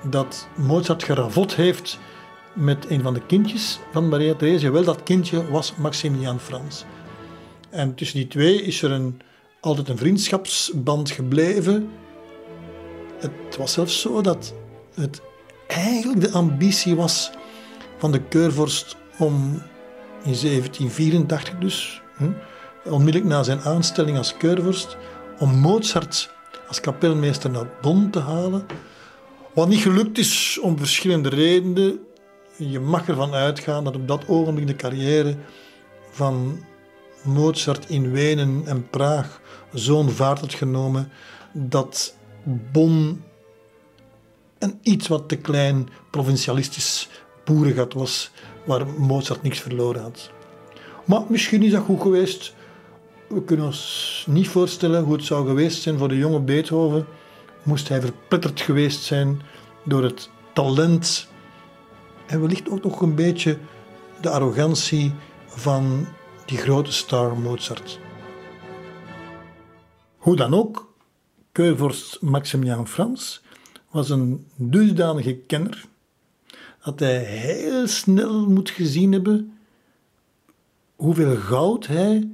dat 0.03 0.47
Mozart 0.55 1.03
geravot 1.03 1.55
heeft 1.55 1.99
met 2.53 2.89
een 2.89 3.01
van 3.01 3.13
de 3.13 3.25
kindjes 3.25 3.79
van 3.91 4.09
Maria 4.09 4.33
Theresia. 4.33 4.71
Wel, 4.71 4.83
dat 4.83 5.03
kindje 5.03 5.49
was 5.49 5.75
Maximilian 5.75 6.39
Frans. 6.39 6.85
En 7.69 7.95
tussen 7.95 8.17
die 8.17 8.27
twee 8.27 8.61
is 8.61 8.81
er 8.81 8.91
een, 8.91 9.21
altijd 9.59 9.89
een 9.89 9.97
vriendschapsband 9.97 11.11
gebleven. 11.11 11.89
Het 13.19 13.57
was 13.57 13.73
zelfs 13.73 14.01
zo 14.01 14.21
dat 14.21 14.53
het 14.93 15.21
eigenlijk 15.67 16.21
de 16.21 16.31
ambitie 16.31 16.95
was 16.95 17.31
van 17.97 18.11
de 18.11 18.21
keurvorst 18.21 18.95
om 19.17 19.61
in 20.23 20.35
1784 20.35 21.57
dus, 21.57 22.01
onmiddellijk 22.83 23.31
na 23.31 23.43
zijn 23.43 23.61
aanstelling 23.61 24.17
als 24.17 24.37
keurvorst, 24.37 24.97
om 25.39 25.59
Mozart 25.59 26.29
als 26.67 26.79
kapelmeester 26.79 27.49
naar 27.49 27.67
Bonn 27.81 28.09
te 28.09 28.19
halen. 28.19 28.65
Wat 29.53 29.67
niet 29.67 29.81
gelukt 29.81 30.17
is 30.17 30.59
om 30.61 30.77
verschillende 30.77 31.29
redenen. 31.29 31.99
Je 32.55 32.79
mag 32.79 33.07
ervan 33.07 33.33
uitgaan 33.33 33.83
dat 33.83 33.95
op 33.95 34.07
dat 34.07 34.27
ogenblik 34.27 34.67
de 34.67 34.75
carrière 34.75 35.35
van 36.11 36.63
Mozart 37.21 37.89
in 37.89 38.11
Wenen 38.11 38.61
en 38.65 38.89
Praag 38.89 39.41
zo'n 39.73 40.09
vaart 40.09 40.39
had 40.39 40.53
genomen 40.53 41.11
dat 41.53 42.17
Bonn 42.71 43.23
een 44.59 44.79
iets 44.81 45.07
wat 45.07 45.29
te 45.29 45.37
klein 45.37 45.89
provincialistisch 46.11 47.09
boerengat 47.43 47.93
was 47.93 48.31
waar 48.65 48.87
Mozart 48.87 49.43
niks 49.43 49.59
verloren 49.59 50.01
had. 50.01 50.31
Maar 51.05 51.21
misschien 51.27 51.63
is 51.63 51.71
dat 51.71 51.83
goed 51.83 52.01
geweest. 52.01 52.53
We 53.27 53.43
kunnen 53.43 53.65
ons 53.65 54.25
niet 54.29 54.47
voorstellen 54.47 55.03
hoe 55.03 55.13
het 55.13 55.23
zou 55.23 55.47
geweest 55.47 55.81
zijn 55.81 55.97
voor 55.97 56.07
de 56.07 56.17
jonge 56.17 56.39
Beethoven. 56.39 57.05
Moest 57.63 57.87
hij 57.89 58.01
verpletterd 58.01 58.61
geweest 58.61 59.03
zijn 59.03 59.41
door 59.83 60.03
het 60.03 60.29
talent 60.53 61.27
en 62.27 62.41
wellicht 62.41 62.69
ook 62.69 62.83
nog 62.83 63.01
een 63.01 63.15
beetje 63.15 63.57
de 64.21 64.29
arrogantie 64.29 65.13
van 65.47 66.07
die 66.45 66.57
grote 66.57 66.91
star 66.91 67.37
Mozart. 67.37 67.99
Hoe 70.17 70.35
dan 70.35 70.53
ook, 70.53 70.88
keurvorst 71.59 72.21
Maximilian 72.21 72.87
Frans 72.87 73.41
was 73.91 74.09
een 74.09 74.45
dusdanige 74.55 75.35
kenner 75.35 75.85
dat 76.83 76.99
hij 76.99 77.23
heel 77.23 77.87
snel 77.87 78.49
moet 78.49 78.69
gezien 78.69 79.11
hebben 79.11 79.57
hoeveel 80.95 81.35
goud 81.35 81.87
hij 81.87 82.29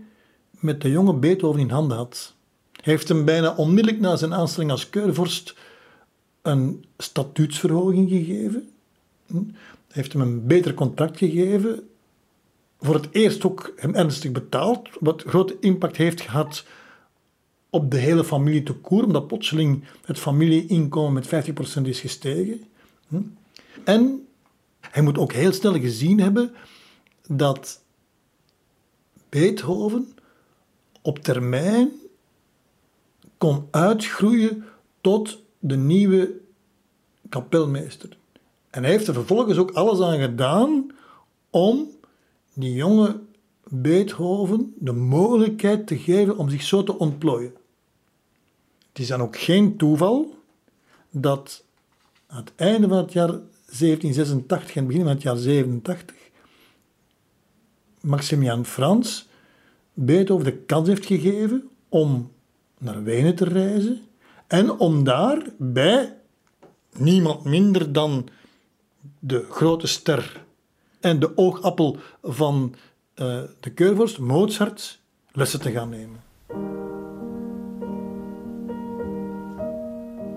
met 0.50 0.82
de 0.82 0.90
jonge 0.92 1.14
Beethoven 1.14 1.60
in 1.60 1.70
handen 1.70 1.98
had. 1.98 2.34
Hij 2.72 2.94
heeft 2.94 3.08
hem 3.08 3.26
bijna 3.26 3.56
onmiddellijk 3.56 4.00
na 4.00 4.16
zijn 4.16 4.34
aanstelling 4.34 4.72
als 4.72 4.90
keurvorst 4.90 5.56
een 6.42 6.86
statuutsverhoging 6.98 8.10
gegeven. 8.10 8.70
Hij 9.28 9.44
heeft 9.88 10.14
hem 10.14 10.22
een 10.22 10.48
beter 10.48 10.74
contract 10.74 11.18
gegeven. 11.18 11.90
Voor 12.80 12.96
het 12.96 13.08
eerst 13.12 13.46
ook 13.46 13.74
hem 13.76 13.96
ernstig 13.96 14.32
betaald, 14.32 14.90
wat 15.00 15.24
grote 15.24 15.58
impact 15.60 15.98
heeft 15.98 16.22
gehad 16.22 16.66
op 17.76 17.92
de 17.92 17.98
hele 17.98 18.24
familie 18.24 18.64
te 18.64 18.74
koer, 18.74 19.04
omdat 19.04 19.28
plotseling 19.28 19.84
het 20.06 20.20
familieinkomen 20.20 21.14
met 21.14 21.50
50% 21.80 21.82
is 21.82 22.00
gestegen. 22.00 22.64
En 23.84 24.28
hij 24.82 25.02
moet 25.02 25.18
ook 25.18 25.34
heel 25.34 25.54
snel 25.54 25.80
gezien 25.80 26.20
hebben 26.20 26.54
dat 27.28 27.82
Beethoven 29.30 30.14
op 31.02 31.20
termijn 31.20 31.92
kon 33.38 33.68
uitgroeien 33.72 34.64
tot 35.02 35.42
de 35.60 35.78
nieuwe 35.78 36.40
kapelmeester. 37.30 38.18
En 38.70 38.84
hij 38.84 38.92
heeft 38.92 39.08
er 39.08 39.14
vervolgens 39.14 39.58
ook 39.58 39.72
alles 39.72 40.02
aan 40.02 40.20
gedaan 40.20 40.92
om 41.50 41.90
die 42.54 42.74
jonge 42.74 43.20
Beethoven 43.70 44.74
de 44.80 44.94
mogelijkheid 44.94 45.88
te 45.88 45.98
geven 45.98 46.38
om 46.38 46.50
zich 46.50 46.62
zo 46.62 46.84
te 46.84 46.98
ontplooien. 46.98 47.54
Het 48.96 49.04
is 49.04 49.10
dan 49.10 49.22
ook 49.22 49.38
geen 49.38 49.78
toeval 49.78 50.36
dat 51.10 51.64
aan 52.28 52.38
het 52.38 52.52
einde 52.56 52.88
van 52.88 52.98
het 52.98 53.14
jaar 53.14 53.28
1786 53.28 54.76
en 54.76 54.80
het 54.80 54.88
begin 54.88 55.04
van 55.04 55.12
het 55.12 55.22
jaar 55.22 55.38
87 55.38 56.16
Maximian 58.02 58.66
Frans 58.66 59.28
Beethoven 59.94 60.46
de 60.46 60.58
kans 60.58 60.88
heeft 60.88 61.06
gegeven 61.06 61.70
om 61.90 62.32
naar 62.78 63.04
Wenen 63.04 63.36
te 63.36 63.46
reizen 63.46 64.02
en 64.48 64.72
om 64.72 65.04
daar 65.04 65.50
bij 65.58 66.14
niemand 66.98 67.44
minder 67.44 67.92
dan 67.94 68.28
de 69.20 69.48
grote 69.50 69.88
ster 69.88 70.46
en 71.00 71.20
de 71.20 71.38
oogappel 71.38 71.98
van 72.24 72.76
uh, 73.16 73.42
de 73.60 73.70
keurvorst 73.70 74.20
Mozart 74.20 75.00
lessen 75.32 75.62
te 75.62 75.72
gaan 75.72 75.90
nemen. 75.90 76.25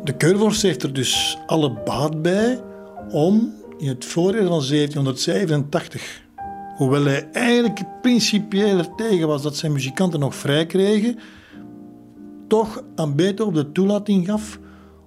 De 0.08 0.16
keurvorst 0.16 0.62
heeft 0.62 0.82
er 0.82 0.92
dus 0.92 1.38
alle 1.46 1.70
baat 1.84 2.22
bij 2.22 2.62
om 3.10 3.54
in 3.78 3.88
het 3.88 4.04
voorjaar 4.04 4.46
van 4.46 4.64
1787, 4.68 6.22
hoewel 6.76 7.04
hij 7.04 7.28
eigenlijk 7.32 7.84
principieel 8.02 8.78
er 8.78 8.94
tegen 8.96 9.28
was 9.28 9.42
dat 9.42 9.56
zijn 9.56 9.72
muzikanten 9.72 10.20
nog 10.20 10.34
vrij 10.34 10.66
kregen, 10.66 11.18
toch 12.46 12.82
aan 12.94 13.14
Beethoven 13.14 13.54
de 13.54 13.72
toelating 13.72 14.26
gaf 14.26 14.58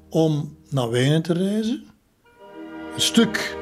om 0.09 0.57
naar 0.69 0.89
Wenen 0.89 1.21
te 1.21 1.33
reizen. 1.33 1.83
Een 2.93 3.01
stuk 3.01 3.57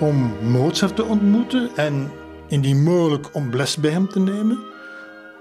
om 0.00 0.32
Mozart 0.42 0.96
te 0.96 1.04
ontmoeten 1.04 1.70
en 1.76 2.10
indien 2.48 2.82
mogelijk 2.82 3.34
om 3.34 3.54
les 3.54 3.76
bij 3.76 3.90
hem 3.90 4.08
te 4.08 4.20
nemen, 4.20 4.58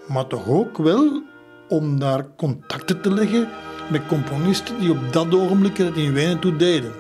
maar 0.08 0.28
toch 0.28 0.48
ook 0.48 0.78
wel 0.78 1.22
om 1.68 2.00
daar 2.00 2.36
contacten 2.36 3.02
te 3.02 3.14
leggen 3.14 3.48
met 3.90 4.06
componisten 4.06 4.80
die 4.80 4.92
op 4.92 5.14
dat 5.14 5.34
ogenblik 5.34 5.78
het 5.78 5.98
in 5.98 6.14
Wenen 6.14 6.40
toe 6.40 6.56
deden. 6.56 6.94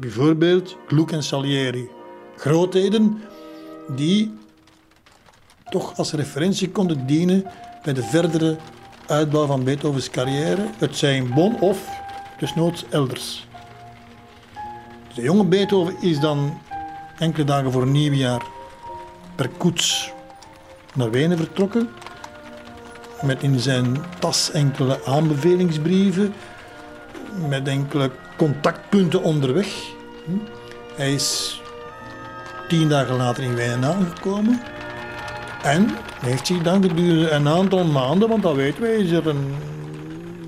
Bijvoorbeeld 0.00 0.76
Gluck 0.86 1.10
en 1.10 1.22
Salieri. 1.22 1.88
Grootheden 2.36 3.22
die 3.88 4.34
toch 5.70 5.96
als 5.96 6.12
referentie 6.12 6.70
konden 6.70 7.06
dienen 7.06 7.44
bij 7.82 7.92
de 7.92 8.02
verdere 8.02 8.56
uitbouw 9.06 9.46
van 9.46 9.64
Beethovens 9.64 10.10
carrière, 10.10 10.66
het 10.78 10.96
zij 10.96 11.16
in 11.16 11.34
Bonn 11.34 11.60
of 11.60 11.88
desnoods 12.38 12.84
elders. 12.88 13.46
De 15.14 15.22
jonge 15.22 15.44
Beethoven 15.44 15.96
is 16.00 16.20
dan 16.20 16.58
enkele 17.18 17.44
dagen 17.44 17.72
voor 17.72 17.86
nieuwjaar 17.86 18.42
per 19.34 19.48
koets 19.48 20.12
naar 20.94 21.10
Wenen 21.10 21.36
vertrokken. 21.36 21.88
Met 23.22 23.42
in 23.42 23.60
zijn 23.60 23.96
tas 24.18 24.50
enkele 24.50 25.04
aanbevelingsbrieven, 25.04 26.34
met 27.48 27.68
enkele 27.68 28.10
contactpunten 28.36 29.22
onderweg. 29.22 29.66
Hij 30.94 31.14
is 31.14 31.60
tien 32.68 32.88
dagen 32.88 33.16
later 33.16 33.42
in 33.42 33.54
Wenen 33.54 33.84
aangekomen. 33.84 34.60
En 35.62 35.88
heeft 36.20 36.46
zich 36.46 36.62
dan 36.62 36.82
gedurende 36.82 37.30
een 37.30 37.48
aantal 37.48 37.84
maanden, 37.84 38.28
want 38.28 38.42
dat 38.42 38.54
weten 38.54 38.82
wij, 38.82 38.94
is 38.94 39.10
er 39.10 39.28
een 39.28 39.54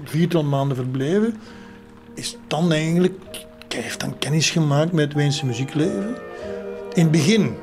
viertal 0.05 0.45
maanden 0.45 0.77
verbleven, 0.77 1.41
is 2.15 2.37
dan 2.47 2.73
eigenlijk, 2.73 3.47
heeft 3.69 4.01
dan 4.01 4.19
kennis 4.19 4.51
gemaakt 4.51 4.93
met 4.93 5.05
het 5.05 5.15
Weense 5.15 5.47
muziekleven. 5.47 6.17
In 6.93 7.03
het 7.03 7.11
begin 7.11 7.57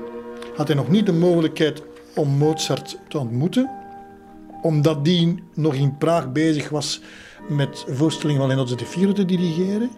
had 0.56 0.68
hij 0.68 0.76
nog 0.76 0.90
niet 0.90 1.06
de 1.06 1.14
mogelijkheid 1.14 1.84
om 2.16 2.30
Mozart 2.30 2.98
te 3.08 3.18
ontmoeten, 3.18 3.70
omdat 4.62 5.06
die 5.06 5.44
nog 5.54 5.74
in 5.74 5.98
Praag 5.98 6.32
bezig 6.32 6.70
was 6.70 7.02
met 7.50 7.86
voorstellingen 7.88 8.42
van 8.42 8.50
Leonardo 8.50 8.76
de 8.76 9.14
te 9.14 9.26
dirigeren. 9.26 9.92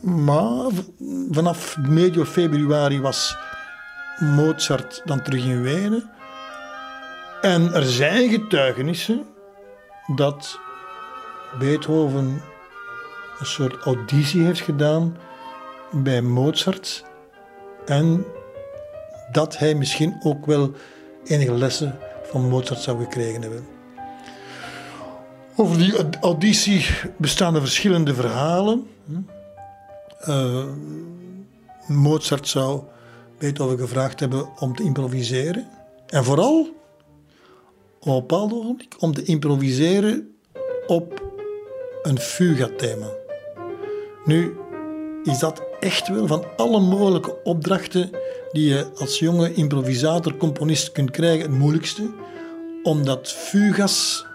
Maar 0.00 0.70
vanaf 1.30 1.76
medio 1.88 2.24
februari 2.24 3.00
was 3.00 3.36
Mozart 4.18 5.02
dan 5.04 5.22
terug 5.22 5.44
in 5.44 5.62
Wenen. 5.62 6.10
En 7.40 7.72
er 7.72 7.84
zijn 7.84 8.30
getuigenissen 8.30 9.24
dat 10.14 10.60
Beethoven 11.58 12.42
een 13.38 13.46
soort 13.46 13.76
auditie 13.76 14.44
heeft 14.44 14.60
gedaan 14.60 15.16
bij 15.90 16.22
Mozart 16.22 17.04
en 17.86 18.24
dat 19.32 19.58
hij 19.58 19.74
misschien 19.74 20.16
ook 20.22 20.46
wel 20.46 20.72
enige 21.24 21.52
lessen 21.52 21.98
van 22.34 22.48
Mozart 22.48 22.80
zou 22.80 23.02
gekregen 23.02 23.42
hebben. 23.42 23.66
Over 25.56 25.78
die 25.78 25.94
auditie 26.20 26.86
bestaan 27.16 27.54
er 27.54 27.60
verschillende 27.60 28.14
verhalen. 28.14 28.86
Uh, 30.28 30.64
Mozart 31.86 32.48
zou 32.48 32.82
Beethoven 33.38 33.78
gevraagd 33.78 34.20
hebben 34.20 34.48
om 34.58 34.76
te 34.76 34.82
improviseren. 34.82 35.68
En 36.06 36.24
vooral, 36.24 36.60
op 38.00 38.06
een 38.06 38.14
bepaald 38.14 38.52
ogenblik, 38.52 38.94
om 38.98 39.14
te 39.14 39.22
improviseren 39.22 40.34
op 40.86 41.22
een 42.02 42.18
fuga-thema. 42.18 43.08
Nu 44.24 44.56
is 45.24 45.38
dat 45.38 45.62
echt 45.80 46.08
wel 46.08 46.26
van 46.26 46.44
alle 46.56 46.80
mogelijke 46.80 47.42
opdrachten 47.42 48.10
die 48.52 48.68
je 48.68 48.86
als 48.96 49.18
jonge 49.18 49.54
improvisator-componist 49.54 50.92
kunt 50.92 51.10
krijgen 51.10 51.50
het 51.50 51.58
moeilijkste, 51.58 52.10
omdat 52.82 53.32
fugas 53.32 54.26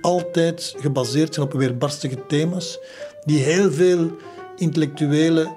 altijd 0.00 0.74
gebaseerd 0.78 1.34
zijn 1.34 1.46
op 1.46 1.52
weerbarstige 1.52 2.26
thema's 2.26 2.78
die 3.24 3.38
heel 3.38 3.72
veel 3.72 4.16
intellectuele 4.56 5.56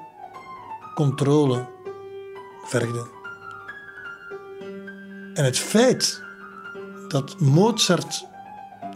controle 0.95 1.65
vergden. 2.63 3.07
En 5.33 5.43
het 5.43 5.57
feit 5.57 6.21
dat 7.07 7.39
Mozart 7.39 8.25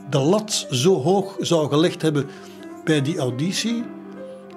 de 0.09 0.19
lat 0.19 0.67
zo 0.69 1.01
hoog 1.01 1.35
zou 1.39 1.69
gelegd 1.69 2.01
hebben 2.01 2.29
bij 2.83 3.01
die 3.01 3.17
auditie, 3.17 3.83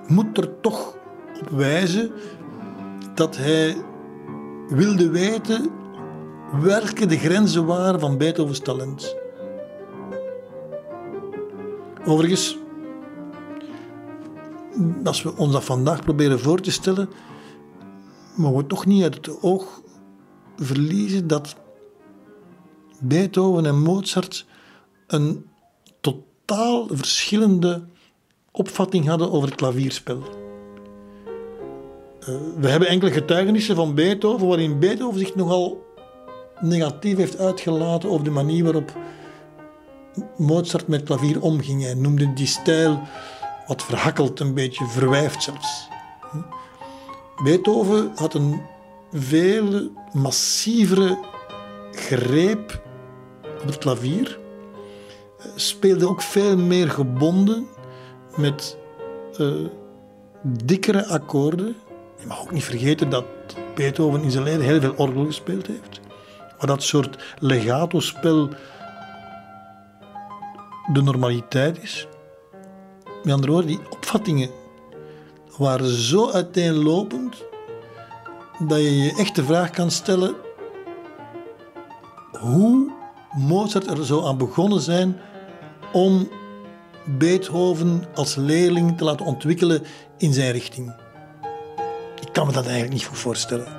moet 0.09 0.39
er 0.39 0.61
toch 0.61 0.97
op 1.41 1.49
wijzen 1.51 2.11
dat 3.15 3.37
hij 3.37 3.77
wilde 4.69 5.11
weten 5.11 5.71
welke 6.53 7.07
de 7.07 7.19
grenzen 7.19 7.67
waren 7.67 8.01
van 8.01 8.19
Beethovens 8.19 8.59
talent. 8.59 9.17
Overigens, 12.05 12.59
als 15.05 15.23
we 15.23 15.37
ons 15.37 15.53
dat 15.53 15.65
vandaag 15.65 16.05
proberen 16.05 16.41
voor 16.41 16.61
te 16.61 16.71
stellen, 16.71 17.09
mogen 18.37 18.57
we 18.57 18.67
toch 18.67 18.87
niet 18.87 19.03
uit 19.03 19.15
het 19.15 19.43
oog 19.43 19.83
verliezen 20.57 21.27
dat 21.27 21.57
Beethoven 23.01 23.67
en 23.67 23.81
Mozart 23.81 24.47
een 25.07 25.47
totaal 26.01 26.87
verschillende 26.91 27.87
opvatting 28.59 29.07
hadden 29.07 29.33
over 29.33 29.49
het 29.49 29.57
klavierspel. 29.57 30.23
Uh, 32.21 32.27
we 32.57 32.69
hebben 32.69 32.89
enkele 32.89 33.11
getuigenissen 33.11 33.77
van 33.77 33.95
Beethoven 33.95 34.47
waarin 34.47 34.79
Beethoven 34.79 35.19
zich 35.19 35.35
nogal 35.35 35.87
negatief 36.61 37.17
heeft 37.17 37.39
uitgelaten 37.39 38.11
over 38.11 38.25
de 38.25 38.31
manier 38.31 38.65
waarop 38.65 38.93
Mozart 40.37 40.89
met 40.89 41.03
klavier 41.03 41.43
omging. 41.43 41.83
Hij 41.83 41.95
noemde 41.95 42.33
die 42.33 42.47
stijl 42.47 43.01
wat 43.67 43.83
verhakkeld, 43.83 44.41
een 44.41 44.55
beetje 44.55 44.87
verwijfd 44.87 45.43
zelfs. 45.43 45.89
Beethoven 47.43 48.13
had 48.15 48.35
een 48.35 48.61
veel 49.13 49.91
massievere 50.13 51.19
greep 51.93 52.83
op 53.61 53.67
het 53.67 53.79
klavier. 53.79 54.39
Speelde 55.55 56.09
ook 56.09 56.23
veel 56.23 56.57
meer 56.57 56.91
gebonden 56.91 57.67
met 58.39 58.77
uh, 59.41 59.67
dikkere 60.43 61.07
akkoorden. 61.07 61.77
Je 62.21 62.27
mag 62.27 62.41
ook 62.41 62.51
niet 62.51 62.65
vergeten 62.65 63.11
dat 63.11 63.25
Beethoven 63.75 64.23
in 64.23 64.31
zijn 64.31 64.45
leven 64.45 64.65
heel 64.65 64.81
veel 64.81 64.95
orgel 64.97 65.25
gespeeld 65.25 65.67
heeft. 65.67 66.01
Maar 66.59 66.67
dat 66.67 66.83
soort 66.83 67.35
legato-spel 67.39 68.49
de 70.93 71.03
normaliteit 71.03 71.83
is. 71.83 72.07
Met 73.23 73.35
andere 73.35 73.53
woorden, 73.53 73.71
die 73.71 73.81
opvattingen 73.91 74.51
waren 75.57 75.89
zo 75.89 76.31
uiteenlopend 76.31 77.45
dat 78.59 78.79
je 78.79 78.97
je 78.97 79.15
echt 79.19 79.35
de 79.35 79.45
vraag 79.45 79.71
kan 79.71 79.91
stellen 79.91 80.35
hoe 82.41 82.91
Mozart 83.37 83.87
er 83.87 84.07
zo 84.07 84.27
aan 84.27 84.39
begonnen 84.39 84.81
zijn 84.81 85.21
om 85.93 86.29
Beethoven 87.11 88.05
als 88.15 88.35
leerling 88.35 88.97
te 88.97 89.05
laten 89.05 89.27
ontwikkelen 89.27 89.83
in 90.19 90.33
zijn 90.33 90.53
richting. 90.53 90.95
Ik 92.21 92.33
kan 92.33 92.47
me 92.47 92.53
dat 92.53 92.65
eigenlijk 92.65 92.95
niet 92.95 93.05
goed 93.05 93.19
voorstellen. 93.19 93.78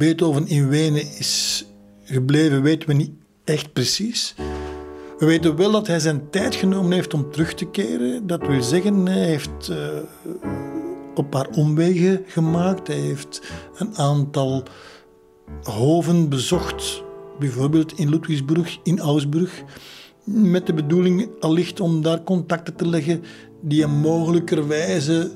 Beethoven 0.00 0.48
in 0.48 0.68
Wenen 0.68 1.16
is 1.18 1.64
gebleven, 2.04 2.62
weten 2.62 2.88
we 2.88 2.94
niet 2.94 3.12
echt 3.44 3.72
precies. 3.72 4.34
We 5.18 5.26
weten 5.26 5.56
wel 5.56 5.70
dat 5.70 5.86
hij 5.86 5.98
zijn 5.98 6.30
tijd 6.30 6.54
genomen 6.54 6.92
heeft 6.92 7.14
om 7.14 7.30
terug 7.30 7.54
te 7.54 7.64
keren. 7.64 8.26
Dat 8.26 8.46
wil 8.46 8.62
zeggen, 8.62 9.06
hij 9.06 9.24
heeft 9.24 9.68
uh, 9.70 9.76
een 11.14 11.28
paar 11.28 11.48
omwegen 11.48 12.22
gemaakt. 12.26 12.86
Hij 12.86 12.96
heeft 12.96 13.42
een 13.74 13.96
aantal 13.96 14.62
hoven 15.62 16.28
bezocht, 16.28 17.02
bijvoorbeeld 17.38 17.98
in 17.98 18.08
Ludwigsburg, 18.08 18.78
in 18.82 19.00
Augsburg, 19.00 19.62
met 20.24 20.66
de 20.66 20.74
bedoeling 20.74 21.28
allicht 21.40 21.80
om 21.80 22.02
daar 22.02 22.22
contacten 22.22 22.74
te 22.74 22.88
leggen 22.88 23.22
die 23.62 23.80
hem 23.80 23.90
mogelijkerwijze 23.90 25.30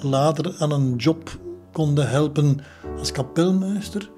later 0.00 0.54
aan 0.58 0.72
een 0.72 0.96
job 0.96 1.38
konden 1.72 2.08
helpen 2.08 2.60
als 2.98 3.12
kapelmeester. 3.12 4.10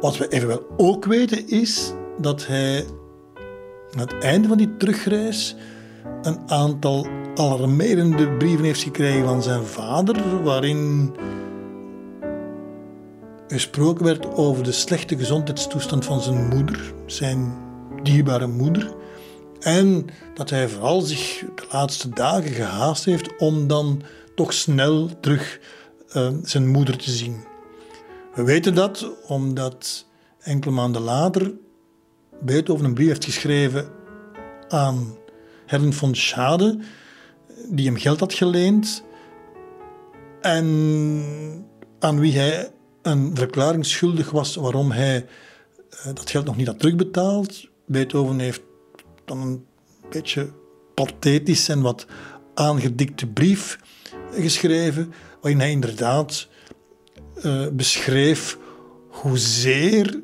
Wat 0.00 0.16
we 0.16 0.28
evenwel 0.28 0.66
ook 0.76 1.04
weten 1.04 1.48
is 1.48 1.92
dat 2.18 2.46
hij 2.46 2.84
aan 3.92 4.00
het 4.00 4.18
einde 4.18 4.48
van 4.48 4.56
die 4.56 4.76
terugreis 4.76 5.56
een 6.22 6.38
aantal 6.46 7.06
alarmerende 7.34 8.28
brieven 8.28 8.64
heeft 8.64 8.82
gekregen 8.82 9.24
van 9.24 9.42
zijn 9.42 9.64
vader, 9.64 10.42
waarin 10.42 11.12
gesproken 13.48 14.04
werd 14.04 14.34
over 14.34 14.64
de 14.64 14.72
slechte 14.72 15.16
gezondheidstoestand 15.16 16.04
van 16.04 16.20
zijn 16.20 16.48
moeder, 16.48 16.94
zijn 17.06 17.52
dierbare 18.02 18.46
moeder. 18.46 18.94
En 19.60 20.06
dat 20.34 20.50
hij 20.50 20.68
vooral 20.68 21.00
zich 21.00 21.44
de 21.54 21.64
laatste 21.72 22.08
dagen 22.08 22.50
gehaast 22.50 23.04
heeft 23.04 23.36
om 23.38 23.66
dan 23.66 24.02
toch 24.34 24.52
snel 24.52 25.10
terug 25.20 25.60
uh, 26.16 26.28
zijn 26.42 26.68
moeder 26.68 26.96
te 26.96 27.10
zien. 27.10 27.50
We 28.34 28.44
weten 28.44 28.74
dat 28.74 29.10
omdat 29.26 30.06
enkele 30.38 30.74
maanden 30.74 31.02
later 31.02 31.52
Beethoven 32.40 32.84
een 32.84 32.94
brief 32.94 33.06
heeft 33.06 33.24
geschreven 33.24 33.88
aan 34.68 35.16
Herren 35.66 35.92
von 35.92 36.14
Schade, 36.14 36.78
die 37.68 37.86
hem 37.86 37.96
geld 37.96 38.20
had 38.20 38.34
geleend 38.34 39.04
en 40.40 41.66
aan 41.98 42.20
wie 42.20 42.38
hij 42.38 42.72
een 43.02 43.36
verklaring 43.36 43.86
schuldig 43.86 44.30
was 44.30 44.54
waarom 44.54 44.90
hij 44.90 45.26
uh, 45.90 46.04
dat 46.04 46.30
geld 46.30 46.44
nog 46.44 46.56
niet 46.56 46.66
had 46.66 46.78
terugbetaald. 46.78 47.68
Beethoven 47.86 48.38
heeft 48.38 48.62
dan 49.24 49.40
een 49.40 49.66
beetje 50.10 50.52
pathetisch 50.94 51.68
en 51.68 51.80
wat 51.80 52.06
aangedikte 52.54 53.26
brief 53.26 53.78
geschreven, 54.32 55.12
waarin 55.40 55.60
hij 55.60 55.70
inderdaad 55.70 56.48
uh, 57.44 57.66
beschreef 57.72 58.58
hoezeer 59.08 60.20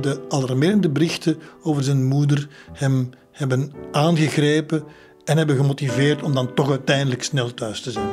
de 0.00 0.20
alarmerende 0.28 0.90
berichten 0.90 1.38
over 1.62 1.82
zijn 1.82 2.04
moeder 2.04 2.48
hem 2.72 3.10
hebben 3.30 3.72
aangegrepen 3.92 4.84
en 5.24 5.36
hebben 5.36 5.56
gemotiveerd 5.56 6.22
om 6.22 6.34
dan 6.34 6.54
toch 6.54 6.70
uiteindelijk 6.70 7.22
snel 7.22 7.54
thuis 7.54 7.80
te 7.80 7.90
zijn. 7.90 8.08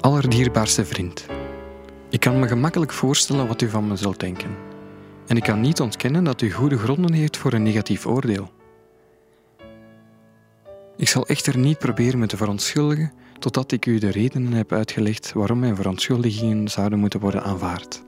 Allerdierbaarste 0.00 0.84
vriend. 0.84 1.26
Ik 2.10 2.20
kan 2.20 2.38
me 2.40 2.48
gemakkelijk 2.48 2.92
voorstellen 2.92 3.46
wat 3.46 3.62
u 3.62 3.68
van 3.68 3.88
me 3.88 3.96
zult 3.96 4.20
denken. 4.20 4.56
En 5.26 5.36
ik 5.36 5.42
kan 5.42 5.60
niet 5.60 5.80
ontkennen 5.80 6.24
dat 6.24 6.40
u 6.40 6.50
goede 6.50 6.78
gronden 6.78 7.12
heeft 7.12 7.36
voor 7.36 7.52
een 7.52 7.62
negatief 7.62 8.06
oordeel. 8.06 8.50
Ik 10.96 11.08
zal 11.08 11.26
echter 11.26 11.58
niet 11.58 11.78
proberen 11.78 12.18
me 12.18 12.26
te 12.26 12.36
verontschuldigen 12.36 13.12
totdat 13.38 13.72
ik 13.72 13.86
u 13.86 13.98
de 13.98 14.10
redenen 14.10 14.52
heb 14.52 14.72
uitgelegd 14.72 15.32
waarom 15.32 15.58
mijn 15.58 15.76
verontschuldigingen 15.76 16.68
zouden 16.68 16.98
moeten 16.98 17.20
worden 17.20 17.42
aanvaard. 17.42 18.02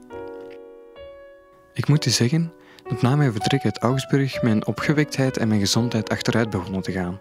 Ik 1.74 1.89
moet 1.89 2.07
u 2.07 2.11
zeggen 2.11 2.52
dat 2.89 3.02
na 3.02 3.16
mijn 3.16 3.32
vertrek 3.32 3.65
uit 3.65 3.78
Augsburg 3.78 4.43
mijn 4.43 4.66
opgewektheid 4.66 5.36
en 5.36 5.48
mijn 5.48 5.61
gezondheid 5.61 6.11
achteruit 6.11 6.51
begonnen 6.51 6.82
te 6.82 6.93
gaan. 6.93 7.20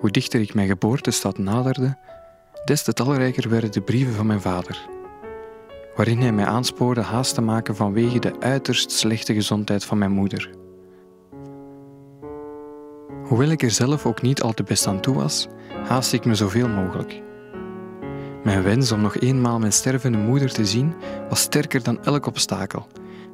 Hoe 0.00 0.10
dichter 0.10 0.40
ik 0.40 0.54
mijn 0.54 0.68
geboortestad 0.68 1.38
naderde, 1.38 1.98
des 2.64 2.82
te 2.82 2.92
talrijker 2.92 3.48
werden 3.48 3.72
de 3.72 3.80
brieven 3.80 4.14
van 4.14 4.26
mijn 4.26 4.40
vader, 4.40 4.88
waarin 5.96 6.20
hij 6.20 6.32
mij 6.32 6.44
aanspoorde 6.44 7.00
haast 7.00 7.34
te 7.34 7.40
maken 7.40 7.76
vanwege 7.76 8.18
de 8.18 8.40
uiterst 8.40 8.90
slechte 8.90 9.34
gezondheid 9.34 9.84
van 9.84 9.98
mijn 9.98 10.10
moeder. 10.10 10.50
Hoewel 13.30 13.48
ik 13.48 13.62
er 13.62 13.70
zelf 13.70 14.06
ook 14.06 14.22
niet 14.22 14.42
al 14.42 14.52
te 14.52 14.62
best 14.62 14.86
aan 14.86 15.00
toe 15.00 15.14
was, 15.14 15.48
haast 15.86 16.12
ik 16.12 16.24
me 16.24 16.34
zoveel 16.34 16.68
mogelijk. 16.68 17.22
Mijn 18.44 18.62
wens 18.62 18.92
om 18.92 19.00
nog 19.00 19.16
eenmaal 19.16 19.58
mijn 19.58 19.72
stervende 19.72 20.18
moeder 20.18 20.52
te 20.52 20.66
zien 20.66 20.94
was 21.28 21.40
sterker 21.40 21.82
dan 21.82 22.04
elk 22.04 22.26
obstakel 22.26 22.86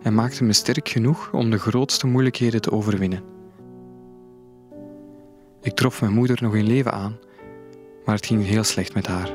en 0.02 0.14
maakte 0.14 0.44
me 0.44 0.52
sterk 0.52 0.88
genoeg 0.88 1.32
om 1.32 1.50
de 1.50 1.58
grootste 1.58 2.06
moeilijkheden 2.06 2.60
te 2.60 2.70
overwinnen. 2.70 3.22
Ik 5.62 5.74
trof 5.74 6.00
mijn 6.00 6.12
moeder 6.12 6.38
nog 6.42 6.54
in 6.54 6.66
leven 6.66 6.92
aan, 6.92 7.18
maar 8.04 8.14
het 8.14 8.26
ging 8.26 8.44
heel 8.44 8.64
slecht 8.64 8.94
met 8.94 9.06
haar. 9.06 9.30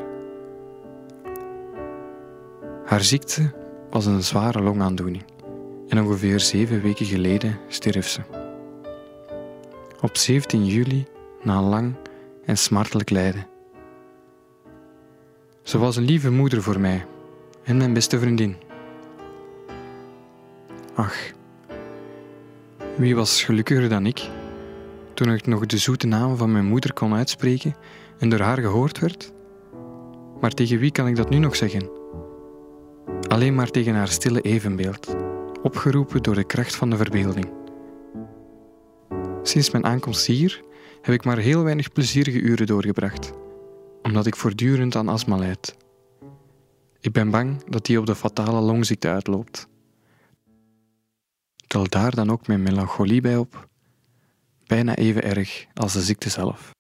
Haar 2.85 3.03
ziekte 3.03 3.53
was 3.89 4.05
een 4.05 4.23
zware 4.23 4.61
longaandoening 4.61 5.23
en 5.87 6.01
ongeveer 6.01 6.39
zeven 6.39 6.81
weken 6.81 7.05
geleden 7.05 7.59
stierf 7.67 8.07
ze. 8.07 8.40
Op 10.01 10.17
17 10.17 10.65
juli, 10.65 11.05
na 11.43 11.61
lang 11.61 11.95
en 12.45 12.57
smartelijk 12.57 13.09
lijden. 13.09 13.47
Ze 15.63 15.77
was 15.77 15.95
een 15.95 16.03
lieve 16.03 16.31
moeder 16.31 16.61
voor 16.61 16.79
mij 16.79 17.05
en 17.63 17.77
mijn 17.77 17.93
beste 17.93 18.19
vriendin. 18.19 18.55
Ach, 20.93 21.31
wie 22.97 23.15
was 23.15 23.43
gelukkiger 23.43 23.89
dan 23.89 24.05
ik 24.05 24.29
toen 25.13 25.33
ik 25.33 25.47
nog 25.47 25.65
de 25.65 25.77
zoete 25.77 26.07
naam 26.07 26.37
van 26.37 26.51
mijn 26.51 26.65
moeder 26.65 26.93
kon 26.93 27.13
uitspreken 27.13 27.75
en 28.19 28.29
door 28.29 28.39
haar 28.39 28.57
gehoord 28.57 28.99
werd? 28.99 29.31
Maar 30.39 30.51
tegen 30.51 30.79
wie 30.79 30.91
kan 30.91 31.07
ik 31.07 31.15
dat 31.15 31.29
nu 31.29 31.37
nog 31.37 31.55
zeggen? 31.55 31.89
Alleen 33.27 33.55
maar 33.55 33.69
tegen 33.69 33.95
haar 33.95 34.07
stille 34.07 34.41
evenbeeld, 34.41 35.15
opgeroepen 35.63 36.23
door 36.23 36.35
de 36.35 36.43
kracht 36.43 36.75
van 36.75 36.89
de 36.89 36.97
verbeelding. 36.97 37.60
Sinds 39.43 39.69
mijn 39.71 39.85
aankomst 39.85 40.25
hier 40.25 40.63
heb 41.01 41.13
ik 41.15 41.25
maar 41.25 41.37
heel 41.37 41.63
weinig 41.63 41.91
plezierige 41.91 42.39
uren 42.39 42.67
doorgebracht, 42.67 43.31
omdat 44.01 44.25
ik 44.25 44.35
voortdurend 44.35 44.95
aan 44.95 45.07
astma 45.07 45.37
lijd. 45.37 45.75
Ik 46.99 47.11
ben 47.11 47.29
bang 47.29 47.63
dat 47.63 47.85
die 47.85 47.99
op 47.99 48.05
de 48.05 48.15
fatale 48.15 48.61
longziekte 48.61 49.07
uitloopt. 49.07 49.67
Tel 51.67 51.89
daar 51.89 52.15
dan 52.15 52.31
ook 52.31 52.47
mijn 52.47 52.63
melancholie 52.63 53.21
bij 53.21 53.37
op, 53.37 53.67
bijna 54.65 54.95
even 54.95 55.23
erg 55.23 55.65
als 55.73 55.93
de 55.93 56.01
ziekte 56.01 56.29
zelf. 56.29 56.71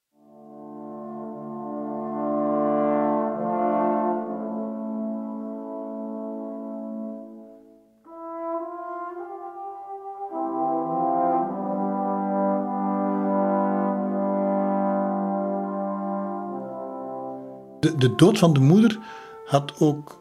De, 17.81 17.95
de 17.95 18.15
dood 18.15 18.39
van 18.39 18.53
de 18.53 18.59
moeder 18.59 18.99
had 19.45 19.79
ook 19.79 20.19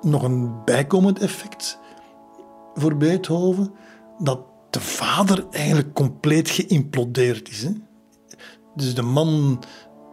nog 0.00 0.22
een 0.22 0.64
bijkomend 0.64 1.18
effect 1.18 1.78
voor 2.74 2.96
Beethoven, 2.96 3.74
dat 4.18 4.40
de 4.70 4.80
vader 4.80 5.46
eigenlijk 5.50 5.92
compleet 5.94 6.50
geïmplodeerd 6.50 7.48
is. 7.48 7.62
Hè? 7.62 7.70
Dus 8.74 8.94
de 8.94 9.02
man 9.02 9.62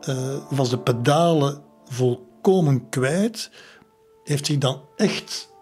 uh, 0.10 0.36
was 0.50 0.70
de 0.70 0.80
pedalen 0.80 1.64
volkomen 1.86 2.90
kwijt, 2.90 3.52
heeft 4.24 4.46
zich 4.46 4.58
dan 4.58 4.82
echt 4.96 5.54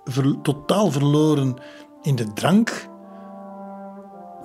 totaal 0.41 0.91
verloren 0.91 1.55
in 2.01 2.15
de 2.15 2.34
drank, 2.34 2.89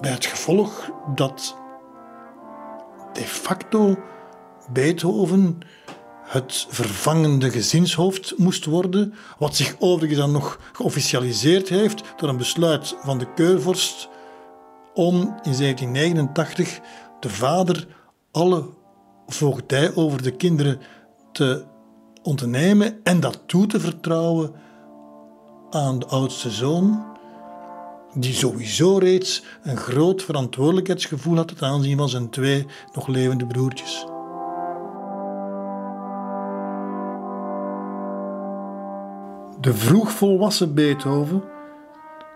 bij 0.00 0.10
het 0.10 0.26
gevolg 0.26 0.90
dat 1.14 1.56
de 3.12 3.20
facto 3.20 3.96
Beethoven 4.72 5.58
het 6.24 6.66
vervangende 6.68 7.50
gezinshoofd 7.50 8.38
moest 8.38 8.64
worden, 8.64 9.14
wat 9.38 9.56
zich 9.56 9.76
overigens 9.78 10.20
dan 10.20 10.32
nog 10.32 10.58
geofficialiseerd 10.72 11.68
heeft 11.68 12.02
door 12.16 12.28
een 12.28 12.36
besluit 12.36 12.96
van 13.02 13.18
de 13.18 13.32
keurvorst 13.34 14.08
om 14.94 15.14
in 15.20 15.56
1789 15.56 16.80
de 17.20 17.28
vader 17.28 17.86
alle 18.30 18.68
voogdij 19.26 19.94
over 19.94 20.22
de 20.22 20.30
kinderen 20.30 20.80
te 21.32 21.64
ontnemen 22.22 23.00
en 23.02 23.20
dat 23.20 23.42
toe 23.46 23.66
te 23.66 23.80
vertrouwen 23.80 24.52
aan 25.70 25.98
de 25.98 26.06
oudste 26.06 26.50
zoon, 26.50 27.04
die 28.14 28.34
sowieso 28.34 28.98
reeds 28.98 29.42
een 29.62 29.76
groot 29.76 30.22
verantwoordelijkheidsgevoel 30.22 31.36
had 31.36 31.48
ten 31.48 31.68
aanzien 31.68 31.98
van 31.98 32.08
zijn 32.08 32.30
twee 32.30 32.66
nog 32.92 33.06
levende 33.06 33.46
broertjes. 33.46 34.13
De 39.64 39.74
vroegvolwassen 39.74 40.74
Beethoven 40.74 41.42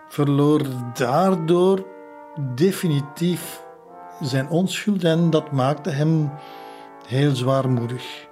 verloor 0.07 0.61
daardoor 0.93 1.87
definitief 2.55 3.63
zijn 4.21 4.49
onschuld 4.49 5.03
en 5.03 5.29
dat 5.29 5.51
maakte 5.51 5.89
hem 5.89 6.31
heel 7.07 7.35
zwaarmoedig. 7.35 8.27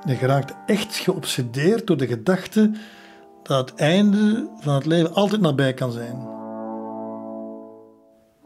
Hij 0.00 0.16
geraakte 0.16 0.54
echt 0.66 0.96
geobsedeerd 0.96 1.86
door 1.86 1.96
de 1.96 2.06
gedachte 2.06 2.70
dat 3.42 3.70
het 3.70 3.78
einde 3.78 4.48
van 4.56 4.74
het 4.74 4.86
leven 4.86 5.14
altijd 5.14 5.40
nabij 5.40 5.74
kan 5.74 5.92
zijn. 5.92 6.28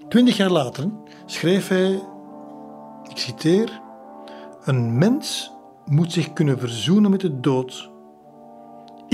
Twintig 0.09 0.36
jaar 0.36 0.51
later 0.51 0.90
schreef 1.26 1.68
hij, 1.68 2.02
ik 3.09 3.18
citeer, 3.18 3.80
een 4.64 4.98
mens 4.98 5.52
moet 5.86 6.12
zich 6.12 6.32
kunnen 6.32 6.59
verzoenen 6.59 7.10
met 7.10 7.20
de 7.20 7.40
dood. 7.40 7.92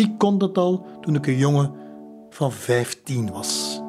Ik 0.01 0.18
kon 0.18 0.39
dat 0.39 0.59
al 0.59 0.86
toen 1.01 1.14
ik 1.14 1.27
een 1.27 1.36
jongen 1.36 1.72
van 2.31 2.52
vijftien 2.52 3.31
was. 3.31 3.81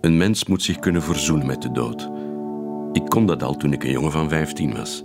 Een 0.00 0.16
mens 0.16 0.46
moet 0.46 0.62
zich 0.62 0.78
kunnen 0.78 1.02
verzoenen 1.02 1.46
met 1.46 1.62
de 1.62 1.72
dood. 1.72 2.10
Ik 2.92 3.04
kon 3.08 3.26
dat 3.26 3.42
al 3.42 3.54
toen 3.54 3.72
ik 3.72 3.84
een 3.84 3.90
jongen 3.90 4.12
van 4.12 4.28
vijftien 4.28 4.76
was. 4.76 5.04